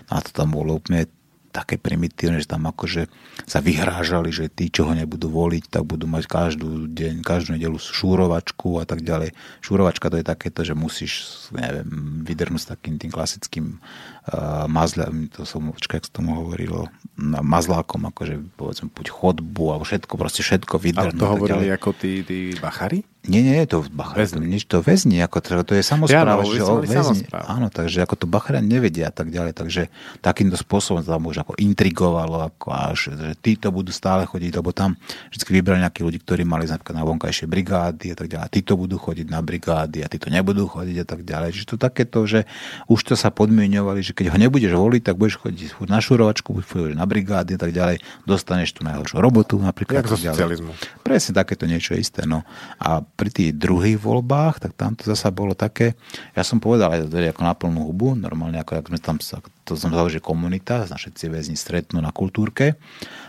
[0.10, 1.10] No a to tam bolo úplne
[1.54, 3.06] také primitívne, že tam akože
[3.46, 7.78] sa vyhrážali, že tí, čo ho nebudú voliť, tak budú mať každú deň, každú nedelu
[7.78, 9.38] šúrovačku a tak ďalej.
[9.62, 15.46] Šúrovačka to je takéto, že musíš, neviem, vydrnúť s takým tým klasickým uh, mazľom, to
[15.46, 16.90] som, počkaj, jak tomu hovorilo,
[17.22, 21.14] mazlákom, akože povedzme, buď chodbu, alebo všetko, proste všetko vydrnúť.
[21.14, 23.06] Ale to hovorili ako tí, tí bachari?
[23.24, 26.60] Nie, nie, to Bachar, nič to väzni, ako to, to je samozpráva, ja, no, že
[26.60, 29.88] o, väzni, áno, takže ako to Bacharian nevedia a tak ďalej, takže
[30.20, 35.00] takýmto spôsobom tam už ako intrigovalo, ako až, že títo budú stále chodiť, lebo tam
[35.32, 38.76] vždy vybrali nejakí ľudí, ktorí mali napríklad na vonkajšie brigády a tak ďalej, a títo
[38.76, 42.44] budú chodiť na brigády a títo nebudú chodiť a tak ďalej, že to takéto, že
[42.92, 47.00] už to sa podmienovali, že keď ho nebudeš voliť, tak budeš chodiť na šurovačku, budeš
[47.00, 50.04] na brigády a tak ďalej, dostaneš tu najhoršiu robotu napríklad.
[50.04, 50.76] Jak zo socializmu.
[51.08, 52.44] Presne takéto niečo isté, no.
[52.84, 55.94] A pri tých druhých voľbách, tak tam to zasa bolo také,
[56.34, 59.18] ja som povedal aj to ako na plnú hubu, normálne ako ak sme tam,
[59.64, 62.74] to som povedal, že komunita, všetci väzni stretnú na kultúrke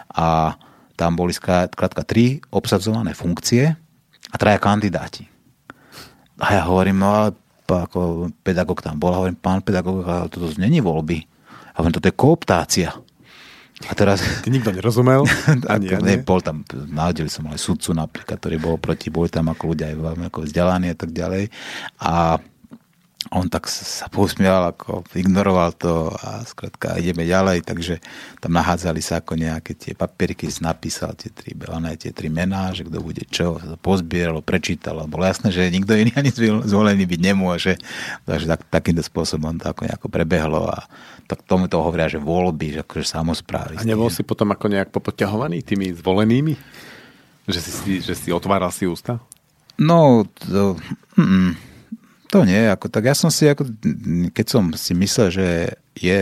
[0.09, 0.57] a
[0.97, 3.77] tam boli skrátka tri obsadzované funkcie
[4.33, 5.29] a traja kandidáti.
[6.41, 7.35] A ja hovorím, no
[7.69, 11.19] ako pedagóg tam bol, hovorím, pán pedagóg, ale toto není voľby.
[11.75, 12.91] A hovorím, toto je kooptácia.
[13.89, 14.25] A teraz...
[14.41, 15.29] Ty nikto nerozumel?
[15.73, 16.21] Ani ja nie.
[16.21, 19.97] Bol tam, náhodili som aj sudcu napríklad, ktorý bol proti, boli tam ako ľudia aj
[20.01, 21.53] veľmi ako vzdelaní a tak ďalej.
[22.01, 22.41] A
[23.33, 27.97] on tak sa posmial, ako ignoroval to a skrátka ideme ďalej, takže
[28.37, 32.85] tam nahádzali sa ako nejaké tie papierky, napísal tie tri, one, tie tri mená, že
[32.85, 36.31] kto bude čo, sa pozbieralo, prečítalo, bolo jasné, že nikto iný ani
[36.69, 37.75] zvolený byť nemôže,
[38.29, 40.85] takže tak, takýmto spôsobom to ako nejako prebehlo a
[41.25, 43.81] tak tomu to hovoria, že voľby, že akože samozprávy.
[43.81, 46.55] A nebol si potom ako nejak popoťahovaný tými zvolenými?
[47.45, 49.21] Že si, že si otváral si ústa?
[49.77, 50.79] No, to,
[51.17, 51.53] mm,
[52.31, 52.71] to nie.
[52.71, 53.69] Ako, tak ja som si, ako,
[54.31, 55.47] keď som si myslel, že
[55.95, 56.21] je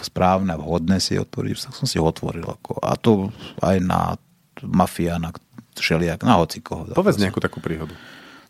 [0.00, 2.44] správne, vhodné si otvoriť, tak som si ho otvoril.
[2.44, 3.30] Ako, a to
[3.62, 4.16] aj na
[4.64, 5.32] mafia, na
[5.76, 6.88] všelijak, na hocikoho.
[6.92, 7.96] Povedz nejakú takú príhodu.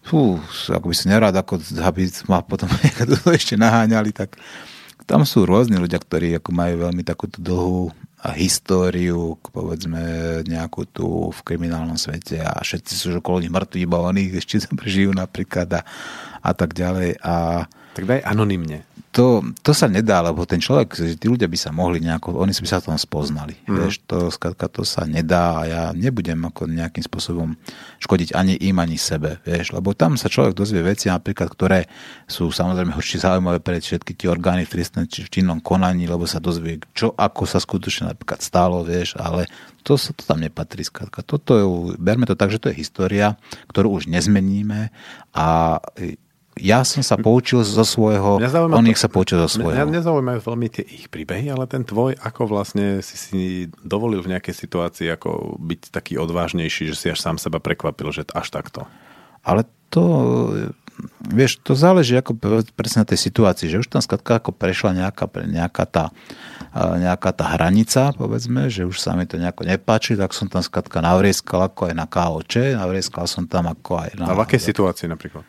[0.01, 2.67] Fú, ako by si nerád, ako, aby ma potom
[3.39, 4.41] ešte naháňali, tak
[5.11, 7.91] tam sú rôzni ľudia, ktorí ako majú veľmi takúto dlhú
[8.39, 9.99] históriu, povedzme,
[10.47, 15.11] nejakú tu v kriminálnom svete a všetci sú okolo nich mŕtvi, iba oni ešte žijú
[15.11, 15.83] napríklad a,
[16.39, 17.19] a tak ďalej.
[17.27, 21.75] A, tak daj anonymne to, to sa nedá, lebo ten človek, tí ľudia by sa
[21.75, 23.59] mohli nejako, oni by sa tom spoznali.
[23.67, 23.75] Mm.
[23.75, 27.59] Vieš, to, skladka, to sa nedá a ja nebudem ako nejakým spôsobom
[27.99, 29.43] škodiť ani im, ani sebe.
[29.43, 31.91] Vieš, lebo tam sa človek dozvie veci, napríklad, ktoré
[32.31, 36.23] sú samozrejme určite zaujímavé pre všetky tie orgány v trestnom či v činnom konaní, lebo
[36.31, 39.51] sa dozvie, čo ako sa skutočne napríklad stalo, vieš, ale
[39.83, 40.87] to sa to tam nepatrí.
[40.87, 41.27] Skladka.
[41.27, 41.65] Toto je,
[41.99, 43.35] berme to tak, že to je história,
[43.75, 44.95] ktorú už nezmeníme
[45.35, 45.79] a
[46.61, 48.37] ja som sa poučil zo svojho,
[48.71, 49.75] on ich sa poučil zo svojho.
[49.75, 53.41] Mňa nezaujímajú veľmi tie ich príbehy, ale ten tvoj, ako vlastne si si
[53.81, 58.29] dovolil v nejakej situácii ako byť taký odvážnejší, že si až sám seba prekvapil, že
[58.31, 58.85] až takto.
[59.41, 60.05] Ale to,
[61.33, 62.37] vieš, to záleží ako
[62.77, 66.05] presne na tej situácii, že už tam skladka ako prešla nejaká, nejaká, tá,
[66.77, 71.01] nejaká tá hranica, povedzme, že už sa mi to nejako nepáči, tak som tam skladka
[71.01, 74.25] navrieskal ako aj na KOČ, navrieskal som tam ako aj na...
[74.29, 75.43] A v akej situácii napríklad?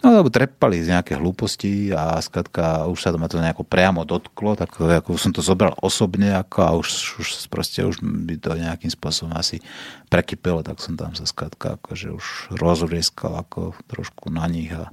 [0.00, 4.08] No lebo trepali z nejaké hlúposti a skladka už sa to ma to nejako priamo
[4.08, 8.56] dotklo, tak ako som to zobral osobne ako a už, už proste už by to
[8.56, 9.60] nejakým spôsobom asi
[10.08, 14.88] prekypelo, tak som tam sa skladka akože už rozvrieskal ako trošku na nich a,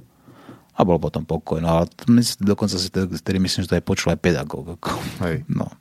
[0.76, 1.64] a bol potom pokoj.
[1.64, 1.84] No ale
[2.36, 4.76] dokonca si tedy myslím, že to aj počul aj pedagóg.
[4.76, 4.92] Ako,
[5.24, 5.48] Hej.
[5.48, 5.72] No.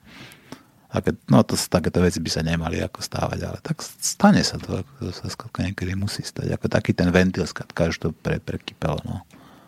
[0.98, 4.82] Také, no to, takéto veci by sa nemali ako stávať, ale tak stane sa to,
[4.82, 6.58] ako to sa skladka niekedy musí stať.
[6.58, 8.98] Ako taký ten ventil skladka, už to pre, prekypelo.
[9.06, 9.22] No.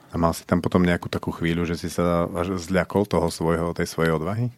[0.10, 3.78] A mal si tam potom nejakú takú chvíľu, že si sa až zľakol toho svojho,
[3.78, 4.50] tej svojej odvahy?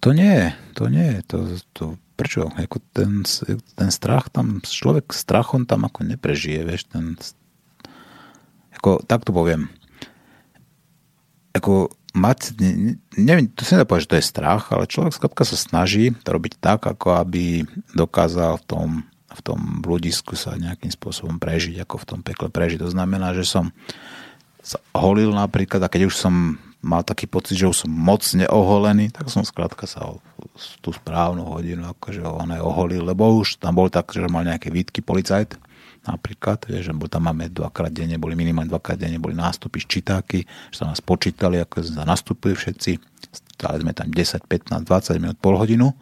[0.00, 1.20] To nie, to nie.
[1.28, 1.46] To,
[1.76, 1.84] to,
[2.16, 2.48] prečo?
[2.56, 3.22] Ako ten,
[3.76, 7.20] ten strach tam, človek strachom tam ako neprežije, vieš, ten,
[8.80, 9.70] ako, tak to poviem.
[11.52, 15.56] Ako mať, ne, neviem, to sa nedá že to je strach, ale človek skladka sa
[15.56, 17.64] snaží to robiť tak, ako aby
[17.96, 18.88] dokázal v tom,
[19.32, 22.84] v tom bludisku sa nejakým spôsobom prežiť, ako v tom pekle prežiť.
[22.84, 23.72] To znamená, že som
[24.62, 29.14] sa holil napríklad a keď už som mal taký pocit, že už som moc neoholený,
[29.14, 30.18] tak som skrátka sa
[30.82, 34.68] tú správnu hodinu akože on aj oholil, lebo už tam bol tak, že mal nejaké
[34.68, 35.54] výtky policajt,
[36.02, 40.44] napríklad, že tam máme dvakrát denne, boli minimálne dvakrát denne, boli nástupy, ščitáky,
[40.74, 42.98] že sa nás počítali, ako sa nastupili všetci,
[43.54, 45.94] stále sme tam 10, 15, 20 minút, pol hodinu,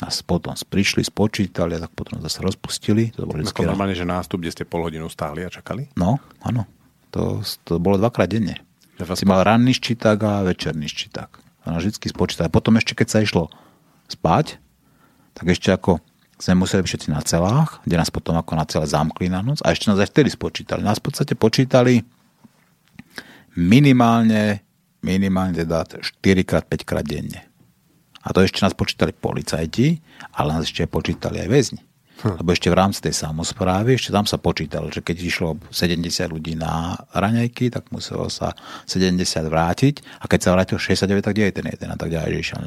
[0.00, 3.14] nás potom prišli, spočítali a tak potom zase rozpustili.
[3.14, 5.92] To bolo vždycky normálne, že nástup, kde ste pol hodinu stáli a čakali?
[5.94, 6.66] No, áno.
[7.14, 8.58] To, to bolo dvakrát denne.
[8.98, 11.30] Že si mal ranný ščiták a večerný ščiták.
[11.64, 12.50] A vždy spočítali.
[12.50, 13.54] Potom ešte, keď sa išlo
[14.10, 14.58] spať,
[15.34, 16.02] tak ešte ako
[16.44, 19.72] sme museli všetci na celách, kde nás potom ako na celé zamkli na noc a
[19.72, 20.84] ešte nás aj vtedy spočítali.
[20.84, 22.04] Nás v podstate počítali
[23.56, 24.60] minimálne,
[25.00, 27.48] minimálne teda 4-5 krát denne.
[28.20, 30.04] A to ešte nás počítali policajti,
[30.36, 31.80] ale nás ešte počítali aj väzni.
[32.22, 32.38] Hm.
[32.38, 36.54] Lebo ešte v rámci tej samozprávy, ešte tam sa počítalo, že keď išlo 70 ľudí
[36.54, 38.54] na raňajky, tak muselo sa
[38.86, 39.18] 70
[39.50, 42.40] vrátiť a keď sa vrátil 69, tak kde je ten jeden a tak ďalej, že
[42.40, 42.60] išiel,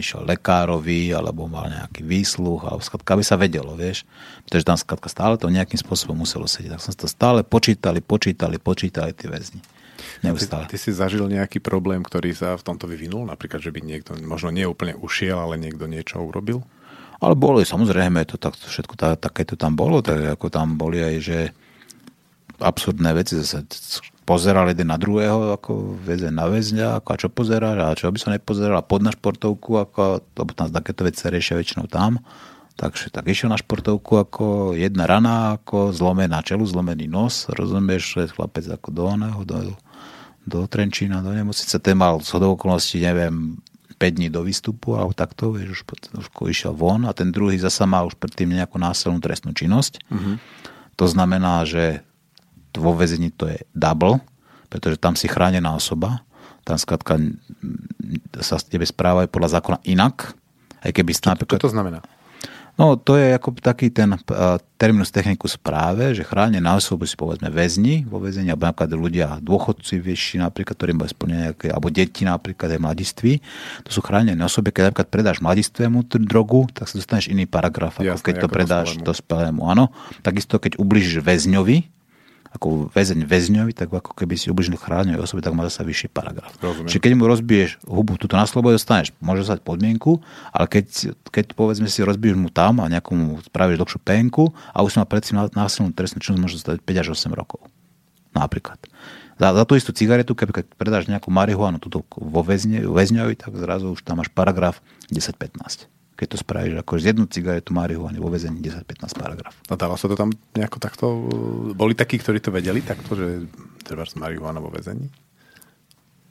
[0.00, 4.08] išiel lekárovi alebo mal nejaký výsluh alebo skladka, aby sa vedelo, vieš.
[4.48, 6.80] Pretože tam skladka stále to nejakým spôsobom muselo sedieť.
[6.80, 9.60] Tak som to stále počítali, počítali, počítali tie väzni.
[10.24, 10.64] Neustále.
[10.64, 13.28] Ty, ty si zažil nejaký problém, ktorý sa v tomto vyvinul?
[13.28, 16.64] Napríklad, že by niekto možno nie úplne ušiel, ale niekto niečo urobil?
[17.24, 21.00] Ale bolo, samozrejme, to tak, všetko tak, také to tam bolo, tak ako tam boli
[21.00, 21.38] aj, že
[22.60, 23.64] absurdné veci, zase
[24.28, 28.18] pozeral jeden na druhého, ako väzeň na väzňa, ako a čo pozeráš, a čo by
[28.20, 32.20] som nepozeral, pod na športovku, ako, lebo tam takéto veci sa riešia väčšinou tam,
[32.76, 34.44] takže tak išiel na športovku, ako
[34.76, 39.76] jedna rana, ako zlomená čelu, zlomený nos, rozumieš, chlapec ako do oného, do,
[40.44, 43.60] do Trenčína, do nemocnice, ten mal z okolností, neviem,
[43.94, 45.82] 5 dní do výstupu alebo takto, vieš, už,
[46.18, 50.02] už išiel von a ten druhý zasa má už predtým nejakú násilnú trestnú činnosť.
[50.10, 50.36] Uh-huh.
[50.98, 52.02] To znamená, že
[52.74, 54.18] vo väzení to je double,
[54.70, 56.26] pretože tam si chránená osoba,
[56.66, 57.20] tam skladka
[58.42, 60.34] sa s tebe správajú podľa zákona inak,
[60.82, 61.58] aj keby čo, napríklad...
[61.60, 62.02] Čo to znamená?
[62.74, 67.46] No to je ako taký ten uh, terminus technicus práve, že chránené osoby si povedzme
[67.46, 72.26] väzni vo väzení, alebo napríklad ľudia, dôchodci vyšší napríklad, ktorí majú splnené nejaké, alebo deti
[72.26, 73.38] napríklad aj mladiství.
[73.86, 78.10] To sú chránené osoby, keď napríklad predáš mladistvému drogu, tak sa dostaneš iný paragraf, ako
[78.10, 79.70] Jasne, keď to predáš dospelému.
[79.70, 79.94] Áno.
[80.26, 81.94] Takisto keď ubližíš väzňovi,
[82.54, 86.54] ako väzeň väzňovi, tak ako keby si ubližil chránenej osobe, tak má zase vyšší paragraf.
[86.62, 86.86] Rozumiem.
[86.86, 90.22] Čiže keď mu rozbiješ hubu tuto na slobode, dostaneš, môže sa podmienku,
[90.54, 95.02] ale keď, keď povedzme si rozbiješ mu tam a nejakomu spravíš dlhšiu penku a už
[95.02, 97.58] má predtým násilnú trestnú činnosť, môže stať 5 až 8 rokov.
[98.38, 98.78] Napríklad.
[99.34, 103.90] Za, za tú istú cigaretu, keď predáš nejakú marihuanu tuto vo väzne, väzňovi, tak zrazu
[103.90, 104.78] už tam máš paragraf
[105.10, 105.90] 10-15
[106.24, 109.52] keď to spravíš ako z jednu cigaretu marihuany vo vezení 10-15 paragraf.
[109.68, 111.06] No dalo sa to tam nejako takto...
[111.76, 113.44] Boli takí, ktorí to vedeli takto, že
[113.84, 115.12] treba marihuana vo vezení?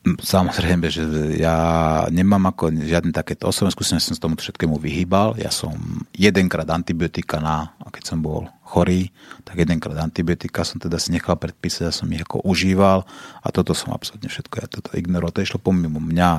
[0.04, 1.06] Samozrejme, že
[1.40, 1.56] ja
[2.12, 5.40] nemám ako žiadne takéto osobné skúsenosti, som tomu všetkému vyhýbal.
[5.40, 5.78] Ja som
[6.12, 9.14] jedenkrát antibiotika na, a keď som bol chorý,
[9.46, 13.06] tak jedenkrát antibiotika som teda si nechal predpísať, ja som ich ako užíval
[13.46, 15.30] a toto som absolútne všetko, ja toto ignoroval.
[15.38, 16.30] To išlo pomimo mňa,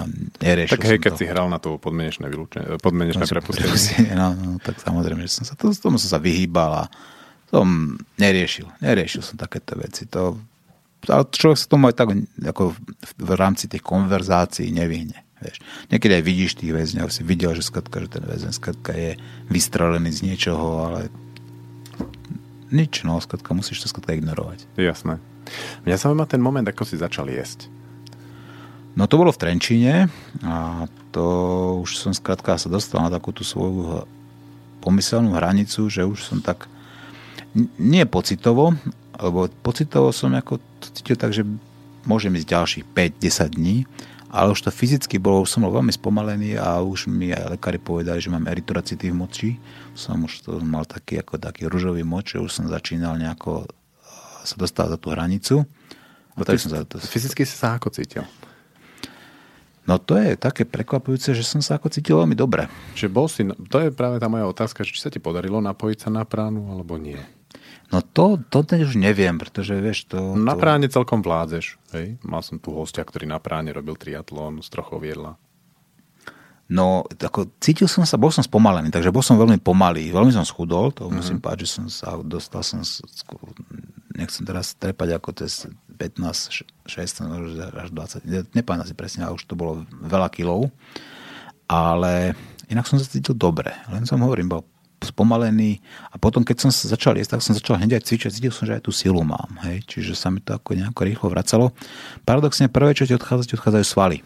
[0.43, 1.19] neriešil Tak hej, keď to.
[1.23, 4.13] si hral na to podmenečné, vylúčenie, podmenečné no, prepustenie.
[4.19, 6.85] No, no, tak samozrejme, že som sa, to, tomu som sa vyhýbal a
[7.55, 10.11] som neriešil, neriešil som takéto veci.
[10.11, 10.35] To
[11.05, 12.73] ale človek sa tomu aj tak ako
[13.21, 15.21] v rámci tých konverzácií nevyhne.
[15.45, 15.61] Vieš.
[15.93, 19.21] Niekedy aj vidíš tých väzňov, si videl, že, skatka, že ten väzen skatka je
[19.53, 21.13] vystrelený z niečoho, ale
[22.75, 24.67] nič, no, skatka, musíš to skatka ignorovať.
[24.75, 25.23] Jasné.
[25.87, 27.71] Mňa sa má ten moment, ako si začal jesť.
[28.95, 30.07] No to bolo v Trenčíne
[30.47, 31.25] a to
[31.83, 34.07] už som skrátka sa dostal na takú tú svoju
[34.83, 36.71] pomyselnú hranicu, že už som tak
[37.79, 38.75] nie pocitovo,
[39.19, 40.63] lebo pocitovo som ako
[40.95, 41.47] cítil tak, že
[42.07, 43.77] môžem ísť ďalších 5-10 dní,
[44.35, 47.79] ale už to fyzicky bolo, už som bol veľmi spomalený a už mi aj lekári
[47.79, 49.51] povedali, že mám eritrocity v moči.
[49.95, 53.71] Som už to mal taký, ako taký ružový moč, že už som začínal nejako
[54.43, 55.55] sa dostávať za tú hranicu.
[56.35, 56.99] A ty, som sa to...
[56.99, 58.27] Fyzicky si sa ako cítil?
[59.87, 62.67] No to je také prekvapujúce, že som sa ako cítil veľmi dobre.
[62.99, 66.11] Čiže bol si, to je práve tá moja otázka, či sa ti podarilo napojiť sa
[66.11, 67.21] na pránu, alebo nie?
[67.95, 70.35] No to, to už neviem, pretože vieš to...
[70.35, 71.79] Na práne celkom vládzeš.
[71.95, 72.19] Hej?
[72.27, 75.39] Mal som tu hostia, ktorý na práne robil triatlón z trochou jedla.
[76.67, 80.11] No, ako cítil som sa, bol som spomalený, takže bol som veľmi pomalý.
[80.11, 81.23] Veľmi som schudol, to mm-hmm.
[81.23, 82.83] musím povedať, že som sa dostal som,
[84.19, 87.31] nechcem teraz trepať ako cez 15, 16,
[87.79, 90.67] až 20, nepamätám si presne, ale už to bolo veľa kilov.
[91.71, 92.35] Ale
[92.67, 93.71] inak som sa cítil dobre.
[93.87, 94.67] Len som hovorím, bol
[95.05, 98.53] spomalený a potom, keď som sa začal jesť, tak som začal hneď aj cvičiť, cítil
[98.55, 101.67] som, že aj tú silu mám, hej, čiže sa mi to ako nejako rýchlo vracalo.
[102.25, 104.19] Paradoxne prvé, čo ti odchádza, ti odchádzajú svaly.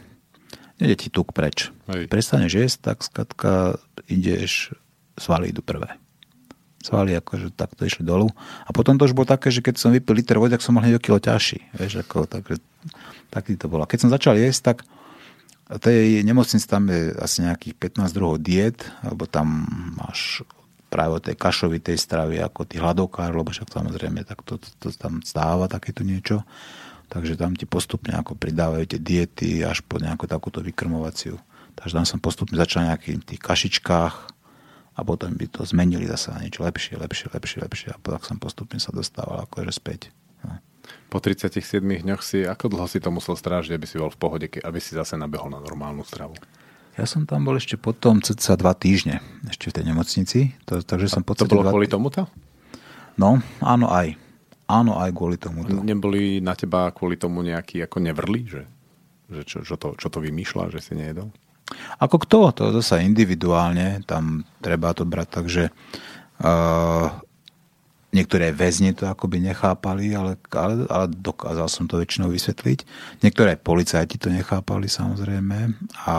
[0.79, 1.75] Nede ti tuk preč.
[1.91, 2.07] Hej.
[2.07, 4.71] Prestaneš jesť, tak skratka ideš,
[5.19, 5.99] svaly idú prvé.
[6.79, 8.31] Svaly akože takto išli dolu.
[8.63, 10.87] A potom to už bolo také, že keď som vypil liter vody, tak som mal
[10.87, 11.75] hneď o kilo ťažší.
[11.75, 12.63] Vieš, ako, takže,
[13.35, 13.83] taký to bolo.
[13.83, 14.79] A keď som začal jesť, tak
[15.77, 19.69] tej nemocnici tam je asi nejakých 15 druhov diet, alebo tam
[20.01, 20.41] máš
[20.89, 24.89] práve o tej kašovitej stravy ako tí hladovkár, lebo však samozrejme tak to, to, to
[24.97, 26.43] tam stáva takéto niečo.
[27.09, 31.41] Takže tam ti postupne ako pridávajú tie diety až po nejakú takúto vykrmovaciu.
[31.77, 34.15] Takže tam som postupne začal nejakým tých kašičkách
[34.99, 38.37] a potom by to zmenili zase na niečo lepšie, lepšie, lepšie, lepšie a tak som
[38.37, 40.01] postupne sa dostával akože späť.
[40.43, 40.59] No.
[41.09, 44.47] Po 37 dňoch si, ako dlho si to musel strážiť, aby si bol v pohode,
[44.51, 46.35] aby si zase nabehol na normálnu stravu?
[46.99, 50.39] Ja som tam bol ešte potom cca dva týždne, ešte v tej nemocnici.
[50.67, 52.27] To, takže som to bolo kvôli tomuto?
[53.15, 54.19] No, áno aj.
[54.67, 55.79] Áno aj kvôli tomuto.
[55.79, 58.63] Neboli na teba kvôli tomu nejakí ako nevrli, že,
[59.31, 61.31] že čo, čo, to, čo to vymýšľa, že si nejedol?
[62.03, 62.51] Ako kto?
[62.51, 64.03] To zase individuálne.
[64.03, 65.71] Tam treba to brať tak, že
[66.43, 67.07] uh,
[68.11, 72.79] niektoré väzni to akoby nechápali, ale, ale, ale dokázal som to väčšinou vysvetliť.
[73.23, 75.79] Niektoré policajti to nechápali samozrejme
[76.09, 76.17] a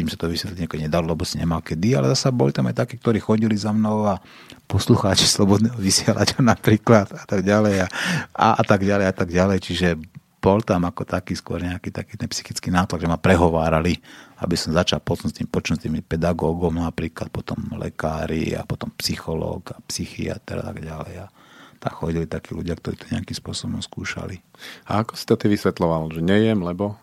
[0.00, 2.80] tým sa to vysvetliť nejako nedalo, lebo si nemal kedy, ale zase boli tam aj
[2.80, 4.16] takí, ktorí chodili za mnou a
[4.64, 7.86] poslucháči slobodného vysielača napríklad a tak ďalej a,
[8.32, 9.88] a, a tak ďalej a tak ďalej, čiže
[10.40, 14.00] bol tam ako taký skôr nejaký taký ten psychický nátlak, že ma prehovárali,
[14.40, 18.88] aby som začal počnúť s tým, počnúť s tým pedagógom napríklad, potom lekári a potom
[18.96, 21.14] psychológ a psychiatr a tak ďalej.
[21.20, 21.26] A
[21.80, 24.40] tak chodili takí ľudia, ktorí to nejakým spôsobom skúšali.
[24.88, 26.08] A ako si to ty vysvetloval?
[26.12, 26.96] Že nejem, lebo?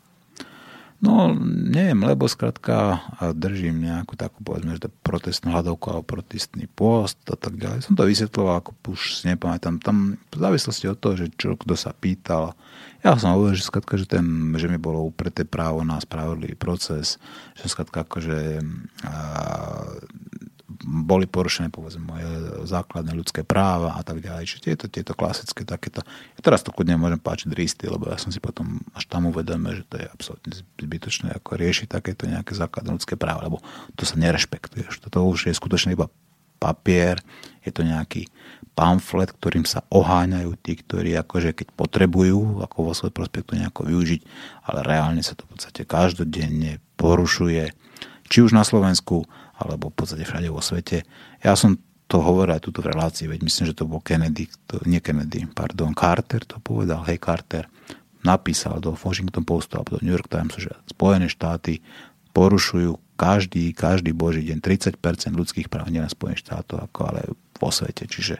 [0.97, 1.29] No,
[1.69, 3.05] neviem, lebo skrátka
[3.37, 7.85] držím nejakú takú, povedzme, že protestnú hľadovku alebo protestný post a tak ďalej.
[7.85, 9.77] Som to vysvetloval, ako už si nepamätám.
[9.77, 12.57] Tam v závislosti od toho, že čo kto sa pýtal.
[13.05, 14.25] Ja som hovoril, že skrátka, že, ten,
[14.57, 17.21] že mi bolo upreté právo na spravodlivý proces,
[17.53, 18.65] že skrátka akože
[19.05, 19.13] a,
[20.87, 22.27] boli porušené povedzme moje
[22.63, 24.47] základné ľudské práva a tak ďalej.
[24.47, 25.99] Čiže tieto, tieto klasické takéto.
[26.39, 29.83] Ja teraz to kudne môžem páčiť risty, lebo ja som si potom až tam uvedomil,
[29.83, 33.59] že to je absolútne zbytočné ako riešiť takéto nejaké základné ľudské práva, lebo
[33.99, 34.87] to sa nerešpektuje.
[35.03, 36.07] Toto už je skutočne iba
[36.57, 37.19] papier,
[37.61, 38.31] je to nejaký
[38.73, 43.85] pamflet, ktorým sa oháňajú tí, ktorí akože keď potrebujú, ako vo svoj prospekt to nejako
[43.85, 44.21] využiť,
[44.71, 47.75] ale reálne sa to v podstate každodenne porušuje,
[48.27, 49.25] či už na Slovensku,
[49.57, 51.01] alebo v podstate všade vo svete.
[51.41, 54.79] Ja som to hovoril aj tuto v relácii, veď myslím, že to bol Kennedy, to,
[54.87, 57.67] nie Kennedy, pardon, Carter to povedal, hej Carter,
[58.23, 61.83] napísal do Washington Postu alebo do New York Times, že Spojené štáty
[62.31, 65.01] porušujú každý, každý boží deň 30%
[65.35, 67.21] ľudských práv, nielen Spojených štátov, ako ale
[67.57, 68.05] vo svete.
[68.05, 68.39] Čiže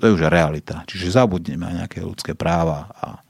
[0.00, 0.88] to je už realita.
[0.88, 3.20] Čiže zabudneme na nejaké ľudské práva a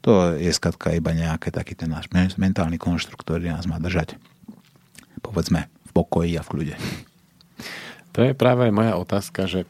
[0.00, 2.08] to je skatka iba nejaký taký ten náš
[2.40, 4.16] mentálny konštrukt, ktorý nás má držať
[5.20, 5.68] povedzme
[6.00, 6.76] pokoji a v kľude.
[8.16, 9.68] To je práve moja otázka, že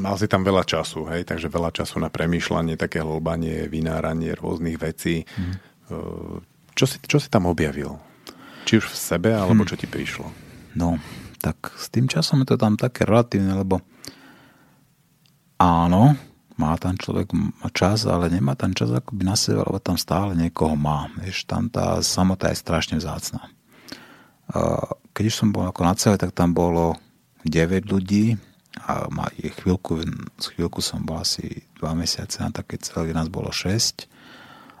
[0.00, 4.80] mal si tam veľa času, hej, takže veľa času na premýšľanie, také hlbanie, vynáranie rôznych
[4.80, 5.28] vecí.
[5.36, 5.54] Mm.
[6.74, 8.00] Čo, si, čo si tam objavil?
[8.64, 9.68] Či už v sebe, alebo hm.
[9.68, 10.26] čo ti prišlo?
[10.76, 10.96] No,
[11.40, 13.82] tak s tým časom je to tam také relatívne, lebo
[15.60, 16.14] áno,
[16.60, 17.32] má tam človek
[17.72, 21.08] čas, ale nemá tam čas akoby na sebe, lebo tam stále niekoho má.
[21.16, 23.48] Vieš, tam tá samota je strašne vzácná.
[25.14, 26.98] Keď už som bol ako na celé, tak tam bolo
[27.46, 28.36] 9 ľudí
[28.86, 29.06] a
[29.60, 30.02] chvíľku,
[30.38, 34.06] chvíľku som bol asi 2 mesiace na také celé, nás bolo 6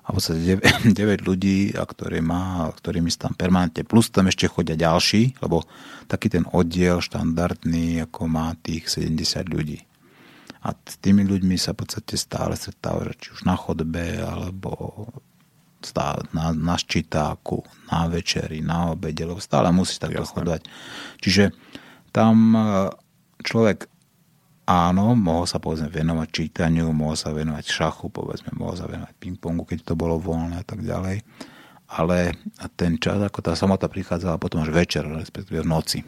[0.06, 4.50] a v podstate 9, 9 ľudí, a ktorý má, ktorými tam permanentne, plus tam ešte
[4.50, 5.62] chodia ďalší, lebo
[6.10, 9.78] taký ten oddiel štandardný, ako má tých 70 ľudí.
[10.60, 15.08] A s tými ľuďmi sa v podstate stále stretáva, či už na chodbe, alebo
[15.82, 20.68] stále na, na ščitáku, na večeri, na obede, lebo stále musí takto chodovať.
[21.20, 21.52] Čiže
[22.12, 22.62] tam e,
[23.42, 23.88] človek
[24.70, 29.66] áno, mohol sa povedzme venovať čítaniu, mohol sa venovať šachu, povedzme, mohol sa venovať pingpongu,
[29.66, 31.26] keď to bolo voľné a tak ďalej.
[31.90, 32.38] Ale
[32.78, 35.98] ten čas, ako tá samota prichádzala potom až večer, respektíve v noci.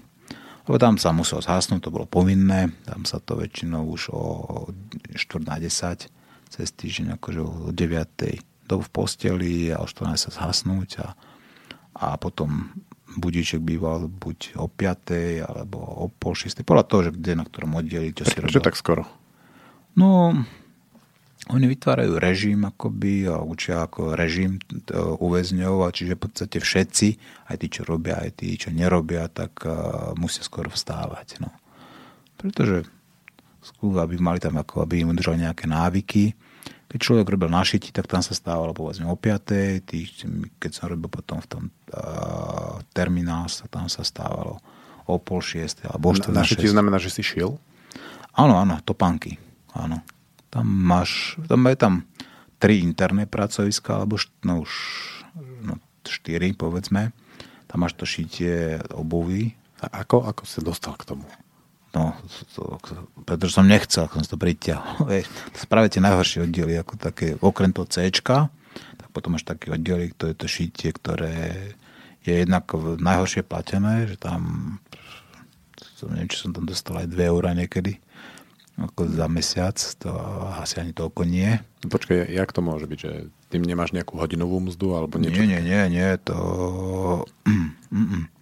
[0.63, 4.23] Lebo tam sa musel zhasnúť, to bolo povinné, tam sa to väčšinou už o
[5.11, 6.07] 4 na 10
[6.53, 11.09] cez týždeň, akože o 9 do v posteli a o 14 sa zhasnúť a,
[11.99, 12.73] a potom
[13.19, 15.45] budíček býval buď o 5.
[15.45, 16.65] alebo o pol 6.
[16.65, 18.57] Podľa toho, že kde na ktorom oddeli, čo si robil.
[18.57, 19.05] Čo tak skoro?
[19.93, 20.33] No,
[21.51, 24.63] oni vytvárajú režim akoby a učia ako režim
[24.95, 27.09] uväzňov a čiže v podstate všetci,
[27.51, 31.43] aj tí, čo robia, aj tí, čo nerobia, tak uh, musia skoro vstávať.
[31.43, 31.51] No.
[32.39, 32.87] Pretože
[33.61, 36.33] skôr, aby mali tam ako, aby im udržali nejaké návyky,
[36.93, 39.89] keď človek robil na šiti, tak tam sa stávalo povedzme o 5.
[39.89, 39.99] Tý,
[40.61, 44.61] keď som robil potom v tom uh, terminál, sa tam sa stávalo
[45.09, 45.89] o pol 6.
[45.89, 47.57] Alebo na, na šiti znamená, že si šiel?
[48.37, 49.41] Áno, áno, topánky.
[49.73, 50.05] Áno.
[50.53, 51.95] Tam máš, tam je tam
[52.61, 54.73] tri interné pracoviska, alebo št, no už
[55.65, 57.17] no, štyri, povedzme.
[57.73, 59.57] Tam máš to šitie obuvy.
[59.81, 61.25] A ako, ako sa dostal k tomu?
[61.93, 62.17] No,
[62.57, 62.81] to,
[63.29, 65.13] pretože som nechcel, som to pritiahol.
[65.53, 69.69] To sú práve tie najhoršie oddiely, ako také, okrem toho C, tak potom máš také
[69.69, 71.53] oddiely, to je to šitie, ktoré
[72.25, 72.65] je jednak
[72.97, 74.41] najhoršie platené, že tam,
[76.09, 78.01] neviem, či som tam dostal aj 2 eurá niekedy,
[78.81, 80.09] ako za mesiac, to
[80.65, 81.61] asi ani toľko nie.
[81.85, 83.13] Počkaj, jak to môže byť, že
[83.53, 85.45] tým nemáš nejakú hodinovú mzdu alebo niečo?
[85.45, 86.37] Nie, nie, nie, nie, to...
[87.93, 88.33] Mm-mm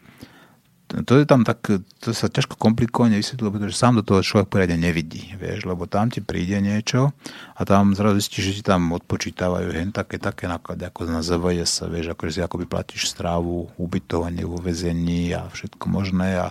[0.90, 1.62] to je tam tak,
[2.02, 6.10] to sa ťažko komplikovane vysvetľuje, pretože sám do toho človek poriadne nevidí, vieš, lebo tam
[6.10, 7.14] ti príde niečo
[7.54, 11.86] a tam zrazu zistíš, že ti tam odpočítavajú hen také, také náklady, ako na ZVS,
[11.86, 16.46] vieš, akože si akoby platíš strávu, ubytovanie, uväzení a všetko možné a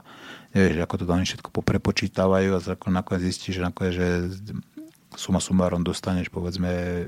[0.55, 4.07] nevieš, ako to tam všetko poprepočítavajú a zrazu nakoniec zistíš, že nakoniec, že
[5.19, 7.05] suma sumárom dostaneš povedzme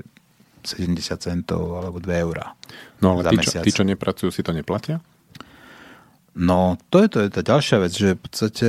[0.62, 2.54] 70 centov alebo 2 eurá.
[3.00, 5.02] No ale tí čo, tí, čo nepracujú, si to neplatia?
[6.32, 8.68] No, to je, to je tá ďalšia vec, že v podstate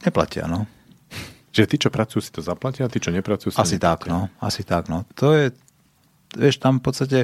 [0.00, 0.64] neplatia, no.
[1.52, 4.32] Že tí, čo pracujú, si to zaplatia, a tí, čo nepracujú, si Asi tak, no.
[4.40, 5.04] Asi tak, no.
[5.20, 5.52] To je,
[6.32, 7.18] vieš, tam v podstate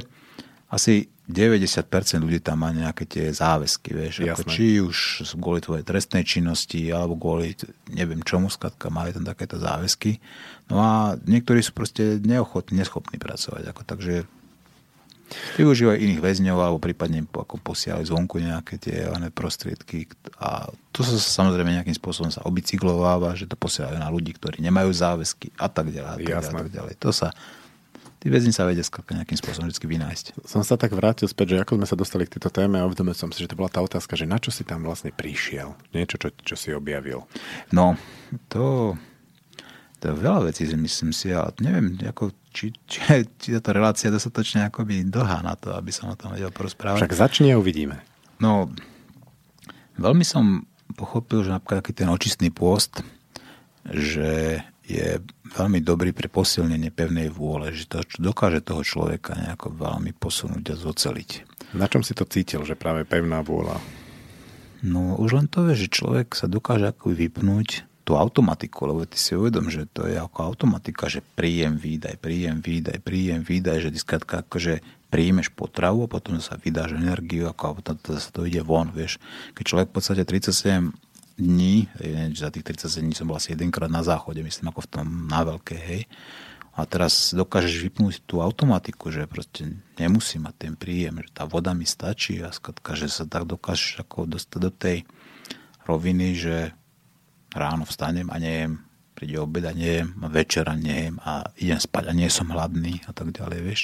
[0.69, 1.89] asi 90%
[2.21, 7.17] ľudí tam má nejaké tie záväzky, vieš, ako či už kvôli tvojej trestnej činnosti, alebo
[7.17, 7.57] kvôli
[7.89, 10.21] neviem čomu, skladka majú tam takéto záväzky.
[10.69, 14.29] No a niektorí sú proste neochotní, neschopní pracovať, ako takže
[15.57, 20.07] Využívajú iných väzňov alebo prípadne ako posielali zvonku nejaké tie prostriedky
[20.39, 24.93] a to sa samozrejme nejakým spôsobom sa obicyklováva, že to posielajú na ľudí, ktorí nemajú
[24.95, 26.13] záväzky a tak ďalej.
[26.13, 26.95] A tak ďalej, a tak ďalej.
[27.03, 27.29] To sa
[28.25, 30.49] tí väzni sa vedia nejakým spôsobom vždy vynájsť.
[30.49, 33.13] Som sa tak vrátil späť, že ako sme sa dostali k tejto téme a uvedomil
[33.13, 35.77] som si, že to bola tá otázka, že na čo si tam vlastne prišiel?
[35.93, 37.29] Niečo, čo, čo si objavil.
[37.69, 38.01] No,
[38.49, 38.97] to,
[40.01, 43.03] to je veľa vecí, myslím si, ale neviem, ako, či, či,
[43.43, 47.03] či táto relácia je dostatočne akoby dlhá na to, aby som o tom vedel porozprávať.
[47.03, 47.99] Však začne a uvidíme.
[48.39, 48.71] No,
[49.99, 50.63] veľmi som
[50.95, 53.03] pochopil, že napríklad aký ten očistný pôst,
[53.91, 55.19] že je
[55.57, 60.77] veľmi dobrý pre posilnenie pevnej vôle, že to dokáže toho človeka nejako veľmi posunúť a
[60.77, 61.31] zoceliť.
[61.75, 63.81] Na čom si to cítil, že práve pevná vôľa?
[64.85, 69.17] No už len to vie, že človek sa dokáže ako vypnúť tú automatiku, lebo ty
[69.17, 73.93] si uvedom, že to je ako automatika, že príjem, výdaj, príjem, výdaj, príjem, výdaj, že
[73.97, 78.93] ty skrátka akože príjmeš potravu a potom sa vydáš energiu, ako potom to ide von,
[78.93, 79.17] vieš.
[79.57, 80.93] Keď človek v podstate 37
[81.41, 81.89] dní,
[82.37, 85.41] za tých 37 dní som bol asi jedenkrát na záchode, myslím ako v tom na
[85.43, 86.05] veľké, hej.
[86.75, 91.71] A teraz dokážeš vypnúť tú automatiku, že proste nemusí mať ten príjem, že tá voda
[91.71, 95.07] mi stačí a skladka, že sa tak dokážeš ako dostať do tej
[95.87, 96.75] roviny, že
[97.55, 98.83] ráno vstanem a nejem,
[99.15, 103.15] príde obed a nejem, a večera nejem a idem spať a nie som hladný a
[103.15, 103.83] tak ďalej, vieš.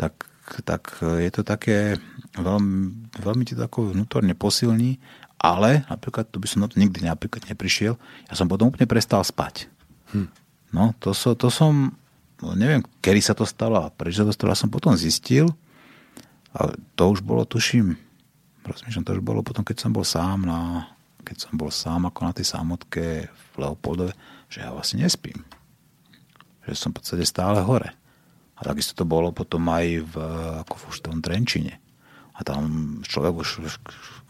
[0.00, 0.24] Tak,
[0.64, 2.00] tak je to také,
[2.34, 4.96] veľmi, veľmi ti to ako vnútorne posilní
[5.38, 7.94] ale napríklad, tu by som na to nikdy napríklad neprišiel,
[8.26, 9.70] ja som potom úplne prestal spať.
[10.10, 10.28] Hm.
[10.74, 11.94] No, to, so, to som,
[12.42, 15.48] no, neviem, kedy sa to stalo a prečo sa to stalo, som potom zistil,
[16.52, 17.94] a to už bolo, tuším,
[18.66, 20.90] rozmýšľam, to už bolo potom, keď som bol sám na,
[21.28, 24.16] keď som bol sám ako na tej samotke v Leopoldove,
[24.48, 25.44] že ja vlastne nespím.
[26.64, 27.92] Že som v podstate stále hore.
[28.56, 30.14] A takisto to bolo potom aj v,
[30.64, 31.76] ako v tom Trenčine
[32.38, 32.62] a tam
[33.02, 33.48] človek už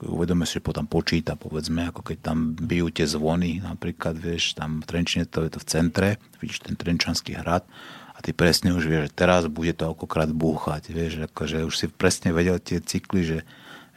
[0.00, 4.80] uvedomuje si, že potom počíta, povedzme, ako keď tam bijú tie zvony, napríklad, vieš, tam
[4.80, 6.08] v Trenčine to je to v centre,
[6.40, 7.68] vidíš ten Trenčanský hrad
[8.16, 11.86] a ty presne už vieš, že teraz bude to okokrát búchať, vieš, akože už si
[11.92, 13.38] presne vedel tie cykly, že,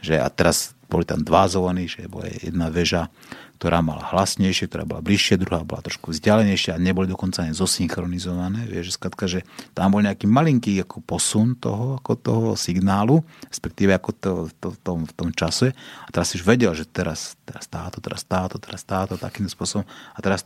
[0.04, 3.08] že a teraz boli tam dva zvony, že bola jedna väža,
[3.56, 8.68] ktorá mala hlasnejšie, ktorá bola bližšie, druhá bola trošku vzdialenejšia a neboli dokonca ani zosynchronizované.
[8.68, 14.10] Vieš, skratka, že tam bol nejaký malinký ako posun toho, ako toho signálu, respektíve ako
[14.18, 15.72] to, to, v, tom, v tom čase.
[16.04, 19.86] A teraz si už vedel, že teraz, teraz táto, teraz táto, teraz táto, takým spôsobom.
[20.12, 20.42] A teraz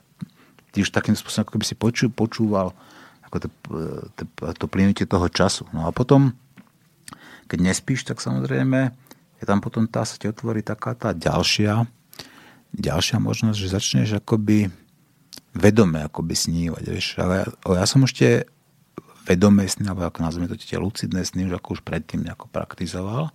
[0.71, 2.77] ty už takým spôsobom, ako by si poču, počúval
[3.25, 3.49] ako to,
[4.15, 4.23] to,
[4.61, 5.65] to plynutie toho času.
[5.73, 6.37] No a potom,
[7.49, 9.06] keď nespíš, tak samozrejme
[9.37, 11.85] je tam potom tá sa ti otvorí taká tá ďalšia
[12.77, 14.69] ďalšia možnosť, že začneš akoby
[15.57, 17.17] vedome akoby snívať, vieš.
[17.17, 17.47] Ale ja,
[17.81, 18.45] ja som ešte
[19.25, 23.33] vedomé sny, alebo ako nazveme to tie lucidné sny, už ako už predtým nejako praktizoval.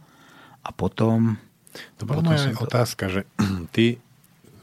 [0.62, 1.42] A potom...
[1.98, 2.64] To bola moja to...
[2.64, 3.22] otázka, že
[3.76, 3.98] ty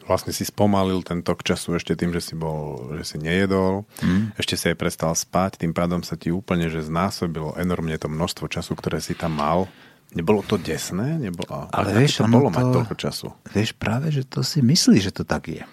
[0.09, 4.41] vlastne si spomalil ten tok času ešte tým, že si bol, že si nejedol, mm.
[4.41, 8.49] ešte si aj prestal spať, tým pádom sa ti úplne, že znásobilo enormne to množstvo
[8.49, 9.69] času, ktoré si tam mal
[10.17, 11.21] Nebolo to desné?
[11.21, 13.27] Nebolo, ale vieš, to bolo to, mať toľko času?
[13.53, 15.65] Vieš, práve, že to si myslí, že to tak je.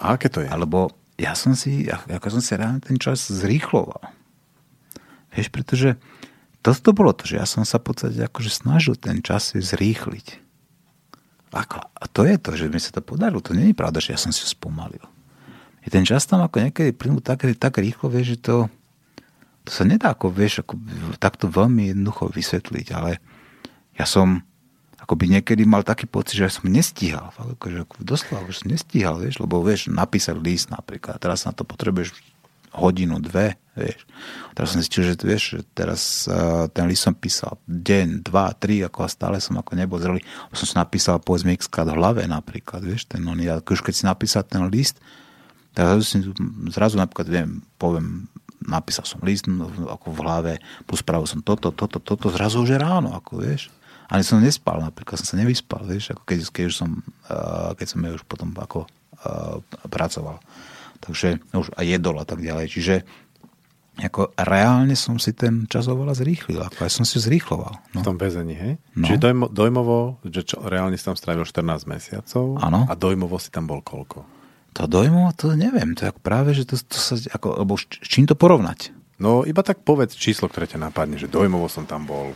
[0.00, 0.48] A aké to je?
[0.48, 0.88] Alebo
[1.20, 4.00] ja som si, ako som si ráno ten čas zrýchloval.
[5.36, 6.00] Vieš, pretože
[6.64, 10.40] toto bolo to, že ja som sa v podstate akože snažil ten čas zrýchliť.
[11.52, 11.84] Ako?
[11.84, 13.44] A to je to, že mi sa to podarilo.
[13.44, 15.02] To nie je pravda, že ja som si spomalil.
[15.84, 18.56] Je ten čas tam ako niekedy plynul tak, tak rýchlo, vieš, že to,
[19.64, 20.76] to sa nedá ako, vieš, ako,
[21.16, 23.20] takto veľmi jednoducho vysvetliť, ale
[24.00, 24.40] ja som
[24.96, 27.34] akoby niekedy mal taký pocit, že som nestíhal.
[27.36, 32.16] Akože, doslova, že som nestíhal, vieš, lebo vieš, napísať list napríklad, teraz na to potrebuješ
[32.70, 34.06] hodinu, dve, vieš.
[34.54, 39.02] Teraz som zistil, že vieš, teraz uh, ten list som písal deň, dva, tri, ako
[39.02, 40.22] a stále som ako nebol zrelý.
[40.54, 44.46] Som si napísal povedzme x v hlave napríklad, vieš, ten oný, už keď si napísal
[44.46, 45.02] ten list,
[45.74, 46.16] tak zrazu, si,
[46.70, 47.50] zrazu napríklad viem,
[47.82, 48.30] poviem,
[48.62, 50.52] napísal som list no, ako v hlave,
[50.86, 53.72] plus spravil som toto, toto, toto, zrazu už je ráno, ako vieš.
[54.10, 56.90] Ani som nespal, napríklad som sa nevyspal, vieš, ako keď, keď, už som,
[57.78, 58.90] keď som ja už potom ako
[59.86, 60.42] pracoval.
[61.00, 62.66] Takže už aj jedol a tak ďalej.
[62.68, 62.94] Čiže
[64.00, 67.78] ako reálne som si ten čas oveľa zrýchlil, ako aj som si zrýchloval.
[67.92, 68.00] No.
[68.00, 68.72] V tom väzení, hej?
[68.96, 69.04] No.
[69.04, 72.88] Čiže dojmo, dojmovo, že čo, reálne si tam strávil 14 mesiacov ano.
[72.88, 74.24] a dojmovo si tam bol koľko?
[74.78, 77.84] To dojmovo, to neviem, to je ako práve, že to, to sa, ako, alebo s
[78.06, 78.94] čím to porovnať?
[79.20, 82.32] No iba tak povedz číslo, ktoré ťa napadne, že dojmovo som tam bol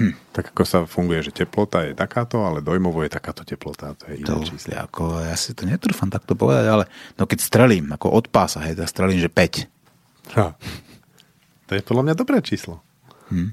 [0.00, 0.16] Hm.
[0.32, 3.92] Tak ako sa funguje, že teplota je takáto, ale dojmovo je takáto teplota.
[4.00, 4.72] To je iné to, číslo.
[4.72, 6.84] Ako, ja si to netrúfam takto povedať, ale
[7.20, 9.68] no keď strelím, ako od pása, hej, tak strelím, že 5.
[10.40, 10.56] Ha.
[11.68, 12.80] To je podľa mňa dobré číslo.
[13.28, 13.52] Hm.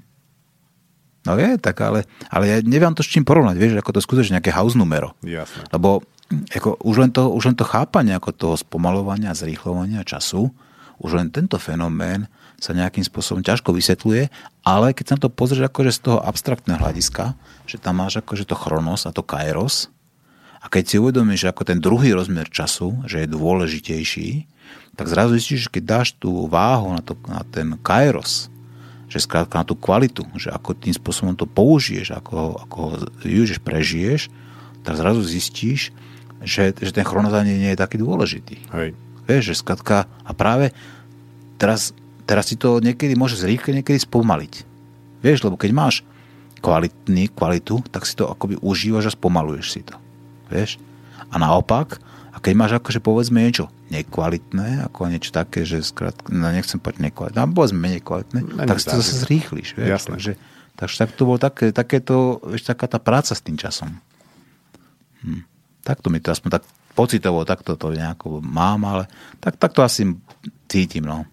[1.27, 4.39] No je, tak ale, ale ja neviem to s čím porovnať, vieš, ako to skutočne
[4.39, 5.11] nejaké house numero.
[5.19, 5.67] Jasné.
[5.75, 6.07] Lebo
[6.55, 10.47] ako, už, len to, už len to chápanie ako toho spomalovania, zrýchlovania času,
[11.03, 14.33] už len tento fenomén sa nejakým spôsobom ťažko vysvetľuje,
[14.65, 17.37] ale keď sa to pozrieš akože z toho abstraktného hľadiska,
[17.69, 19.93] že tam máš akože to chronos a to kairos,
[20.57, 24.29] a keď si uvedomíš, že ako ten druhý rozmer času, že je dôležitejší,
[24.97, 28.49] tak zrazu zistíš, že keď dáš tú váhu na, to, na ten kairos,
[29.07, 32.89] že skrátka na tú kvalitu, že ako tým spôsobom to použiješ, ako, ako ho
[33.23, 34.21] využiješ, prežiješ,
[34.83, 35.95] tak zrazu zistíš,
[36.43, 38.57] že, že ten chronozanie nie je taký dôležitý.
[38.73, 38.97] Hej.
[39.29, 40.75] Vieš, že skrátka, a práve
[41.55, 41.95] teraz,
[42.27, 44.53] teraz si to niekedy môže zrýchliť, niekedy spomaliť.
[45.23, 45.95] Vieš, lebo keď máš
[46.59, 49.95] kvalitný, kvalitu, tak si to akoby užívaš a spomaluješ si to.
[50.51, 50.77] Vieš?
[51.31, 51.97] A naopak,
[52.35, 57.09] a keď máš akože povedzme niečo nekvalitné, ako niečo také, že skrátka, no nechcem povedať
[57.09, 59.73] nekvalitné, ale povedzme menej kvalitné, Menej tak si to zase zrýchliš.
[59.73, 59.89] Vieš?
[59.89, 60.11] Jasné.
[60.13, 60.31] Takže,
[60.77, 63.89] takže tak to bolo také, takéto, vieš, taká tá práca s tým časom.
[65.25, 65.41] Hm.
[65.81, 66.63] Takto mi to aspoň tak
[66.93, 69.03] pocitovo, takto to nejako mám, ale
[69.41, 70.05] tak, tak to asi
[70.69, 71.25] cítim, no.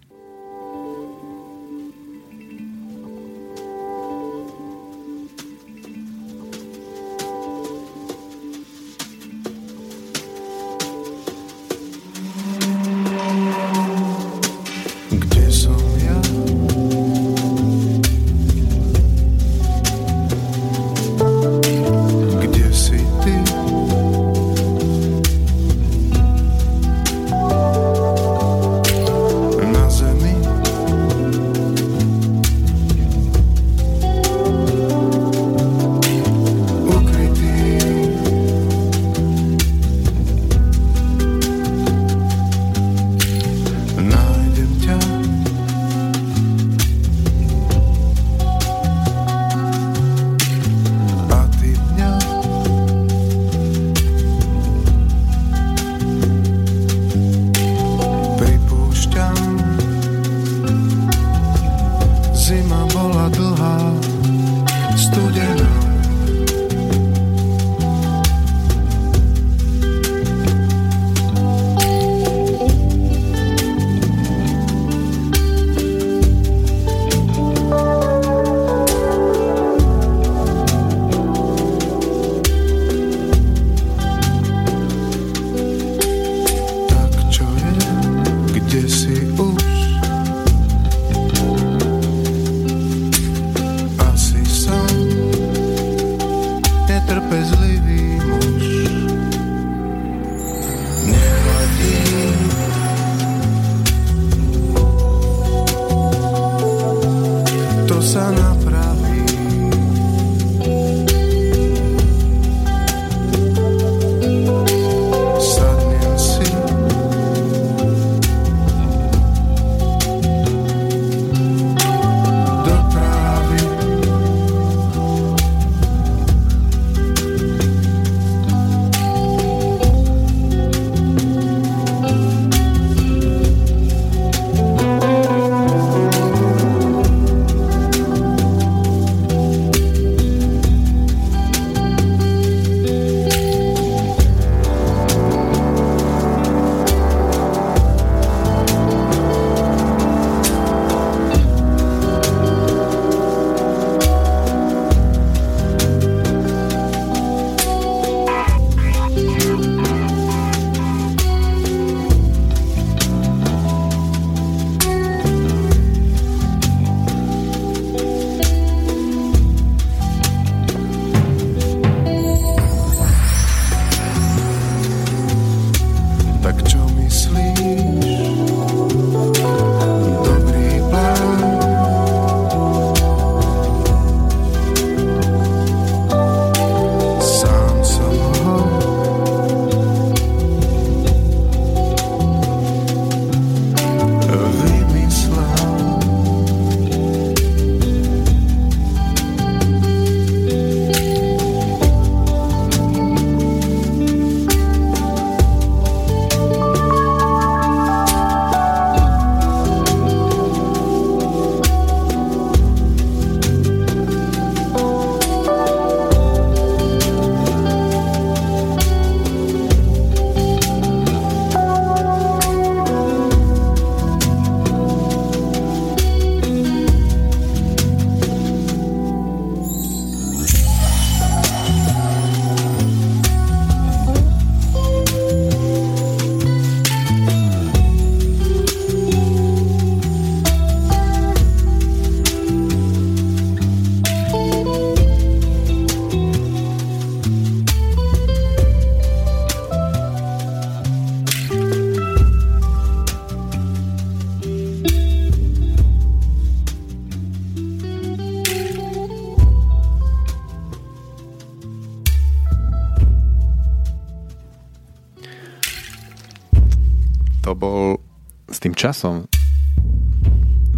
[268.75, 269.23] Tým časom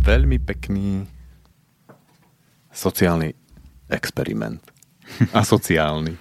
[0.06, 1.10] veľmi pekný
[2.70, 3.34] sociálny
[3.90, 4.62] experiment.
[5.34, 6.14] A sociálny.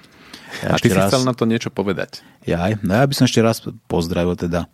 [0.64, 1.12] Ja a ty si raz...
[1.12, 2.24] chcel na to niečo povedať.
[2.48, 2.80] Ja aj.
[2.80, 3.60] No ja by som ešte raz
[3.92, 4.72] pozdravil teda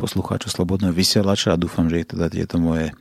[0.00, 2.94] poslucháčov Slobodného vysielača a dúfam, že teda tieto moje e,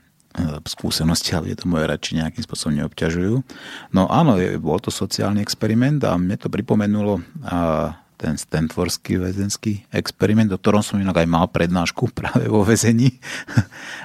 [0.68, 3.48] skúsenosti, ale je to moje reči nejakým spôsobom neobťažujú.
[3.96, 10.50] No áno, bol to sociálny experiment a mne to pripomenulo a ten Stanfordský väzenský experiment,
[10.50, 13.22] o ktorom som inak aj mal prednášku práve vo väzení.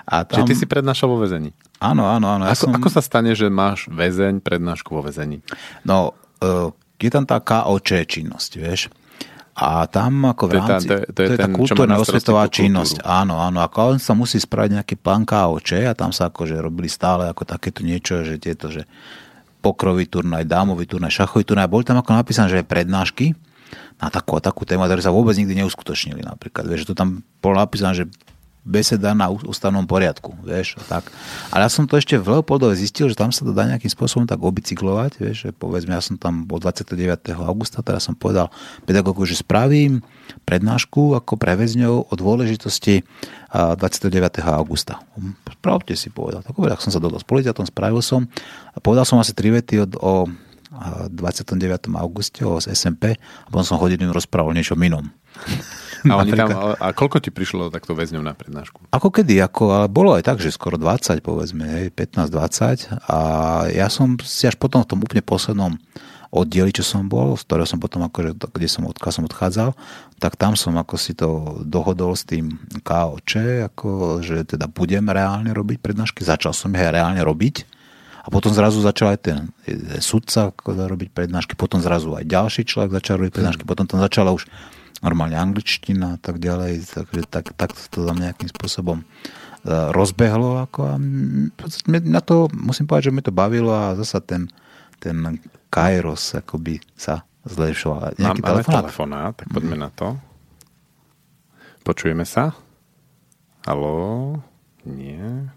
[0.05, 0.45] A tam...
[0.45, 1.57] Čiže ty si prednášal vo väzení?
[1.81, 2.45] Áno, áno, áno.
[2.47, 2.73] Ja ako, som...
[2.77, 5.43] ako sa stane, že máš väzeň, prednášku vo väzení?
[5.83, 6.71] No, e,
[7.03, 8.93] je tam tá KOČ činnosť, vieš.
[9.53, 11.57] A tam ako v rámci, to je, to je, to je, to je ten, tá
[11.57, 13.05] kultúrna osvetová činnosť.
[13.05, 13.61] Áno, áno.
[13.61, 17.45] Ako on sa musí spraviť nejaký plán KOČ a tam sa akože robili stále ako
[17.45, 18.89] takéto niečo, že tieto, že
[19.61, 21.69] pokrový turnaj, dámový turnaj, šachový turnaj.
[21.69, 23.37] Boli tam ako napísané, že prednášky
[24.03, 26.67] na takú a takú tému, ktoré sa vôbec nikdy neuskutočnili napríklad.
[26.67, 28.11] Vieš, to tam bolo napísané, že
[28.63, 31.11] beseda na ústavnom poriadku, vieš, tak.
[31.51, 34.23] Ale ja som to ešte v Leopoldove zistil, že tam sa to dá nejakým spôsobom
[34.23, 36.95] tak obicyklovať, vieš, že povedzme, ja som tam bol 29.
[37.43, 38.55] augusta, teraz som povedal
[38.87, 40.07] pedagogu, že spravím
[40.47, 43.03] prednášku ako pre väzňov o dôležitosti
[43.51, 44.15] 29.
[44.47, 45.03] augusta.
[45.59, 46.47] Spravte si povedal.
[46.47, 48.31] Tak, tak som sa dodal s policajtom, spravil som
[48.71, 50.31] a povedal som asi tri vety od, o
[51.13, 51.93] 29.
[52.01, 55.09] auguste o SMP a potom som hodinu rozprával niečo inom.
[56.03, 56.51] A, oni tam,
[56.83, 58.91] a koľko ti prišlo takto väzňov na prednášku?
[58.91, 63.19] Ako kedy, ako, ale bolo aj tak, že skoro 20, povedzme, 15-20 a
[63.71, 65.79] ja som si až potom v tom úplne poslednom
[66.35, 69.71] oddieli, čo som bol, z ktorého som potom, akože, kde som, odkiaľ som odchádzal,
[70.19, 75.55] tak tam som ako si to dohodol s tým KOČ, ako, že teda budem reálne
[75.55, 77.82] robiť prednášky, začal som ich reálne robiť
[78.23, 79.39] a potom zrazu začal aj ten
[79.99, 84.47] sudca robiť prednášky, potom zrazu aj ďalší človek začal robiť prednášky, potom tam začala už
[85.03, 89.07] normálne angličtina a tak ďalej, takže tak, tak to tam nejakým spôsobom e,
[89.91, 90.63] rozbehlo.
[90.71, 90.95] Ako a
[91.91, 94.47] na to musím povedať, že mi to bavilo a zasa ten,
[95.03, 95.19] ten
[95.75, 98.15] Kairos akoby sa zlepšoval.
[98.23, 98.83] Nejaký Mám, telefonát?
[98.87, 99.83] telefonát, tak poďme mm.
[99.83, 100.07] na to.
[101.83, 102.55] Počujeme sa?
[103.67, 104.39] Haló?
[104.87, 105.51] Nie.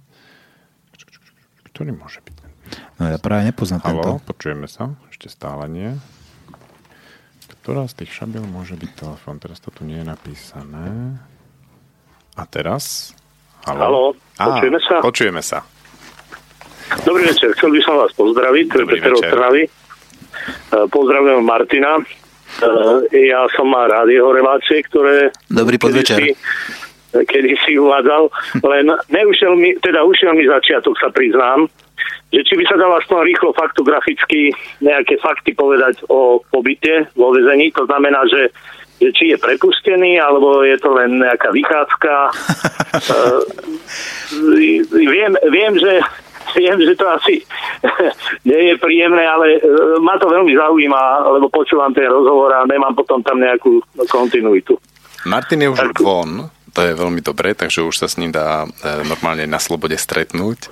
[1.70, 2.35] Ktorý môže byť?
[2.96, 4.26] No ja práve nepoznám Halo, tento.
[4.28, 4.92] počujeme sa?
[5.12, 5.90] Ešte stále nie.
[7.62, 9.42] Ktorá z tých šabiel môže byť telefón?
[9.42, 11.18] Teraz to tu nie je napísané.
[12.36, 13.16] A teraz?
[13.66, 14.96] Halo, Halo počujeme sa?
[15.02, 15.60] Počujeme sa.
[17.02, 19.64] Dobrý večer, chcel by som vás pozdraviť, to je Peter Trnavy.
[19.66, 19.70] E,
[20.94, 21.98] pozdravujem Martina.
[21.98, 22.04] E,
[23.26, 25.34] ja som mal rád jeho relácie, ktoré...
[25.50, 26.38] Dobrý podvečer.
[27.16, 28.30] Kedy si uvádzal,
[28.62, 31.66] len neušiel mi, teda ušiel mi začiatok, sa priznám,
[32.36, 34.52] že či by sa dalo aspoň rýchlo faktograficky
[34.84, 37.72] nejaké fakty povedať o pobyte vo vezení.
[37.80, 38.52] To znamená, že,
[39.00, 42.14] že či je prepustený, alebo je to len nejaká vychádzka.
[42.28, 43.40] uh,
[45.16, 46.04] viem, viem, že
[46.60, 47.40] viem, že to asi
[48.50, 53.00] nie je príjemné, ale uh, ma to veľmi zaujíma, lebo počúvam ten rozhovor a nemám
[53.00, 53.80] potom tam nejakú
[54.12, 54.76] kontinuitu.
[55.24, 58.68] Martin je už tak, von, to je veľmi dobré, takže už sa s ním dá
[58.68, 60.68] e, normálne na slobode stretnúť.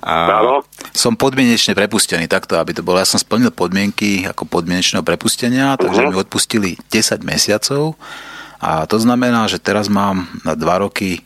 [0.00, 0.40] A...
[0.40, 0.64] Áno.
[0.96, 2.96] Som podmienečne prepustený, takto, aby to bolo.
[2.96, 6.16] Ja som splnil podmienky ako podmienečného prepustenia, takže uh-huh.
[6.16, 8.00] mi odpustili 10 mesiacov
[8.62, 11.20] a to znamená, že teraz mám na 2 roky e,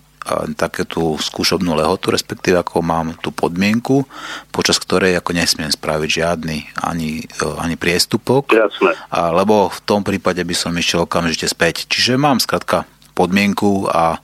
[0.56, 4.08] takéto skúšobnú lehotu, respektíve ako mám tú podmienku,
[4.50, 8.96] počas ktorej ako nesmiem spraviť žiadny ani, e, ani priestupok, Jasne.
[9.12, 11.86] A, lebo v tom prípade by som išiel okamžite späť.
[11.86, 14.20] Čiže mám skratka podmienku a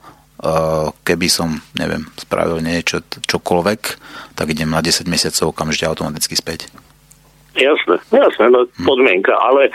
[1.07, 3.81] keby som, neviem, spravil niečo, čokoľvek,
[4.35, 6.67] tak idem na 10 mesiacov okamžite automaticky späť.
[7.55, 8.83] Jasné, jasné, no, hm.
[8.83, 9.31] podmienka.
[9.31, 9.71] Ale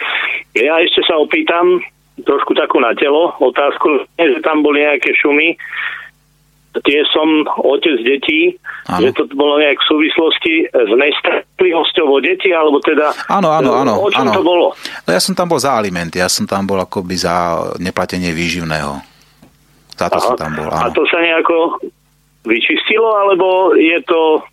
[0.52, 1.80] ja ešte sa opýtam
[2.26, 5.54] trošku takú na telo otázku, že tam boli nejaké šumy,
[6.84, 8.54] tie som otec detí,
[8.86, 9.08] ano.
[9.08, 13.94] že to bolo nejak v súvislosti s nestarostlivosťou o deti, alebo teda áno, áno, áno,
[13.98, 14.34] o čom áno.
[14.36, 14.66] to bolo?
[15.06, 19.00] No ja som tam bol za alimenty, ja som tam bol akoby za neplatenie výživného.
[19.98, 20.26] Za to Aha.
[20.30, 20.88] som tam bol, áno.
[20.88, 21.82] A to sa nejako
[22.46, 24.46] vyčistilo, alebo je to...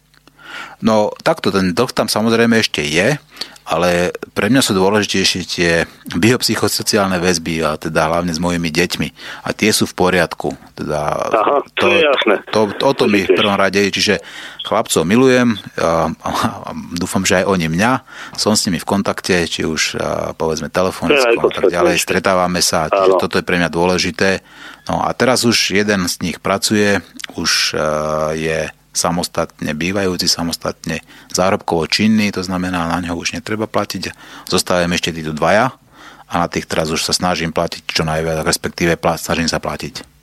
[0.81, 3.22] No takto, ten dlh tam samozrejme ešte je,
[3.66, 5.72] ale pre mňa sú dôležitejšie tie
[6.14, 9.08] biopsychosociálne väzby a teda hlavne s mojimi deťmi.
[9.42, 10.54] A tie sú v poriadku.
[10.78, 12.36] Teda Aha, to, to je jasné.
[12.54, 14.22] To, to, o to mi v prvom rade, čiže
[14.62, 16.30] chlapcov milujem a, a,
[16.62, 17.92] a dúfam, že aj oni mňa.
[18.38, 21.98] Som s nimi v kontakte, či už a, povedzme telefonicky a tak ďalej.
[21.98, 23.22] Stretávame sa, čiže Áno.
[23.22, 24.46] toto je pre mňa dôležité.
[24.86, 27.02] No a teraz už jeden z nich pracuje,
[27.34, 34.15] už a, je samostatne bývajúci, samostatne zárobkovo činný, to znamená, na ňo už netreba platiť.
[34.47, 35.76] Zostávajú ešte títo dvaja
[36.26, 40.15] a na tých teraz už sa snažím platiť čo najviac, respektíve snažím sa platiť.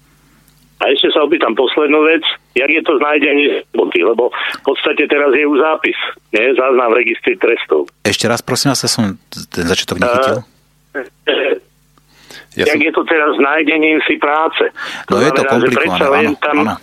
[0.83, 2.27] A ešte sa opýtam poslednú vec,
[2.59, 5.95] jak je to nájdenie boty, lebo v podstate teraz je už zápis,
[6.35, 6.43] nie?
[6.59, 7.87] Záznam v registri trestov.
[8.03, 10.43] Ešte raz prosím vás, ja som ten začiatok nechytil.
[10.43, 11.55] Uh,
[12.59, 12.83] ja jak som...
[12.83, 14.75] je to teraz s nájdením si práce.
[15.07, 16.75] No to je to komplikované, áno, tam, áno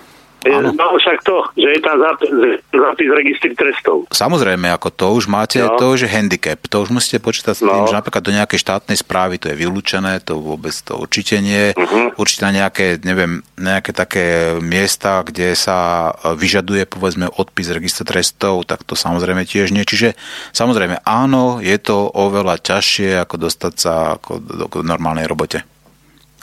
[0.47, 0.71] Áno.
[0.71, 2.31] No však to, že je tam zápis,
[2.71, 4.07] zápis registri trestov.
[4.15, 5.75] Samozrejme, ako to už máte, no.
[5.75, 6.59] to už je handicap.
[6.71, 7.89] To už musíte počítať s tým, no.
[7.89, 11.75] že napríklad do nejakej štátnej správy to je vylúčené, to vôbec to určite nie.
[11.75, 12.15] Uh-huh.
[12.15, 18.87] Určite na nejaké, neviem, nejaké také miesta, kde sa vyžaduje povedzme odpis registra trestov, tak
[18.87, 19.83] to samozrejme tiež nie.
[19.83, 20.15] Čiže
[20.55, 25.67] samozrejme áno, je to oveľa ťažšie ako dostať sa ako do, do normálnej robote.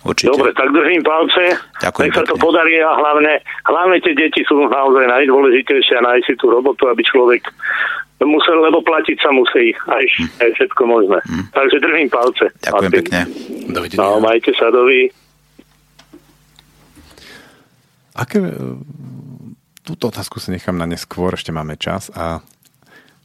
[0.07, 0.31] Určite.
[0.31, 1.59] Dobre, tak držím palce.
[1.83, 6.25] Ďakujem Nech sa to podarí a hlavne, hlavne tie deti sú naozaj najdôležitejšie a nájsť
[6.31, 7.43] si tú robotu, aby človek
[8.25, 10.29] musel, lebo platiť sa musí aj, hm.
[10.41, 11.19] aj všetko možné.
[11.27, 11.45] Hm.
[11.53, 12.45] Takže držím palce.
[12.65, 12.99] Ďakujem Martin.
[13.03, 13.21] pekne.
[13.67, 13.99] Dovidenia.
[14.01, 15.13] No, majte sa, dovi.
[18.17, 18.49] Aké, e,
[19.85, 22.41] túto otázku si nechám na neskôr, ešte máme čas a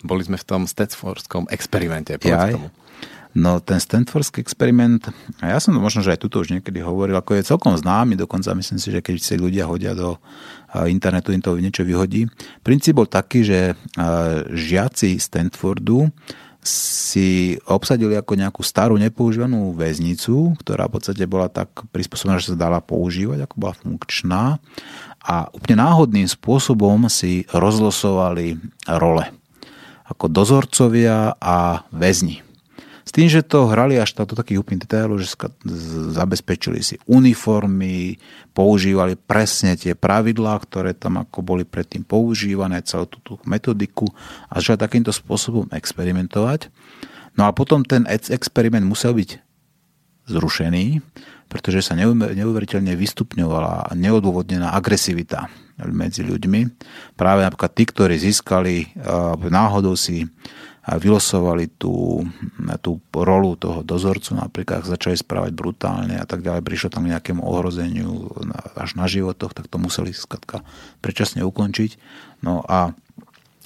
[0.04, 2.20] boli sme v tom Stetsforskom experimente.
[2.20, 2.68] Povedz tomu.
[3.32, 5.08] No ten Stanfordský experiment,
[5.40, 8.52] ja som to možno, že aj tuto už niekedy hovoril, ako je celkom známy, dokonca
[8.52, 10.20] myslím si, že keď si ľudia hodia do
[10.92, 12.28] internetu, im to niečo vyhodí.
[12.60, 13.60] Princíp bol taký, že
[14.52, 16.12] žiaci Stanfordu
[16.62, 22.60] si obsadili ako nejakú starú nepoužívanú väznicu, ktorá v podstate bola tak prispôsobená, že sa
[22.68, 24.44] dala používať, ako bola funkčná
[25.24, 29.26] a úplne náhodným spôsobom si rozlosovali role
[30.06, 32.44] ako dozorcovia a väzni.
[33.02, 35.34] S tým, že to hrali až do takých úplných detailov, že
[36.14, 38.22] zabezpečili si uniformy,
[38.54, 44.06] používali presne tie pravidlá, ktoré tam ako boli predtým používané, celú tú, tú metodiku
[44.48, 46.70] a začali takýmto spôsobom experimentovať.
[47.40, 49.40] No a potom ten experiment musel byť
[50.30, 51.02] zrušený,
[51.52, 55.52] pretože sa neuveriteľne vystupňovala neodôvodnená agresivita
[55.82, 56.62] medzi ľuďmi.
[57.20, 58.96] Práve napríklad tí, ktorí získali,
[59.50, 60.30] náhodou si
[60.86, 62.26] vylosovali tú,
[62.82, 67.42] tú rolu toho dozorcu, napríklad začali správať brutálne a tak ďalej, prišlo tam k nejakému
[67.46, 68.34] ohrozeniu
[68.74, 70.66] až na životoch, tak to museli skratka
[71.06, 72.02] predčasne ukončiť.
[72.42, 72.98] No a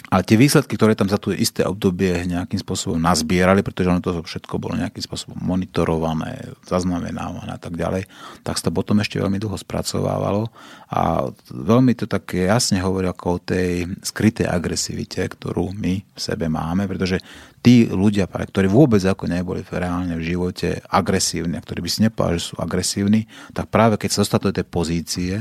[0.05, 4.21] a tie výsledky, ktoré tam za to isté obdobie nejakým spôsobom nazbierali, pretože ono to
[4.21, 8.05] všetko bolo nejakým spôsobom monitorované, zaznamenávané a tak ďalej,
[8.45, 10.53] tak sa to potom ešte veľmi dlho spracovávalo.
[10.93, 16.45] A veľmi to tak jasne hovorí ako o tej skrytej agresivite, ktorú my v sebe
[16.53, 17.17] máme, pretože
[17.65, 22.53] tí ľudia, ktorí vôbec ako neboli reálne v živote agresívni, ktorí by si nepovedali, že
[22.53, 23.25] sú agresívni,
[23.57, 25.33] tak práve keď sa dostanú do tej pozície,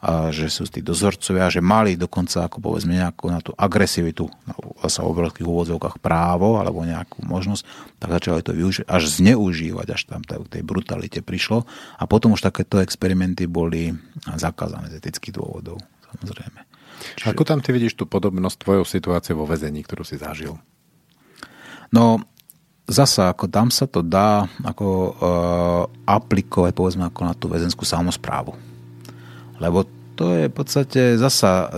[0.00, 4.32] a že sú tí dozorcovia, že mali dokonca ako povedzme nejakú na tú agresivitu,
[4.88, 7.62] sa v obrovských úvodzovkách právo alebo nejakú možnosť,
[8.00, 11.68] tak začali to využívať, až zneužívať, až tam tej brutalite prišlo
[12.00, 13.92] a potom už takéto experimenty boli
[14.40, 15.76] zakázané z etických dôvodov,
[16.16, 16.64] samozrejme.
[17.20, 17.36] Čiže...
[17.36, 20.56] Ako tam ty vidíš tú podobnosť tvojou situáciou vo väzení, ktorú si zažil?
[21.90, 22.22] No,
[22.86, 28.54] zasa, ako tam sa to dá ako uh, aplikovať, povedzme, ako na tú väzenskú samozprávu.
[29.62, 29.86] Lebo
[30.20, 31.72] to je v podstate zasa,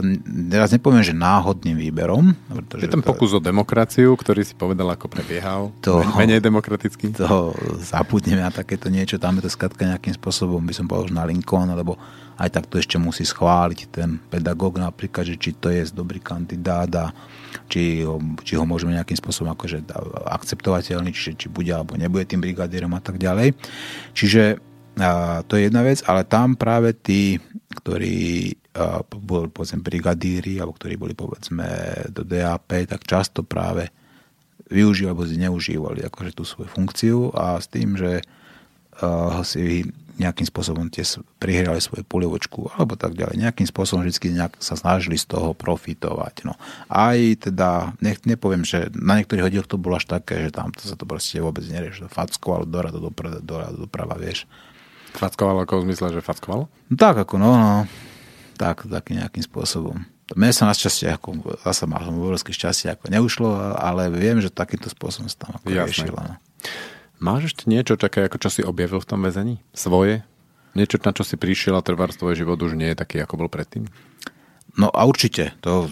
[0.50, 2.34] teraz nepoviem, že náhodným výberom.
[2.74, 5.70] Je tam pokus o demokraciu, ktorý si povedal, ako prebiehal.
[5.86, 7.14] To, menej demokraticky.
[7.22, 9.22] To zabudneme na takéto niečo.
[9.22, 11.94] Tam je to skratka nejakým spôsobom, by som povedal, na Lincoln, lebo
[12.34, 16.90] aj tak to ešte musí schváliť ten pedagóg napríklad, že či to je dobrý kandidát
[16.98, 17.14] a
[17.72, 19.88] či ho, či ho môžeme nejakým spôsobom akože
[20.28, 23.56] akceptovateľný, čiže či bude alebo nebude tým brigadierom a tak ďalej.
[24.12, 24.60] Čiže
[25.00, 27.40] a, to je jedna vec, ale tam práve tí,
[27.80, 28.60] ktorí
[29.08, 31.68] boli povedzme brigadíri alebo ktorí boli povedzme
[32.08, 33.88] do DAP, tak často práve
[34.72, 39.84] využívali alebo zneužívali akože tú svoju funkciu a s tým, že uh, si
[40.20, 41.04] nejakým spôsobom tie
[41.40, 43.40] prihrali svoju polievočku alebo tak ďalej.
[43.40, 46.44] Nejakým spôsobom vždy nejak sa snažili z toho profitovať.
[46.44, 46.58] No.
[46.88, 50.84] Aj teda, nech, nepoviem, že na niektorých hodinoch to bolo až také, že tam to
[50.84, 52.06] sa to proste vôbec nerieš.
[52.12, 54.44] Fackovalo do radu doprava, do radu doprava, vieš.
[55.16, 56.68] Fackovalo ako v zmysle, že fackovalo?
[56.68, 57.74] No, tak ako, no, no.
[58.56, 60.04] Tak, takým nejakým spôsobom.
[60.32, 64.88] Mne sa našťastie, ako, zase mal som obrovské šťastie, ako neušlo, ale viem, že takýmto
[64.88, 66.16] spôsobom sa tam ako riešilo.
[66.16, 66.34] No.
[67.22, 69.62] Máš ešte niečo také, ako čo si objavil v tom väzení?
[69.70, 70.26] Svoje?
[70.74, 73.48] Niečo, na čo si prišiel a trvár tvoj život už nie je taký, ako bol
[73.48, 73.86] predtým?
[74.74, 75.54] No a určite.
[75.62, 75.86] To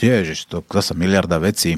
[0.00, 1.76] tiež, to zase miliarda vecí.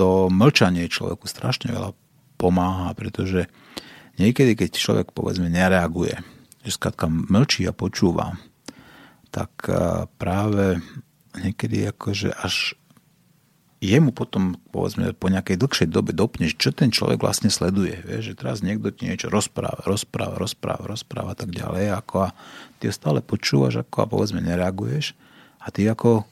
[0.00, 1.92] To mlčanie človeku strašne veľa
[2.40, 3.52] pomáha, pretože
[4.16, 6.24] niekedy, keď človek povedzme nereaguje,
[6.64, 8.40] že skladka mlčí a počúva,
[9.28, 9.52] tak
[10.16, 10.80] práve
[11.36, 12.80] niekedy akože až
[13.82, 17.98] jemu potom, povedzme, po nejakej dlhšej dobe dopneš, čo ten človek vlastne sleduje.
[18.06, 21.90] Vieš, že teraz niekto ti niečo rozpráva, rozpráva, rozpráva, rozpráva a tak ďalej.
[21.98, 22.34] Ako a
[22.78, 25.18] ty stále počúvaš ako a povedzme nereaguješ
[25.58, 26.22] a ty ako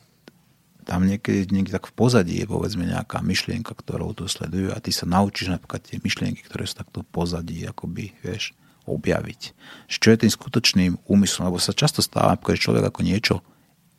[0.87, 4.95] tam niekedy, niekedy tak v pozadí je povedzme nejaká myšlienka, ktorou to sledujú a ty
[4.95, 8.55] sa naučíš napríklad tie myšlienky, ktoré sú takto v pozadí, akoby, vieš,
[8.87, 9.55] objaviť.
[9.91, 13.37] Čo je tým skutočným úmyslom, lebo sa často stáva, že človek ako niečo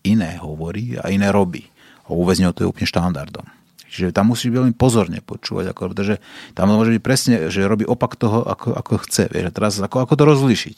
[0.04, 1.72] iné hovorí a iné robí
[2.10, 3.46] u väzňov to je úplne štandardom.
[3.92, 6.24] Čiže tam musíš veľmi pozorne počúvať, ako, pretože
[6.56, 9.28] tam môže byť presne, že robí opak toho, ako, ako chce.
[9.28, 10.78] Vieš, a teraz ako, ako to rozlišiť?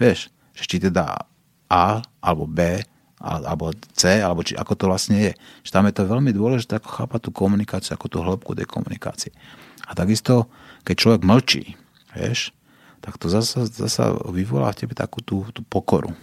[0.00, 1.28] Vieš, že či teda
[1.68, 2.80] A, alebo B,
[3.20, 5.32] alebo C, alebo či, ako to vlastne je.
[5.68, 9.36] Že tam je to veľmi dôležité, ako chápať tú komunikáciu, ako tú hĺbku tej komunikácie.
[9.84, 10.48] A takisto,
[10.88, 11.76] keď človek mlčí,
[12.16, 12.56] vieš,
[13.04, 16.16] tak to zasa, zasa vyvolá v tebe takú tú, tú pokoru.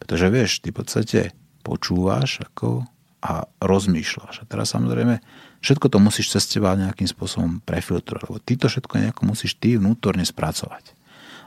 [0.00, 1.20] Pretože vieš, ty v podstate
[1.60, 2.88] počúvaš, ako
[3.20, 4.42] a rozmýšľaš.
[4.42, 5.20] A teraz samozrejme,
[5.60, 9.76] všetko to musíš cez teba nejakým spôsobom prefiltrovať, lebo ty to všetko nejako musíš ty
[9.76, 10.96] vnútorne spracovať.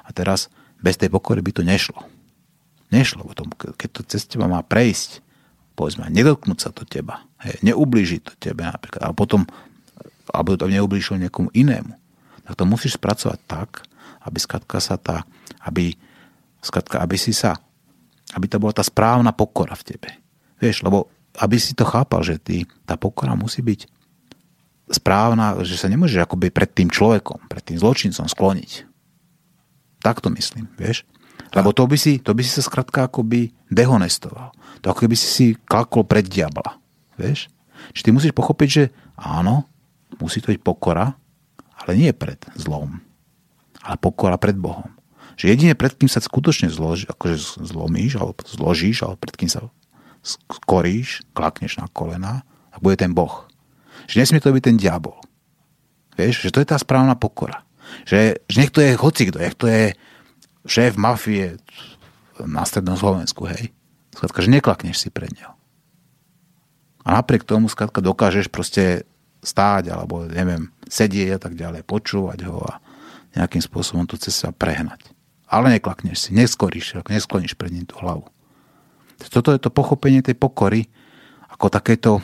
[0.06, 2.06] A teraz bez tej pokory by to nešlo.
[2.94, 3.44] Nešlo, lebo to,
[3.74, 5.26] keď to cez teba má prejsť,
[5.74, 9.50] povedzme, nedotknúť sa to teba, hej, neublížiť to tebe napríklad, a potom,
[10.30, 11.98] alebo to neublížilo niekomu inému,
[12.46, 13.82] tak to musíš spracovať tak,
[14.30, 15.26] aby skatka sa tá,
[15.66, 15.98] aby,
[16.62, 17.58] skatka, aby si sa,
[18.38, 20.10] aby to bola tá správna pokora v tebe.
[20.62, 21.10] Vieš, lebo
[21.42, 23.90] aby si to chápal, že ty, tá pokora musí byť
[24.94, 28.86] správna, že sa nemôžeš akoby pred tým človekom, pred tým zločincom skloniť.
[30.04, 31.08] Tak to myslím, vieš?
[31.54, 34.54] Lebo to by si, to by si sa skrátka akoby dehonestoval.
[34.82, 36.78] To ako keby si si klakol pred diabla.
[37.16, 37.50] Vieš?
[37.94, 38.84] Čiže ty musíš pochopiť, že
[39.18, 39.70] áno,
[40.18, 41.14] musí to byť pokora,
[41.78, 43.02] ale nie pred zlom.
[43.86, 44.90] Ale pokora pred Bohom.
[45.38, 49.66] Že jedine pred kým sa skutočne zlož, akože zlomíš, alebo zložíš, alebo pred kým sa
[50.24, 53.46] skoríš, klakneš na kolena a bude ten Boh.
[54.08, 55.20] Že nesmie to byť ten diabol.
[56.16, 57.68] Vieš, že to je tá správna pokora.
[58.08, 59.94] Že, že nech to je hocikto, nech to je
[60.66, 61.60] šéf mafie
[62.40, 63.70] na strednom Slovensku, hej.
[64.16, 65.54] Skladka, že neklakneš si pred ňou.
[67.04, 69.04] A napriek tomu, skladka, dokážeš proste
[69.44, 72.80] stáť, alebo neviem, sedieť a tak ďalej, počúvať ho a
[73.36, 75.12] nejakým spôsobom to cez sa prehnať.
[75.52, 78.33] Ale neklakneš si, neskoríš, neskloníš pred ním tú hlavu.
[79.18, 80.90] Toto je to pochopenie tej pokory,
[81.50, 82.22] ako takéto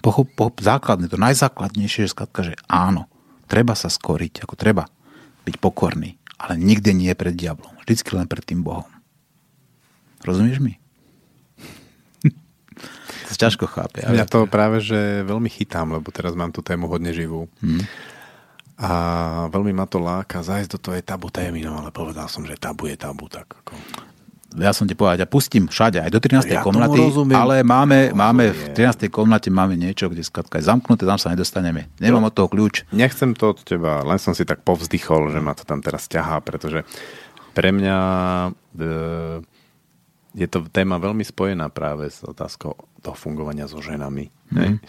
[0.00, 3.10] pochop, po, základné, to najzákladnejšie, že skladka, že áno,
[3.44, 4.88] treba sa skoriť, ako treba
[5.44, 8.88] byť pokorný, ale nikde nie pred diablom, vždycky len pred tým Bohom.
[10.24, 10.78] Rozumieš mi?
[13.28, 14.00] to ťažko chápe.
[14.06, 17.50] Ja to práve, že veľmi chytám, lebo teraz mám tú tému hodne živú.
[17.60, 17.84] Hmm.
[18.82, 18.90] A
[19.52, 22.58] veľmi ma to láka zájsť do toho je tabu témy, no ale povedal som, že
[22.58, 23.76] tabu je tabu, tak ako
[24.56, 26.48] ja som ti povedal, ja pustím všade, aj do 13.
[26.52, 27.00] Ja komnaty,
[27.32, 29.08] ale máme, máme v 13.
[29.08, 31.88] komnate máme niečo, kde skratka je zamknuté, tam sa nedostaneme.
[32.02, 32.88] Nemám no, od toho kľúč.
[32.92, 36.44] Nechcem to od teba, len som si tak povzdychol, že ma to tam teraz ťahá,
[36.44, 36.84] pretože
[37.52, 37.98] pre mňa
[38.48, 38.90] e,
[40.32, 44.32] je to téma veľmi spojená práve s otázkou toho fungovania so ženami.
[44.52, 44.80] Mm.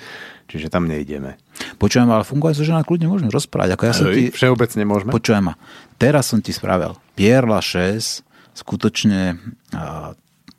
[0.48, 1.36] Čiže tam nejdeme.
[1.80, 3.76] Počujem, ale fungovať so ženami kľudne môžeme rozprávať.
[3.76, 4.30] Ako ja som ti...
[4.32, 5.12] Všeobecne môžeme?
[5.12, 5.54] Počujem ma.
[5.98, 8.24] Teraz som ti spravil Pierre Lachaise,
[8.54, 9.38] skutočne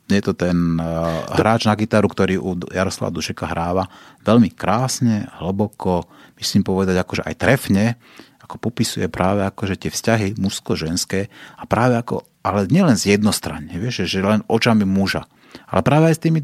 [0.05, 0.77] je to ten
[1.33, 3.89] hráč na gitaru, ktorý u Jaroslava Dušeka hráva
[4.21, 6.05] veľmi krásne, hlboko,
[6.37, 7.85] myslím povedať akože aj trefne,
[8.45, 14.05] ako popisuje práve akože tie vzťahy mužsko-ženské a práve ako, ale nielen z jednostranne, vieš,
[14.05, 15.25] že len očami muža,
[15.65, 16.39] ale práve aj s tými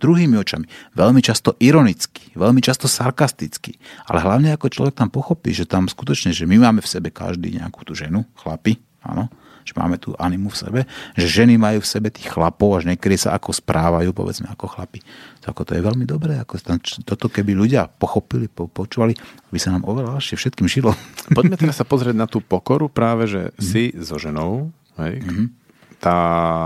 [0.00, 0.64] druhými očami.
[0.96, 3.76] Veľmi často ironicky, veľmi často sarkasticky,
[4.08, 7.60] ale hlavne ako človek tam pochopí, že tam skutočne, že my máme v sebe každý
[7.60, 9.28] nejakú tú ženu, chlapi, áno,
[9.62, 10.80] že máme tú animu v sebe,
[11.14, 15.02] že ženy majú v sebe tých chlapov, až niekedy sa ako správajú, povedzme, ako chlapi.
[15.42, 19.14] To, ako to je veľmi dobré, ako tam, toto keby ľudia pochopili, po, počúvali,
[19.50, 20.94] by sa nám oveľa ľahšie všetkým žilo.
[21.36, 23.62] Poďme teraz sa pozrieť na tú pokoru práve, že mm.
[23.62, 25.62] si so ženou, hej, mm-hmm
[26.02, 26.16] tá...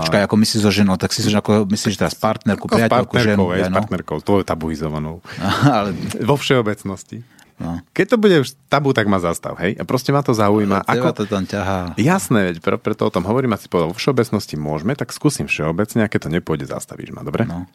[0.09, 3.53] Čakaj, ako myslíš so ženou, tak si so, ako myslíš teraz partnerku, priateľku, ženu.
[3.53, 3.77] Aj, no?
[3.77, 5.21] partnerkou, tvojou tabuizovanou.
[5.77, 5.93] Ale...
[6.25, 7.21] Vo všeobecnosti.
[7.57, 7.81] No.
[7.89, 9.73] Keď to bude už tabu, tak ma zastav, hej?
[9.81, 10.85] A proste ma to zaujíma.
[10.85, 11.25] No, ako...
[11.25, 11.97] to tam ťahá.
[11.97, 16.05] Jasné, veď pre, preto o tom hovorím, asi povedal, vo všeobecnosti môžeme, tak skúsim všeobecne,
[16.05, 17.49] a keď to nepôjde, zastavíš ma, dobre?
[17.49, 17.65] No.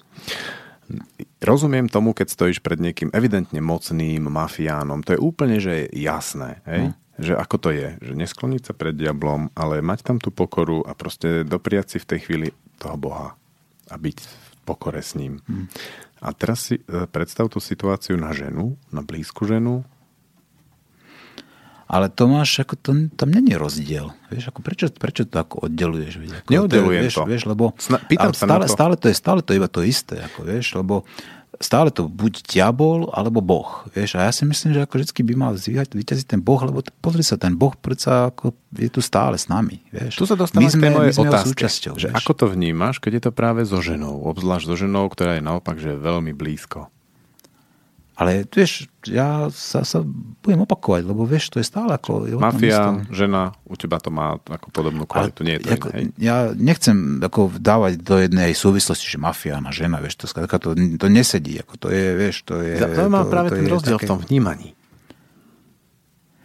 [1.43, 6.63] Rozumiem tomu, keď stojíš pred niekým evidentne mocným mafiánom, to je úplne, že je jasné,
[6.71, 6.95] hej?
[6.95, 6.99] No.
[7.23, 10.97] Že ako to je, že neskloniť sa pred diablom, ale mať tam tú pokoru a
[10.97, 12.49] proste dopriať si v tej chvíli
[12.81, 13.37] toho Boha
[13.91, 14.35] a byť v
[14.65, 15.45] pokore s ním.
[15.45, 15.69] Hmm.
[16.23, 19.83] A teraz si e, predstav tú situáciu na ženu, na blízku ženu.
[21.91, 24.17] Ale to máš, ako to, tam není rozdiel.
[24.33, 26.15] Vieš, ako prečo, prečo to ako oddeluješ?
[26.23, 27.27] Vieš, ako Neoddelujem to.
[27.27, 28.73] Vieš, vieš lebo Sna, pýtam sa stále, to.
[28.73, 30.25] stále, to je, stále to je iba to isté.
[30.25, 31.05] Ako, vieš, lebo
[31.61, 33.85] stále to buď diabol alebo Boh.
[33.93, 34.17] Vieš?
[34.17, 37.37] A ja si myslím, že ako vždy by mal vyťaziť ten Boh, lebo pozri sa,
[37.37, 39.85] ten Boh predsa ako je tu stále s nami.
[39.93, 40.17] Vieš?
[40.17, 42.17] Tu sa dostávam k tej mojej otázke, že vieš?
[42.17, 45.77] ako to vnímaš, keď je to práve so ženou, obzvlášť so ženou, ktorá je naopak
[45.77, 46.89] že veľmi blízko.
[48.13, 50.05] Ale vieš, ja sa, sa
[50.45, 52.29] budem opakovať, lebo vieš, to je stále ako...
[52.29, 55.87] Je Mafia, žena, u teba to má ako podobnú kvalitu, Ale, nie je to ako,
[55.97, 60.77] iné, Ja nechcem ako dávať do jednej súvislosti, že mafia na žena, vieš, to, to,
[60.77, 62.77] to nesedí, ako to je, vieš, to je...
[63.09, 64.05] Má práve to ten rozdiel také...
[64.05, 64.77] v tom vnímaní.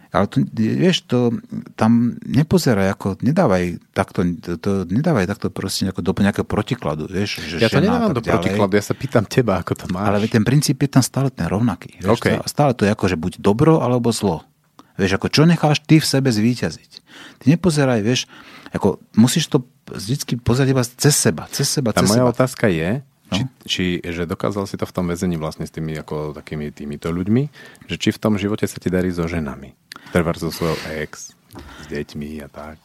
[0.08, 1.36] Ale to, vieš, to
[1.76, 7.44] tam nepozeraj, ako nedávaj takto, to, to nedávaj takto proste ako do nejakého protikladu, vieš.
[7.44, 8.32] Že ja to nedávam do ďalej.
[8.40, 10.08] protikladu, ja sa pýtam teba, ako to máš.
[10.08, 12.00] Ale ten princíp je tam stále ten rovnaký.
[12.00, 12.40] Vieš, okay.
[12.48, 14.48] Stále to je ako, že buď dobro alebo zlo.
[14.96, 16.90] Vieš, ako čo necháš ty v sebe zvíťaziť.
[17.38, 18.26] Ty nepozeraj, vieš,
[18.74, 22.32] ako musíš to vždy pozerať iba cez seba, cez seba, Tá cez moja seba.
[22.32, 23.36] otázka je, No.
[23.36, 27.12] Či, či, že dokázal si to v tom väzení vlastne s tými ako takými týmito
[27.12, 27.42] ľuďmi,
[27.84, 29.76] že či v tom živote sa ti darí so ženami.
[30.12, 32.80] Treba so svojou ex, s deťmi a tak.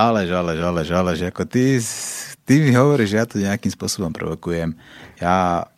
[0.00, 1.76] Alež, alež, alež, alež, ako ty,
[2.48, 4.72] ty mi hovoríš, že ja to nejakým spôsobom provokujem.
[5.20, 5.68] Ja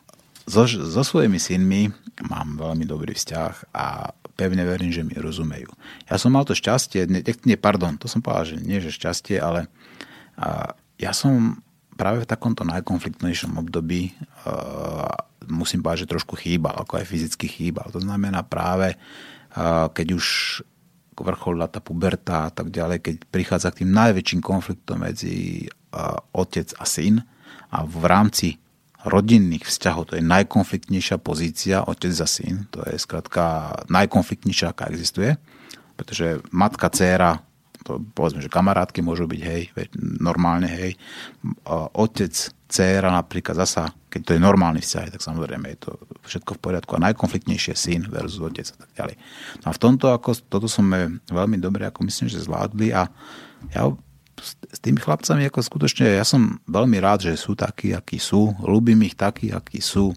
[0.47, 1.91] so, so svojimi synmi
[2.31, 5.75] mám veľmi dobrý vzťah a pevne verím, že mi rozumejú.
[6.07, 9.43] Ja som mal to šťastie, nie, nie pardon, to som povedal, že nie, že šťastie,
[9.43, 9.67] ale
[10.39, 10.71] a,
[11.03, 11.59] ja som
[12.03, 15.07] práve v takomto najkonfliktnejšom období uh,
[15.47, 17.95] musím povedať, že trošku chýbal, ako aj fyzicky chýbal.
[17.95, 20.27] To znamená práve, uh, keď už
[21.15, 26.75] vrcholila tá puberta a tak ďalej, keď prichádza k tým najväčším konfliktom medzi uh, otec
[26.75, 27.23] a syn
[27.71, 28.59] a v rámci
[29.07, 35.39] rodinných vzťahov, to je najkonfliktnejšia pozícia, otec za syn, to je skrátka najkonfliktnejšia, aká existuje,
[35.95, 37.47] pretože matka, dcéra,
[37.83, 39.63] to, povedzme, že kamarátky môžu byť, hej,
[40.23, 40.95] normálne, hej.
[41.99, 42.33] Otec,
[42.73, 45.91] dcéra napríklad zasa, keď to je normálny vzťah, tak samozrejme je to
[46.25, 49.17] všetko v poriadku a najkonfliktnejšie syn versus otec a tak ďalej.
[49.61, 53.13] No a v tomto, ako, toto sme veľmi dobre, ako myslím, že zvládli a
[53.77, 53.93] ja
[54.41, 58.99] s tými chlapcami ako skutočne, ja som veľmi rád, že sú takí, akí sú, ľúbim
[59.05, 60.17] ich takí, akí sú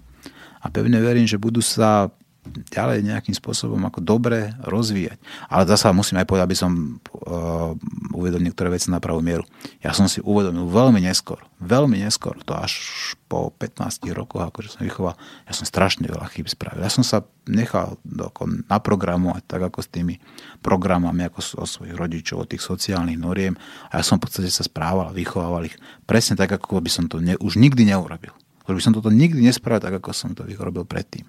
[0.64, 2.10] a pevne verím, že budú sa
[2.46, 5.18] ďalej nejakým spôsobom ako dobre rozvíjať.
[5.50, 7.74] Ale zase musím aj povedať, aby som uh,
[8.14, 9.44] uvedol niektoré veci na pravú mieru.
[9.82, 12.78] Ja som si uvedomil veľmi neskôr, veľmi neskôr, to až
[13.26, 15.18] po 15 rokoch, akože som vychoval,
[15.50, 16.86] ja som strašne veľa chyb spravil.
[16.86, 20.22] Ja som sa nechal doko, naprogramovať tak ako s tými
[20.62, 23.58] programami, ako o svojich rodičov, o tých sociálnych noriem
[23.90, 27.18] a ja som v podstate sa správal vychovával ich presne tak, ako by som to
[27.22, 28.34] ne, už nikdy neurobil.
[28.66, 31.26] Už by som toto nikdy nespravil tak, ako som to robil predtým.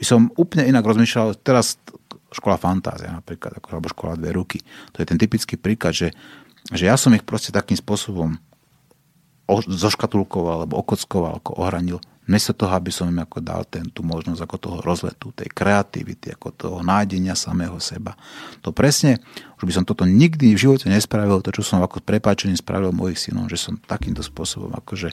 [0.00, 1.76] By som úplne inak rozmýšľal, teraz
[2.32, 4.58] škola fantázia napríklad, alebo škola dve ruky.
[4.96, 6.08] To je ten typický príklad, že,
[6.72, 8.36] že ja som ich proste takým spôsobom
[9.48, 11.98] zoškatulkoval, alebo okockoval, ako ohranil,
[12.28, 16.36] Miesto toho, aby som im ako dal ten, tú možnosť ako toho rozletu, tej kreativity,
[16.36, 18.12] ako toho nájdenia samého seba.
[18.60, 19.16] To presne,
[19.56, 23.16] už by som toto nikdy v živote nespravil, to, čo som ako prepáčením spravil mojich
[23.16, 25.08] synov, že som takýmto spôsobom akože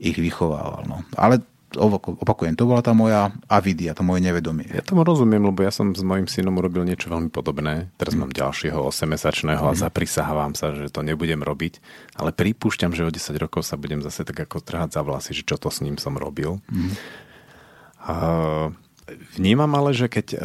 [0.00, 0.88] ich vychovával.
[0.88, 1.04] No.
[1.14, 1.44] Ale
[1.78, 4.66] opakujem, to bola tá moja avidia, to moje nevedomie.
[4.66, 7.94] Ja tomu rozumiem, lebo ja som s mojim synom urobil niečo veľmi podobné.
[7.94, 8.20] Teraz mm.
[8.26, 9.70] mám ďalšieho 8-mesačného mm.
[9.70, 11.78] a zaprisahávam sa, že to nebudem robiť,
[12.18, 15.46] ale pripúšťam, že o 10 rokov sa budem zase tak ako trhať za vlasy, že
[15.46, 16.58] čo to s ním som robil.
[16.66, 16.94] Mm.
[19.38, 20.40] Vnímam ale, že keď uh,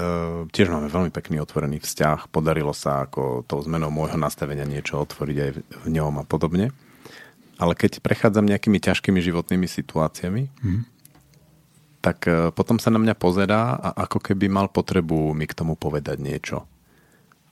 [0.49, 5.38] tiež máme veľmi pekný otvorený vzťah, podarilo sa ako tou zmenou môjho nastavenia niečo otvoriť
[5.38, 5.52] aj
[5.86, 6.73] v ňom a podobne,
[7.56, 10.82] ale keď prechádzam nejakými ťažkými životnými situáciami, mm.
[12.03, 15.80] tak e, potom sa na mňa pozerá a ako keby mal potrebu mi k tomu
[15.80, 16.68] povedať niečo.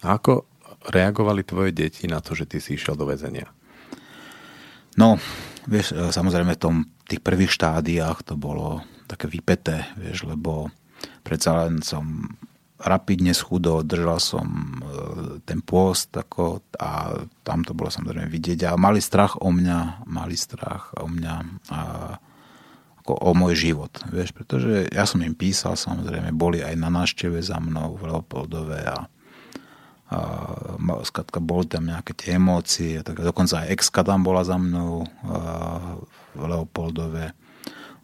[0.03, 0.43] A ako
[0.91, 3.47] reagovali tvoje deti na to, že ty si išiel do väzenia?
[4.99, 5.15] No,
[5.65, 6.75] vieš, e, samozrejme v tom,
[7.07, 10.71] tých prvých štádiách to bolo také vypeté, vieš, lebo
[11.23, 12.27] predsa len som
[12.83, 14.79] rapidne schudol, držal som e,
[15.47, 18.67] ten pôst ako, a tam to bolo samozrejme vidieť.
[18.67, 21.35] A mali strach o mňa, mali strach o mňa
[21.71, 21.81] a,
[23.03, 27.39] ako o môj život, vieš, pretože ja som im písal, samozrejme, boli aj na návšteve
[27.43, 28.99] za mnou v Leopoldove a,
[30.11, 30.17] a
[31.03, 35.99] skratka, boli tam nejaké tie emócie, tak dokonca aj ex tam bola za mnou a,
[36.35, 37.35] v Leopoldove,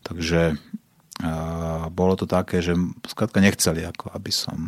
[0.04, 0.60] takže
[1.92, 4.60] bolo to také, že skrátka nechceli, ako aby som,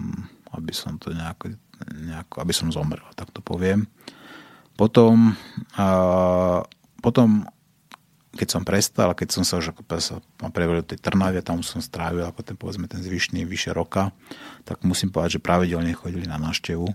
[0.52, 1.56] aby som to nejako,
[1.95, 3.88] nejako, aby som zomrel, tak to poviem.
[4.76, 5.36] Potom,
[5.80, 5.88] a,
[6.99, 7.48] potom
[8.32, 9.84] keď som prestal, keď som sa už ako
[10.56, 14.15] prevedol do tej Trnavie, tam som strávil ako ten, povedzme, ten zvyšný vyše roka,
[14.64, 16.88] tak musím povedať, že pravidelne chodili na návštevu.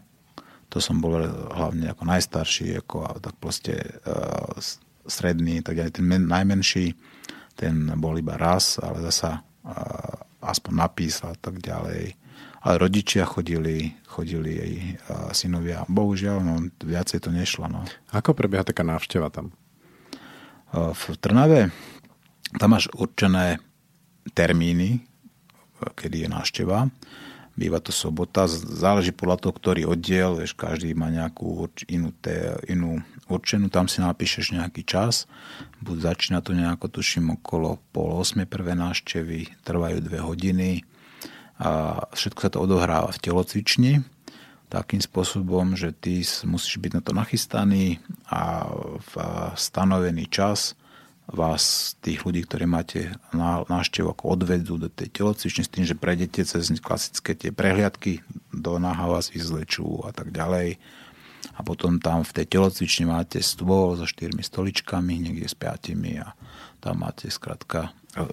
[0.72, 1.20] To som bol
[1.52, 4.48] hlavne ako najstarší, ako tak proste uh,
[5.04, 6.96] stredný, tak aj ten men, najmenší
[7.56, 9.40] ten bol iba raz, ale zasa
[10.44, 12.14] aspoň napísal a tak ďalej.
[12.66, 14.74] Ale rodičia chodili, chodili jej
[15.30, 15.86] synovia.
[15.86, 17.70] Bohužiaľ, no, viacej to nešlo.
[17.70, 17.86] No.
[18.10, 19.54] Ako prebieha taká návšteva tam?
[20.74, 21.70] V Trnave
[22.58, 23.62] tam máš určené
[24.34, 25.06] termíny,
[25.78, 26.90] kedy je návšteva.
[27.56, 33.00] Býva to sobota, záleží podľa toho, ktorý oddiel, vieš, každý má nejakú inú, té, inú
[33.32, 35.24] určenú, tam si napíšeš nejaký čas,
[35.80, 40.70] buď začína to nejako, tuším, okolo pol osme prvé návštevy, trvajú dve hodiny
[41.56, 43.92] a všetko sa to odohráva v telocvični,
[44.68, 48.68] takým spôsobom, že ty musíš byť na to nachystaný a
[49.00, 49.12] v
[49.56, 50.76] stanovený čas
[51.26, 56.46] vás, tých ľudí, ktorí máte návštevu, ako odvedú do tej telocvične s tým, že prejdete
[56.46, 58.22] cez klasické tie prehliadky,
[58.54, 60.78] do náha vás vyzlečú a tak ďalej.
[61.56, 66.36] A potom tam v tej telocvični máte stôl so štyrmi stoličkami, niekde s piatimi a
[66.78, 68.26] tam máte skratka, e,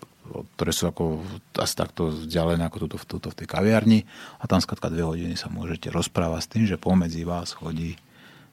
[0.57, 1.23] ktoré sú ako
[1.57, 3.99] asi takto vzdialené ako tuto, tuto v tej kaviarni
[4.37, 7.97] a tam skratka dve hodiny sa môžete rozprávať s tým, že pomedzi vás chodí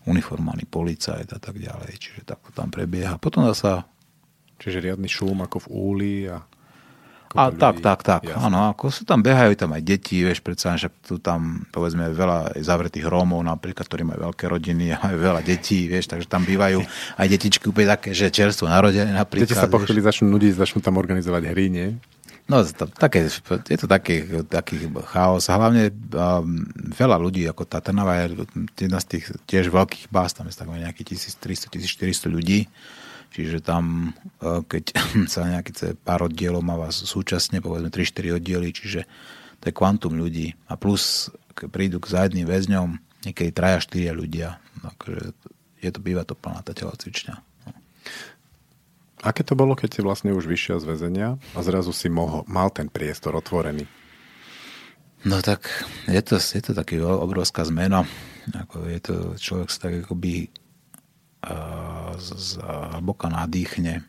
[0.09, 1.93] uniformovaný policajt a tak ďalej.
[2.01, 3.21] Čiže takto tam prebieha.
[3.21, 3.85] Potom sa
[4.61, 6.45] Čiže riadny šum ako v úli a...
[7.31, 7.63] A ľudí.
[7.63, 8.23] tak, tak, tak.
[8.35, 12.59] Áno, ako sú tam, behajú tam aj deti, vieš, predsa, že tu tam, povedzme, veľa
[12.59, 16.83] zavretých Rómov napríklad, ktorí majú veľké rodiny a majú veľa detí, vieš, takže tam bývajú
[17.23, 19.47] aj detičky úplne také, že čerstvo narodené napríklad.
[19.47, 21.89] Deti sa po chvíli začnú nudiť, začnú tam organizovať hry, nie?
[22.51, 22.67] No,
[22.99, 28.43] také, je to taký, taký chaos hlavne um, veľa ľudí, ako tá Trnava je
[28.75, 32.67] jedna z tých tiež veľkých bás, tam je tak nejakých 1300-1400 ľudí
[33.31, 34.11] Čiže tam,
[34.43, 34.85] e, keď
[35.33, 39.07] sa nejaký pár oddielov má vás súčasne, povedzme 3-4 oddiely, čiže
[39.63, 40.59] to je kvantum ľudí.
[40.67, 42.89] A plus, keď prídu k zájedným väzňom,
[43.25, 44.59] niekedy traja, štyria ľudia.
[44.81, 45.37] Takže
[45.81, 47.35] je to, býva to plná tá telocvičňa.
[47.37, 47.71] No.
[49.21, 52.73] Aké to bolo, keď si vlastne už vyšiel z väzenia a zrazu si mohol, mal
[52.73, 53.85] ten priestor otvorený?
[55.21, 55.69] No tak
[56.09, 58.09] je to, je to taký obrovská zmena.
[58.57, 60.49] Ako je to, človek sa tak akoby
[62.97, 64.05] hlboka nadýchne.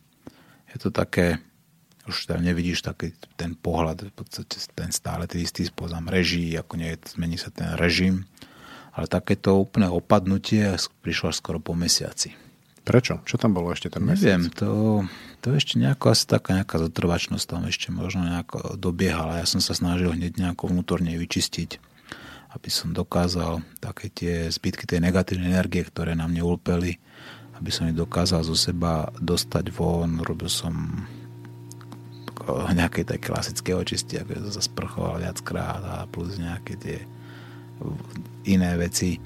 [0.71, 1.39] Je to také,
[2.07, 6.79] už tam nevidíš taký ten pohľad, v podstate ten stále ten istý spôsob reží, ako
[6.79, 8.27] nie, zmení sa ten režim,
[8.91, 12.35] ale takéto úplné opadnutie prišlo skoro po mesiaci.
[12.81, 13.21] Prečo?
[13.29, 14.41] Čo tam bolo ešte ten mesiac?
[14.41, 14.69] Neviem, to,
[15.45, 19.37] to ešte nejako asi taká nejaká zotrvačnosť tam ešte možno nejako dobiehala.
[19.37, 21.77] Ja som sa snažil hneď nejako vnútorne vyčistiť,
[22.57, 26.97] aby som dokázal také tie zbytky tej negatívnej energie, ktoré na mne ulpeli,
[27.61, 30.17] aby som ich dokázal zo seba dostať von.
[30.25, 30.73] Robil som
[32.73, 36.97] nejaké také klasické očisty, ako som sa sprchoval viackrát a plus nejaké tie
[38.49, 39.21] iné veci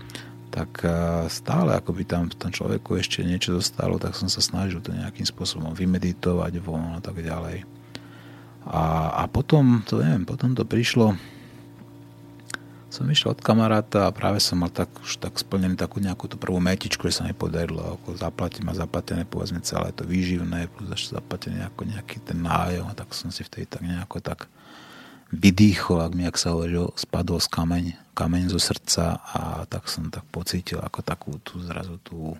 [0.55, 4.39] tak e, stále ako by tam v tom človeku ešte niečo zostalo, tak som sa
[4.39, 7.67] snažil to nejakým spôsobom vymeditovať von a tak ďalej.
[8.63, 11.19] A, a potom, to neviem, potom to prišlo
[12.89, 16.39] som išiel od kamaráta a práve som mal tak, už tak splnený takú nejakú tú
[16.39, 20.89] prvú metičku, že sa mi podarilo ako zaplatiť ma zaplatené povedzme celé to výživné plus
[20.93, 24.47] ešte zaplatené ako nejaký ten nájom a tak som si vtedy tak nejako tak
[25.33, 30.07] vydýchol, ak mi, ak sa hovorí, spadol z kameň, kameň zo srdca a tak som
[30.13, 32.37] tak pocítil ako takú tú zrazu tú,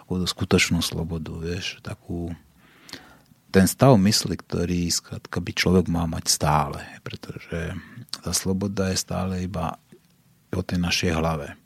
[0.00, 2.32] takú tú skutočnú slobodu, vieš, takú
[3.58, 7.74] ten stav mysli, ktorý skrátka by človek má mať stále, pretože
[8.22, 9.74] tá sloboda je stále iba
[10.54, 11.58] o tej našej hlave.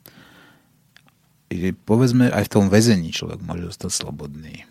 [1.53, 4.65] I povedzme, aj v tom väzení človek môže zostať slobodný,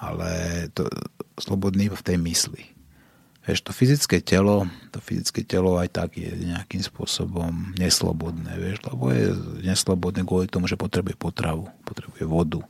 [0.00, 0.32] ale
[0.72, 0.88] to,
[1.36, 2.64] slobodný v tej mysli.
[3.44, 9.12] Vieš, to fyzické telo, to fyzické telo aj tak je nejakým spôsobom neslobodné, vieš, lebo
[9.12, 9.36] je
[9.68, 12.64] neslobodné kvôli tomu, že potrebuje potravu, potrebuje vodu,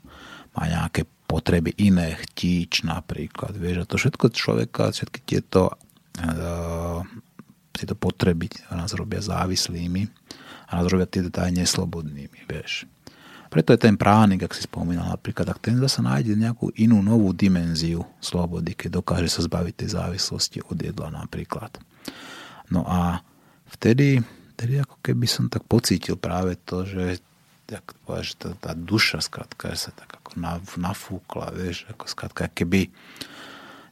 [0.50, 5.74] má nejaké potreby iné, chtíč napríklad, vieš, a to všetko človeka, všetky tieto
[6.20, 7.02] uh,
[7.74, 10.06] tieto potreby nás robia závislými
[10.70, 12.86] a nás robia tieto aj neslobodnými, vieš.
[13.50, 17.30] Preto je ten pránik, ak si spomínal napríklad, tak ten zase nájde nejakú inú novú
[17.30, 21.78] dimenziu slobody, keď dokáže sa zbaviť tej závislosti od jedla napríklad.
[22.70, 23.22] No a
[23.78, 24.22] vtedy,
[24.58, 27.22] vtedy ako keby som tak pocítil práve to, že
[27.64, 30.20] tak že tá, tá duša skrátka sa tak
[30.76, 32.90] nafúkla, vieš, ako skrátka, keby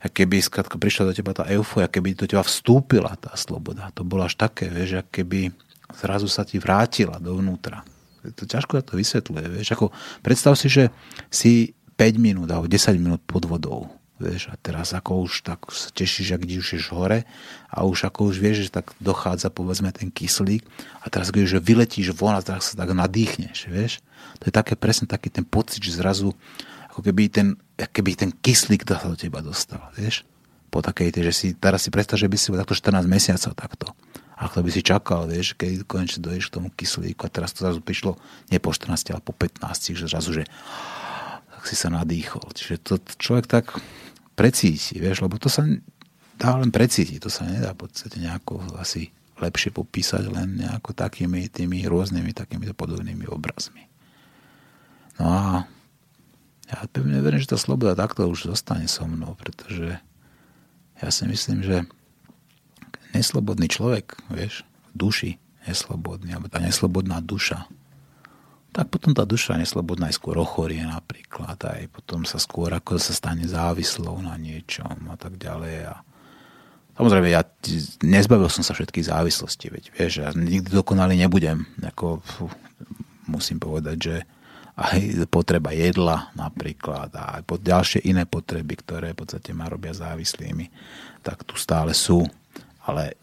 [0.02, 3.94] keby skrátka prišla do teba tá euforia, keby do teba vstúpila tá sloboda.
[3.94, 5.54] To bolo až také, vieš, keby
[5.94, 7.86] zrazu sa ti vrátila dovnútra.
[8.22, 10.90] To ťažko to vysvetľuje, vieš, ako predstav si, že
[11.30, 15.90] si 5 minút alebo 10 minút pod vodou Vieš, a teraz ako už tak sa
[15.90, 17.26] tešíš, ak už ješ hore
[17.66, 20.62] a už ako už vieš, že tak dochádza povedzme ten kyslík
[21.02, 23.98] a teraz keď už vyletíš von a teraz sa tak nadýchneš, vieš.
[24.42, 26.34] To je také presne taký ten pocit, že zrazu
[26.90, 27.48] ako keby ten,
[27.78, 30.26] keby ten kyslík do teba dostal, vieš.
[30.66, 33.86] po takej, že si, teraz si predstav, že by si bol takto 14 mesiacov takto.
[34.34, 37.62] A to by si čakal, vieš, keď konečne dojdeš k tomu kyslíku a teraz to
[37.62, 38.18] zrazu prišlo
[38.50, 40.44] nie po 14, ale po 15, že zrazu, že
[41.54, 42.42] tak si sa nadýchol.
[42.50, 43.70] Čiže to človek tak
[44.34, 45.62] precíti, vieš, lebo to sa
[46.34, 51.46] dá len precítiť, to sa nedá v podstate nejako asi lepšie popísať len nejako takými
[51.46, 53.91] tými rôznymi takými podobnými obrazmi.
[55.22, 55.70] No a
[56.66, 60.02] ja pevne verím, že tá sloboda takto už zostane so mnou, pretože
[60.98, 61.86] ja si myslím, že
[63.14, 64.66] neslobodný človek, vieš,
[64.98, 67.70] duši neslobodný, alebo tá neslobodná duša,
[68.74, 73.14] tak potom tá duša neslobodná aj skôr ochorie napríklad, aj potom sa skôr ako sa
[73.14, 75.92] stane závislou na niečom a tak ďalej.
[75.92, 75.94] A
[76.98, 77.46] samozrejme, ja
[78.02, 81.68] nezbavil som sa všetkých závislostí, veď vieš, ja nikdy dokonalý nebudem.
[81.78, 82.50] Ako, fú,
[83.30, 84.16] musím povedať, že
[84.72, 90.72] aj potreba jedla napríklad a aj ďalšie iné potreby, ktoré v podstate ma robia závislými,
[91.20, 92.24] tak tu stále sú
[92.86, 93.14] ale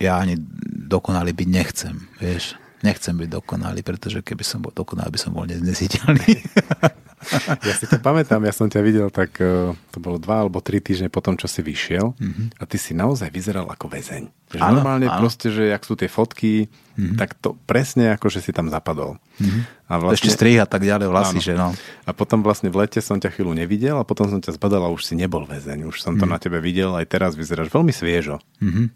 [0.00, 0.38] ja ani
[0.86, 2.56] dokonalý byť nechcem, vieš.
[2.80, 6.32] Nechcem byť dokonalý, pretože keby som bol dokonalý, by som bol neznesiteľný.
[7.68, 10.80] Ja si to pamätám, ja som ťa videl tak, e, to bolo dva alebo tri
[10.80, 12.46] týždne po tom, čo si vyšiel mm-hmm.
[12.56, 14.24] a ty si naozaj vyzeral ako väzeň.
[14.50, 15.20] Že ano, normálne ano.
[15.22, 17.16] proste, že jak sú tie fotky, mm-hmm.
[17.20, 19.20] tak to presne ako, že si tam zapadol.
[19.38, 19.62] Mm-hmm.
[19.86, 21.76] A vlastne, Ešte strih a tak ďalej vlasy, že no.
[22.08, 24.90] A potom vlastne v lete som ťa chvíľu nevidel a potom som ťa zbadal a
[24.90, 25.86] už si nebol väzeň.
[25.86, 26.32] Už som to mm-hmm.
[26.34, 28.40] na tebe videl, aj teraz vyzeráš veľmi sviežo.
[28.58, 28.86] Mm-hmm.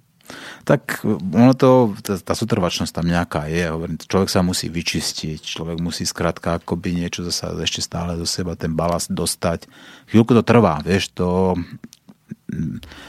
[0.65, 3.69] Tak ono to, tá, tá sutrvačnosť tam nejaká je.
[3.69, 8.57] Hovorím, človek sa musí vyčistiť, človek musí skrátka akoby niečo zasa ešte stále do seba,
[8.57, 9.69] ten balast dostať.
[10.09, 11.59] Chvíľku to trvá, vieš, to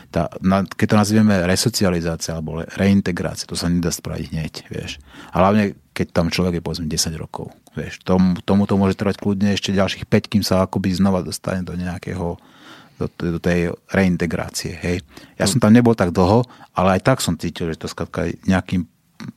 [0.09, 4.97] tá, na, keď to nazvieme resocializácia alebo reintegrácia, to sa nedá spraviť hneď, vieš.
[5.35, 8.01] A hlavne, keď tam človek je povedzme 10 rokov, vieš.
[8.01, 11.75] Tom, tomu to môže trvať kľudne ešte ďalších 5, kým sa akoby znova dostane do
[11.75, 12.39] nejakého
[12.95, 14.75] do, do tej reintegrácie.
[14.79, 15.03] Hej.
[15.35, 18.87] Ja som tam nebol tak dlho, ale aj tak som cítil, že to skladka nejakým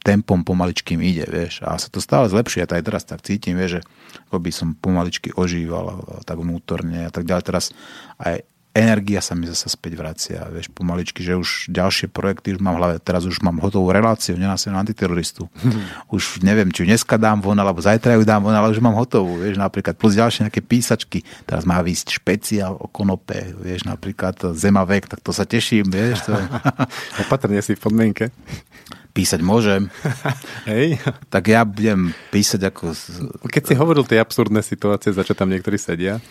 [0.02, 1.62] tempom pomaličkým ide, vieš.
[1.62, 2.62] A sa to stále zlepšuje.
[2.62, 3.82] Ja to aj teraz tak cítim, vieš, že
[4.30, 7.44] by som pomaličky ožíval tak vnútorne a tak ďalej.
[7.46, 7.64] Teraz
[8.18, 8.42] aj
[8.76, 12.80] energia sa mi zase späť vracia, vieš, pomaličky, že už ďalšie projekty už mám v
[12.80, 15.50] hlave, teraz už mám hotovú reláciu, nenásilnú antiteroristu.
[16.12, 18.94] Už neviem, či ju dneska dám von, alebo zajtra ju dám von, ale už mám
[18.94, 24.38] hotovú, vieš, napríklad, plus ďalšie nejaké písačky, teraz má výsť špeciál o konope, vieš, napríklad
[24.54, 26.28] Zemavek, tak to sa teším, vieš.
[26.30, 26.38] To...
[27.26, 28.30] Opatrne si v podmienke.
[29.16, 29.90] Písať môžem.
[30.70, 31.02] Hej.
[31.26, 32.94] Tak ja budem písať ako...
[33.50, 36.22] Keď si hovoril tie absurdné situácie, za čo tam niektorí sedia,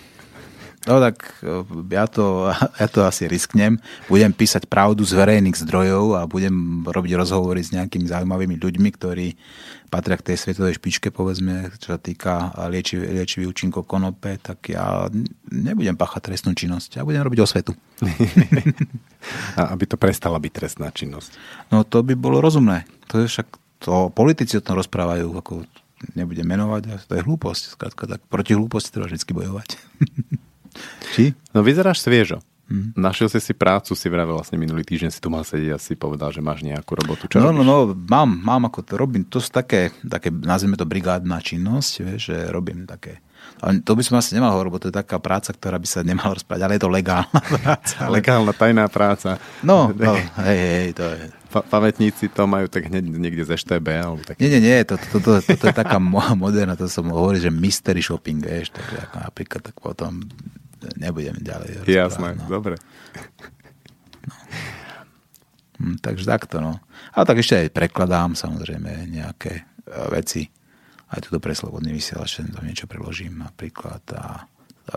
[0.87, 2.47] No tak e, ja to,
[2.81, 3.77] ja to asi risknem.
[4.07, 9.35] Budem písať pravdu z verejných zdrojov a budem robiť rozhovory s nejakými zaujímavými ľuďmi, ktorí
[9.91, 15.07] patria k tej svetovej špičke, povedzme, čo sa týka liečivých liečiv účinkov konope, tak ja
[15.47, 16.99] nebudem páchať trestnú činnosť.
[16.99, 17.71] Ja budem robiť osvetu.
[19.59, 21.35] a aby to prestala byť trestná činnosť.
[21.71, 22.83] No to by bolo rozumné.
[23.11, 23.47] To je však
[23.79, 25.63] to politici o tom rozprávajú, ako
[26.19, 27.63] nebudem menovať, to je hlúposť.
[27.79, 29.69] Skrátka, tak proti hlúposti treba vždy bojovať.
[31.13, 31.33] Či?
[31.53, 32.41] No vyzeráš sviežo.
[32.67, 32.91] Hmm.
[32.99, 35.95] Našiel si si prácu, si vravel vlastne minulý týždeň si tu mal sedieť a si
[35.95, 37.31] povedal, že máš nejakú robotu.
[37.31, 39.23] Čo no, no, no, mám, mám ako to robím.
[39.31, 43.23] To sú také, také nazvime to brigádna činnosť, vieš, že robím také
[43.57, 46.05] ale to by som asi nemal hovoriť, lebo to je taká práca, ktorá by sa
[46.05, 47.95] nemala rozprávať, ale je to legálna práca.
[48.17, 49.41] legálna, tajná práca.
[49.65, 50.13] No, no
[50.45, 51.23] hej, hej, to je.
[51.49, 53.89] Pa- pamätníci to majú tak hneď niekde ze štebe.
[53.97, 54.37] Alebo tak...
[54.37, 55.97] Nie, nie, nie, to, to, to, to, to je taká
[56.37, 60.21] moderná, to som hovoril, že mystery shopping, vieš, tak ako napríklad tak potom
[60.95, 61.97] nebudem ďalej rozprávať.
[61.99, 62.45] Jasné, no.
[62.47, 62.75] dobre.
[64.27, 64.35] No.
[65.77, 66.81] Hm, takže takto, no.
[67.13, 69.63] Ale tak ešte aj prekladám samozrejme nejaké e,
[70.09, 70.49] veci.
[71.07, 74.43] Aj tuto pre slobodný vysielač, tam niečo preložím napríklad a,
[74.91, 74.93] a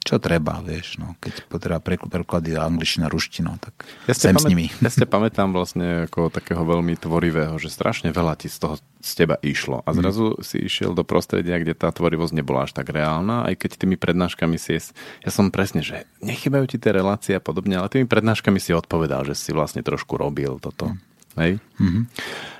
[0.00, 4.66] čo treba, vieš, no, keď potreba preklady angličtina, ruština, tak ja sem pamät, s nimi.
[4.82, 9.10] Ja ste pamätám vlastne ako takého veľmi tvorivého, že strašne veľa ti z toho z
[9.16, 9.96] teba išlo a mhm.
[9.96, 10.40] zrazu mm.
[10.44, 14.60] si išiel do prostredia, kde tá tvorivosť nebola až tak reálna, aj keď tými prednáškami
[14.60, 14.76] si,
[15.24, 19.24] ja som presne, že nechybajú ti tie relácie a podobne, ale tými prednáškami si odpovedal,
[19.24, 20.92] že si vlastne trošku robil toto.
[20.92, 20.98] Mm.
[21.40, 21.52] Hej?
[21.80, 22.04] Mm-hmm.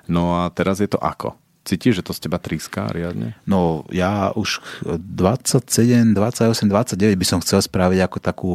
[0.09, 1.37] No a teraz je to ako?
[1.61, 3.37] Cítiš, že to z teba tríská riadne?
[3.45, 4.65] No, ja už
[4.97, 8.53] 27, 28, 29 by som chcel spraviť ako takú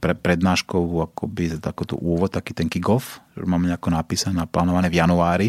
[0.00, 5.48] pre, prednáškovú, akoby takúto úvod, taký ten kick-off, že mám nejako napísané, naplánované v januári.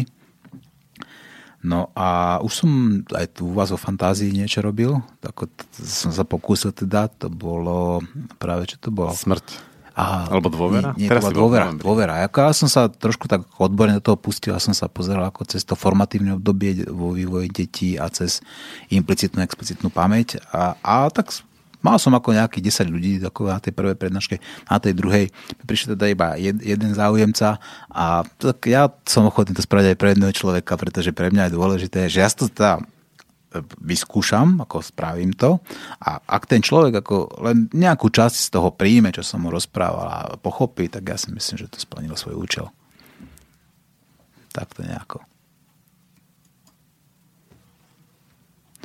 [1.58, 2.70] No a už som
[3.10, 7.98] aj tu u vás o fantázii niečo robil, tak som sa pokúsil teda, to bolo
[8.38, 9.10] práve, čo to bolo?
[9.10, 9.66] Smrť.
[9.98, 10.94] A, Alebo dôvera?
[10.94, 11.66] Nie, nie Teraz to bola dôvera.
[11.74, 12.14] dôvera.
[12.22, 15.66] Ja som sa trošku tak odborne do toho pustil a som sa pozeral ako cez
[15.66, 18.38] to formatívne obdobie vo vývoji detí a cez
[18.94, 20.38] implicitnú, explicitnú pamäť.
[20.54, 21.34] A, a tak
[21.88, 24.36] mal som ako nejakých 10 ľudí ako na tej prvej prednáške,
[24.68, 25.24] na tej druhej
[25.64, 27.56] prišiel teda iba jed, jeden záujemca
[27.88, 31.56] a tak ja som ochotný to spraviť aj pre jedného človeka, pretože pre mňa je
[31.56, 32.84] dôležité, že ja to teda
[33.80, 35.56] vyskúšam, ako spravím to
[36.04, 40.06] a ak ten človek ako len nejakú časť z toho príjme, čo som mu rozprával
[40.06, 42.66] a pochopí, tak ja si myslím, že to splnilo svoj účel.
[44.52, 45.24] Tak to nejako.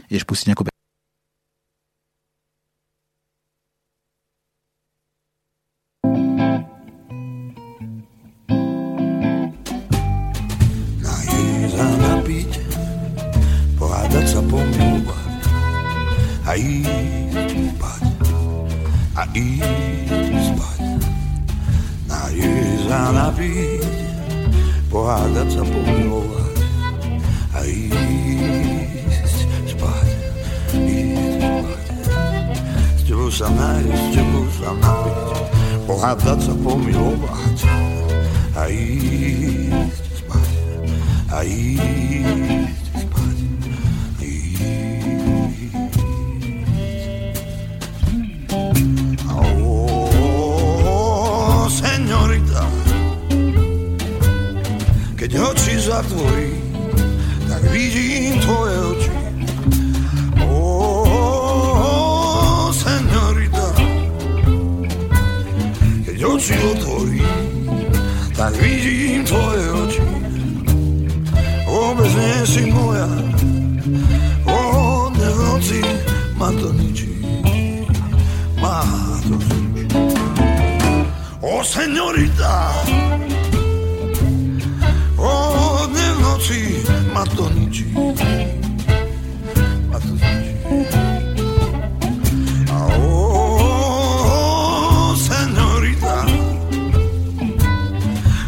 [0.07, 0.72] Ideš pustiť nejakú
[16.53, 18.05] a ísť spať
[19.17, 20.81] a ísť spať
[22.05, 23.81] najesť a napiť
[24.85, 26.57] pohádať sa pomilovať
[27.57, 29.33] a ísť
[29.65, 30.07] spať
[30.77, 31.85] ísť spať
[32.93, 35.25] s tebou sa nájsť, s tebou sa napiť
[35.89, 37.57] pohádať sa pomilovať
[38.53, 40.49] a ísť spať
[41.33, 42.82] a ísť
[55.33, 56.53] Keď oči zatvorí,
[57.49, 59.13] tak vidím tvoje oči.
[60.45, 60.61] Ó,
[62.69, 63.65] senorita,
[66.05, 67.25] keď oči otvorí,
[68.37, 70.05] tak vidím tvoje oči.
[71.65, 73.09] Vôbec nie si moja,
[74.45, 75.81] od noci
[76.37, 77.09] ma to ničí,
[78.61, 78.85] má
[79.25, 79.89] to ničí.
[81.41, 82.69] Ó, senorita,
[86.43, 86.83] noci
[87.15, 87.87] ma to ničí.
[89.87, 90.51] Ma to ničí.
[92.67, 93.07] A o,
[95.15, 96.27] senorita,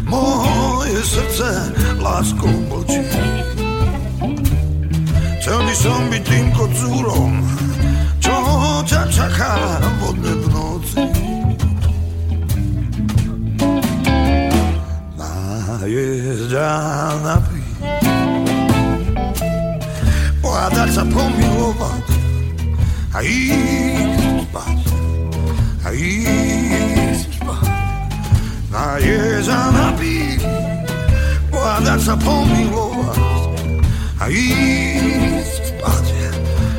[0.04, 3.00] moje srdce láskou mlčí.
[5.40, 7.32] Chcel by som byť tým kocúrom,
[8.20, 8.36] čo
[8.84, 9.56] ťa čaká
[10.04, 11.00] vodne v noci.
[15.16, 16.74] Najezdá
[17.22, 17.55] na
[20.72, 22.04] dať sa pomilovať
[23.14, 24.80] a ísť spať
[25.86, 27.68] a ísť spať
[28.70, 30.26] na jeza napiť
[31.86, 33.20] dať sa pomilovať
[34.16, 36.06] a ísť spať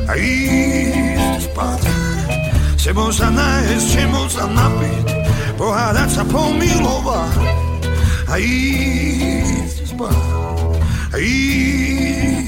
[0.08, 1.82] a ísť spať
[2.76, 5.06] sebou sa nájsť, sebou sa napiť
[5.54, 7.34] pohádať sa pomilovať
[8.26, 10.18] a ísť spať
[11.14, 12.47] a ísť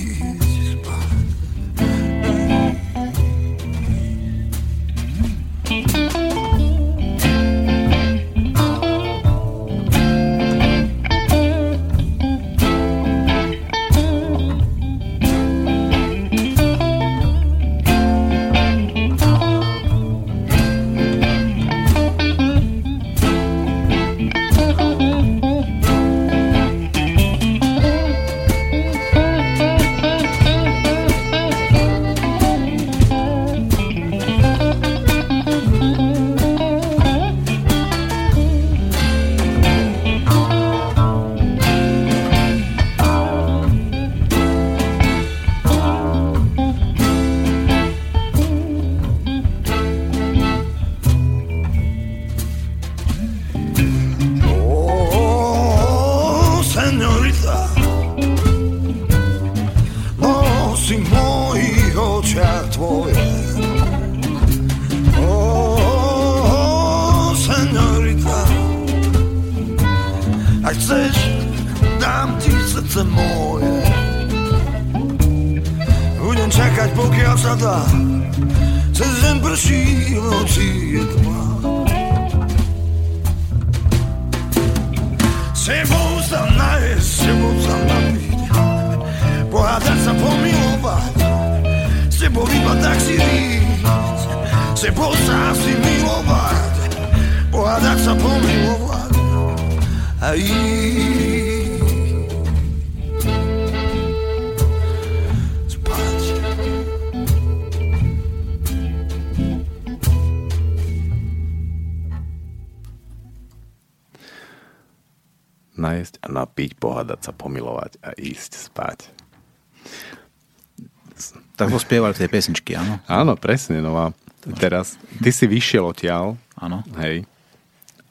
[121.61, 122.97] Tak ho spievali v tej pesničky, áno?
[123.05, 123.85] Áno, presne.
[123.85, 126.41] No a Teraz, ty si vyšiel odtiaľ.
[126.57, 126.81] Áno.
[126.97, 127.29] Hej.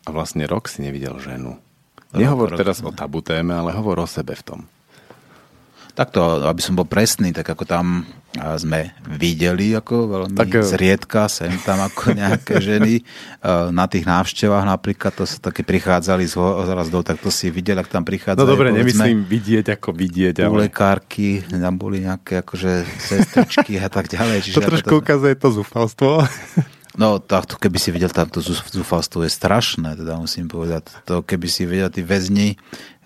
[0.05, 1.57] A vlastne rok si nevidel ženu.
[2.13, 4.59] Nehovor teraz o tabu téme, ale hovor o sebe v tom.
[5.99, 8.07] Takto, aby som bol presný, tak ako tam
[8.39, 13.03] sme videli ako veľmi tak, e, zriedka sem tam ako nejaké ženy
[13.73, 16.38] na tých návštevách napríklad, to sa také prichádzali z
[16.88, 18.39] do, tak to si videli, ak tam prichádzali.
[18.39, 20.45] No dobre, nemyslím vidieť ako vidieť.
[20.45, 20.53] Ale...
[20.53, 24.38] U lekárky, tam boli nejaké akože sestričky a tak ďalej.
[24.45, 25.01] Čiže to trošku to...
[25.03, 26.23] ukazuje to zúfalstvo.
[26.99, 30.91] No takto, keby si videl tamto zúfalstvo je strašné, teda musím povedať.
[31.07, 32.59] To keby si videl tí väzni,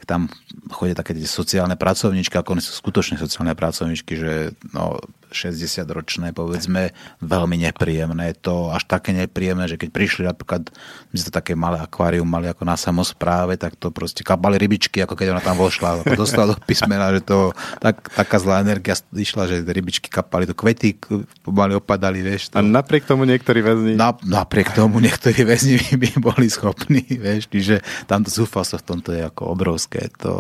[0.05, 0.31] tam
[0.71, 4.33] chodia také sociálne pracovníčky, ako sú skutočné sociálne pracovníčky, že
[4.75, 4.99] no,
[5.33, 8.31] 60-ročné, povedzme, veľmi nepríjemné.
[8.31, 10.69] Je to až také nepríjemné, že keď prišli napríklad,
[11.09, 15.01] my sme to také malé akvárium mali ako na samospráve, tak to proste kapali rybičky,
[15.01, 16.05] ako keď ona tam vošla.
[16.05, 17.51] Ako dostala do písmena, že to
[17.81, 20.95] tak, taká zlá energia išla, že rybičky kapali, to kvety
[21.41, 22.53] pomaly opadali, vieš.
[22.53, 22.59] To...
[22.59, 23.93] A napriek tomu niektorí väzni...
[23.97, 29.21] Na, napriek tomu niektorí väzni by boli schopní, vieš, čiže tamto zúfalstvo v tomto je
[29.25, 30.09] ako obrovské.
[30.21, 30.33] To,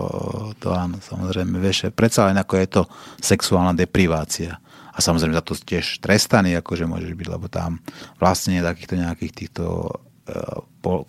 [0.61, 2.81] to áno, samozrejme, vieš, predsa len ako je to
[3.21, 4.59] sexuálna deprivácia
[4.93, 7.81] a samozrejme za to tiež trestaný, akože môžeš byť, lebo tam
[8.21, 9.89] vlastne takýchto nejakých týchto
[10.29, 10.41] e,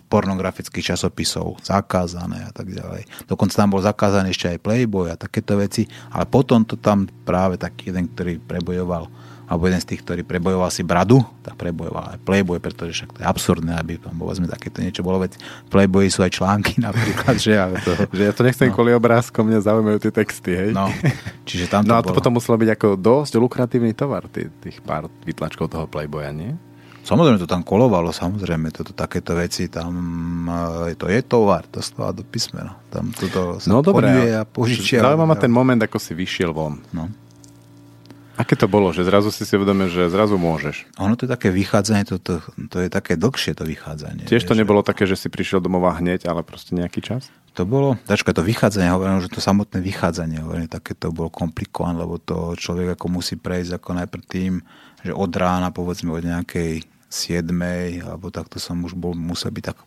[0.09, 3.05] pornografických časopisov zakázané a tak ďalej.
[3.29, 5.85] Dokonca tam bol zakázaný ešte aj Playboy a takéto veci,
[6.17, 9.13] ale potom to tam práve taký jeden, ktorý prebojoval
[9.45, 13.19] alebo jeden z tých, ktorý prebojoval si bradu, tak prebojoval aj Playboy, pretože však to
[13.21, 15.37] je absurdné, aby tam povedzme takéto niečo bolo, veď
[15.69, 18.75] Playboy sú aj články napríklad, že, ale to, že ja to nechcem no.
[18.75, 20.71] kvôli obrázkom, mňa zaujímajú tie texty, hej.
[20.73, 20.89] No,
[21.45, 22.17] čiže tam to No a to bolo.
[22.17, 26.57] potom muselo byť ako dosť lukratívny tovar, tých, tých pár vytlačkov toho Playboya, nie?
[27.05, 29.93] Samozrejme to tam kolovalo, samozrejme, toto, takéto veci, tam
[30.89, 32.81] e, to je tovar, to stáva do písmena.
[32.89, 35.05] Tam toto sa no, dobré, a požičia.
[35.05, 36.81] Zaujíma ma ten moment, ako si vyšiel von.
[36.97, 37.13] No.
[38.35, 40.91] Aké to bolo, že zrazu si si uvedomil, že zrazu môžeš?
[40.99, 44.27] Ono to je také vychádzanie, to, to, to je také dlhšie to vychádzanie.
[44.27, 44.91] Tiež to nebolo že...
[44.91, 47.31] také, že si prišiel domova hneď, ale proste nejaký čas?
[47.55, 52.03] To bolo, tačka to vychádzanie, hovorím, že to samotné vychádzanie, hovorím, také to bolo komplikované,
[52.03, 54.53] lebo to človek ako musí prejsť ako najprv tým,
[55.07, 57.47] že od rána, povedzme od nejakej 7,
[58.03, 59.79] alebo takto som už bol, musel byť tak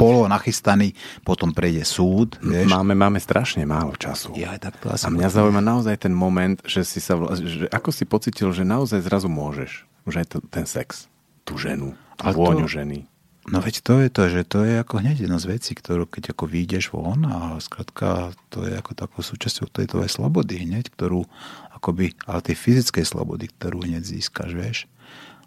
[0.00, 2.40] polo nachystaný, potom prejde súd.
[2.40, 2.72] Vieš.
[2.72, 4.32] Máme, máme strašne málo času.
[4.40, 5.36] Ja, tak to asi a mňa potom...
[5.36, 9.84] zaujíma naozaj ten moment, že si sa, že ako si pocitil, že naozaj zrazu môžeš.
[10.08, 11.12] Už aj to, ten sex,
[11.44, 12.80] tú ženu, tú vôňu to...
[12.80, 13.04] ženy.
[13.50, 16.36] No veď to je to, že to je ako hneď jedna z vecí, ktorú keď
[16.36, 21.24] ako vyjdeš von a skrátka to je ako takou súčasťou tej tvojej slobody hneď, ktorú
[21.72, 24.78] akoby, ale tej fyzickej slobody, ktorú hneď získaš, vieš.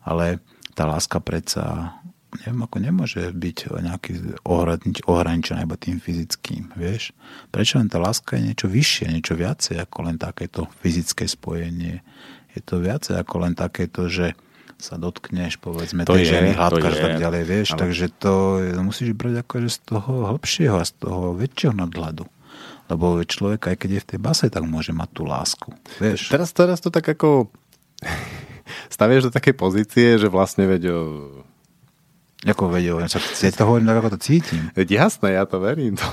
[0.01, 0.41] Ale
[0.73, 1.95] tá láska predsa
[2.41, 4.11] neviem, ako nemôže byť nejaký
[5.05, 7.13] ohraničený iba tým fyzickým, vieš.
[7.53, 12.01] Prečo len tá láska je niečo vyššie, niečo viacej ako len takéto fyzické spojenie.
[12.53, 14.33] Je to viacej ako len takéto, že
[14.83, 17.67] sa dotkneš, povedzme, to tej je, ženy, hádkaš tak ďalej, vieš.
[17.73, 17.79] Ale...
[17.87, 18.33] Takže to,
[18.83, 22.27] musíš brať akože z toho hlbšieho a z toho väčšieho nadhľadu.
[22.91, 25.71] Lebo človek, aj keď je v tej base, tak môže mať tú lásku.
[26.03, 26.27] Vieš.
[26.27, 27.47] Teraz, teraz to tak ako
[28.95, 30.83] stavieš do takej pozície, že vlastne veď
[32.43, 34.67] ako vedel, ja, ja to hovorím tak, ako to cítim.
[34.75, 35.95] Jasné, ja to verím.
[35.95, 36.07] To,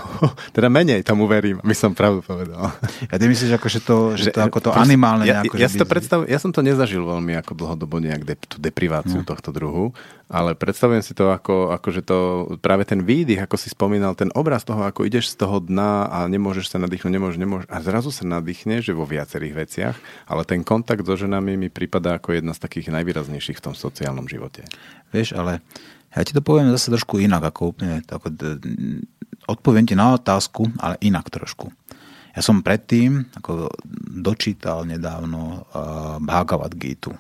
[0.55, 2.70] teda menej tomu verím, my som pravdu povedal.
[3.11, 5.77] Ja ty myslíš, ako, že to, že to, ako to animálne ja, nejako, ja, si
[5.81, 9.27] to predstav, ja som to nezažil veľmi ako dlhodobo nejak de, tú depriváciu no.
[9.27, 9.90] tohto druhu,
[10.31, 12.19] ale predstavujem si to ako, ako, že to
[12.62, 16.19] práve ten výdych, ako si spomínal, ten obraz toho, ako ideš z toho dna a
[16.31, 19.97] nemôžeš sa nadýchnuť, nemôžeš, nemôžeš a zrazu sa nadýchneš, že vo viacerých veciach,
[20.31, 24.31] ale ten kontakt so ženami mi prípada ako jedna z takých najvýraznejších v tom sociálnom
[24.31, 24.62] živote.
[25.11, 25.59] Vieš, ale
[26.11, 28.35] ja ti to poviem zase trošku inak, ako úplne, ako,
[29.47, 31.70] odpoviem ti na otázku, ale inak trošku.
[32.31, 33.70] Ja som predtým ako
[34.23, 37.15] dočítal nedávno uh, Bhagavad Gita,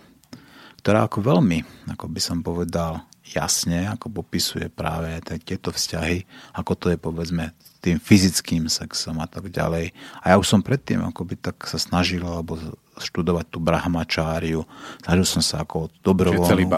[0.82, 6.26] ktorá ako veľmi, ako by som povedal, jasne ako popisuje práve tieto vzťahy,
[6.58, 9.96] ako to je povedzme tým fyzickým sexom a tak ďalej.
[10.20, 12.60] A ja už som predtým ako by tak sa snažil, alebo
[13.00, 14.68] študovať tú brahmačáriu.
[15.00, 16.68] Snažil som sa ako dobrovoľnú,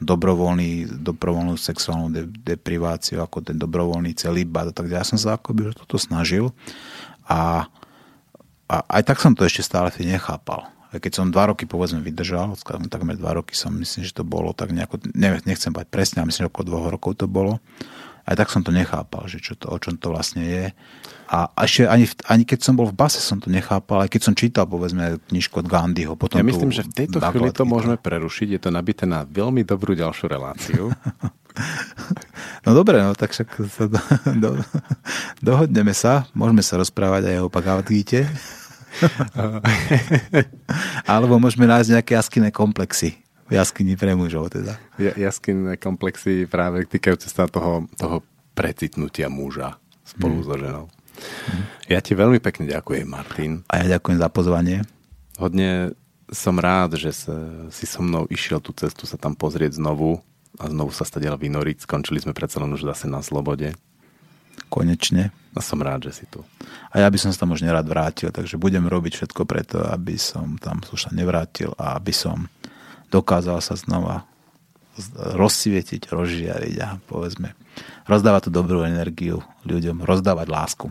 [0.00, 2.24] dobrovoľný, dobrovoľnú sexuálnu de,
[2.56, 4.72] depriváciu, ako ten dobrovoľný celibát.
[4.72, 6.56] Tak ja som sa ako by toto snažil
[7.28, 7.68] a,
[8.64, 10.72] a aj tak som to ešte stále nechápal.
[10.88, 12.56] Keď som dva roky povedzme vydržal,
[12.88, 15.04] takmer dva roky som myslím, že to bolo tak nejako,
[15.44, 17.60] nechcem povedať presne, ale myslím, že okolo dvoch rokov to bolo.
[18.28, 20.64] Aj tak som to nechápal, že čo to, o čom to vlastne je.
[21.32, 24.34] A ešte ani, ani keď som bol v base, som to nechápal, aj keď som
[24.36, 26.12] čítal, povedzme, knižku od Gandhiho.
[26.12, 28.48] Potom ja myslím, že v tejto chvíli to môžeme prerušiť.
[28.52, 30.92] Je to nabité na veľmi dobrú ďalšiu reláciu.
[32.68, 34.00] no dobre, no tak však sa do,
[34.36, 34.48] do,
[35.40, 36.28] dohodneme sa.
[36.36, 38.28] Môžeme sa rozprávať aj o Pagavatgite.
[41.12, 44.76] Alebo môžeme nájsť nejaké jaskyné komplexy V jaskyni pre mužov teda.
[45.00, 48.20] Ja, jaskinné komplexy práve týkajúce sa toho, toho
[48.52, 50.46] precitnutia muža spolu hmm.
[50.46, 50.84] so ženou.
[51.48, 51.64] Hmm.
[51.88, 53.64] Ja ti veľmi pekne ďakujem, Martin.
[53.72, 54.84] A ja ďakujem za pozvanie.
[55.40, 55.96] Hodne
[56.28, 57.36] som rád, že sa,
[57.72, 60.20] si so mnou išiel tú cestu sa tam pozrieť znovu
[60.60, 61.88] a znovu sa stadiaľ vynoriť.
[61.88, 63.72] Skončili sme predsa len už zase na slobode.
[64.68, 65.32] Konečne.
[65.56, 66.44] A som rád, že si tu.
[66.92, 70.14] A ja by som sa tam už nerad vrátil, takže budem robiť všetko preto, aby
[70.20, 72.46] som tam už sa nevrátil a aby som
[73.08, 74.24] dokázal sa znova
[75.16, 77.54] rozsvietiť, rozžiariť a povedzme
[78.10, 80.86] rozdávať tú dobrú energiu ľuďom, rozdávať lásku.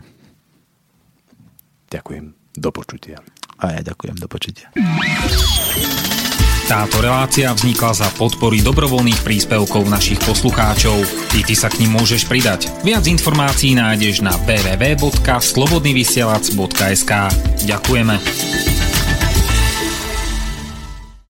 [1.92, 2.32] Ďakujem.
[2.56, 3.20] Do počutia.
[3.58, 4.16] A ja ďakujem.
[4.16, 4.70] Do počutia.
[6.68, 11.00] Táto relácia vznikla za podpory dobrovoľných príspevkov našich poslucháčov.
[11.32, 12.68] Ty, ty sa k ním môžeš pridať.
[12.84, 17.12] Viac informácií nájdeš na www.slobodnyvysielac.sk
[17.64, 18.77] Ďakujeme.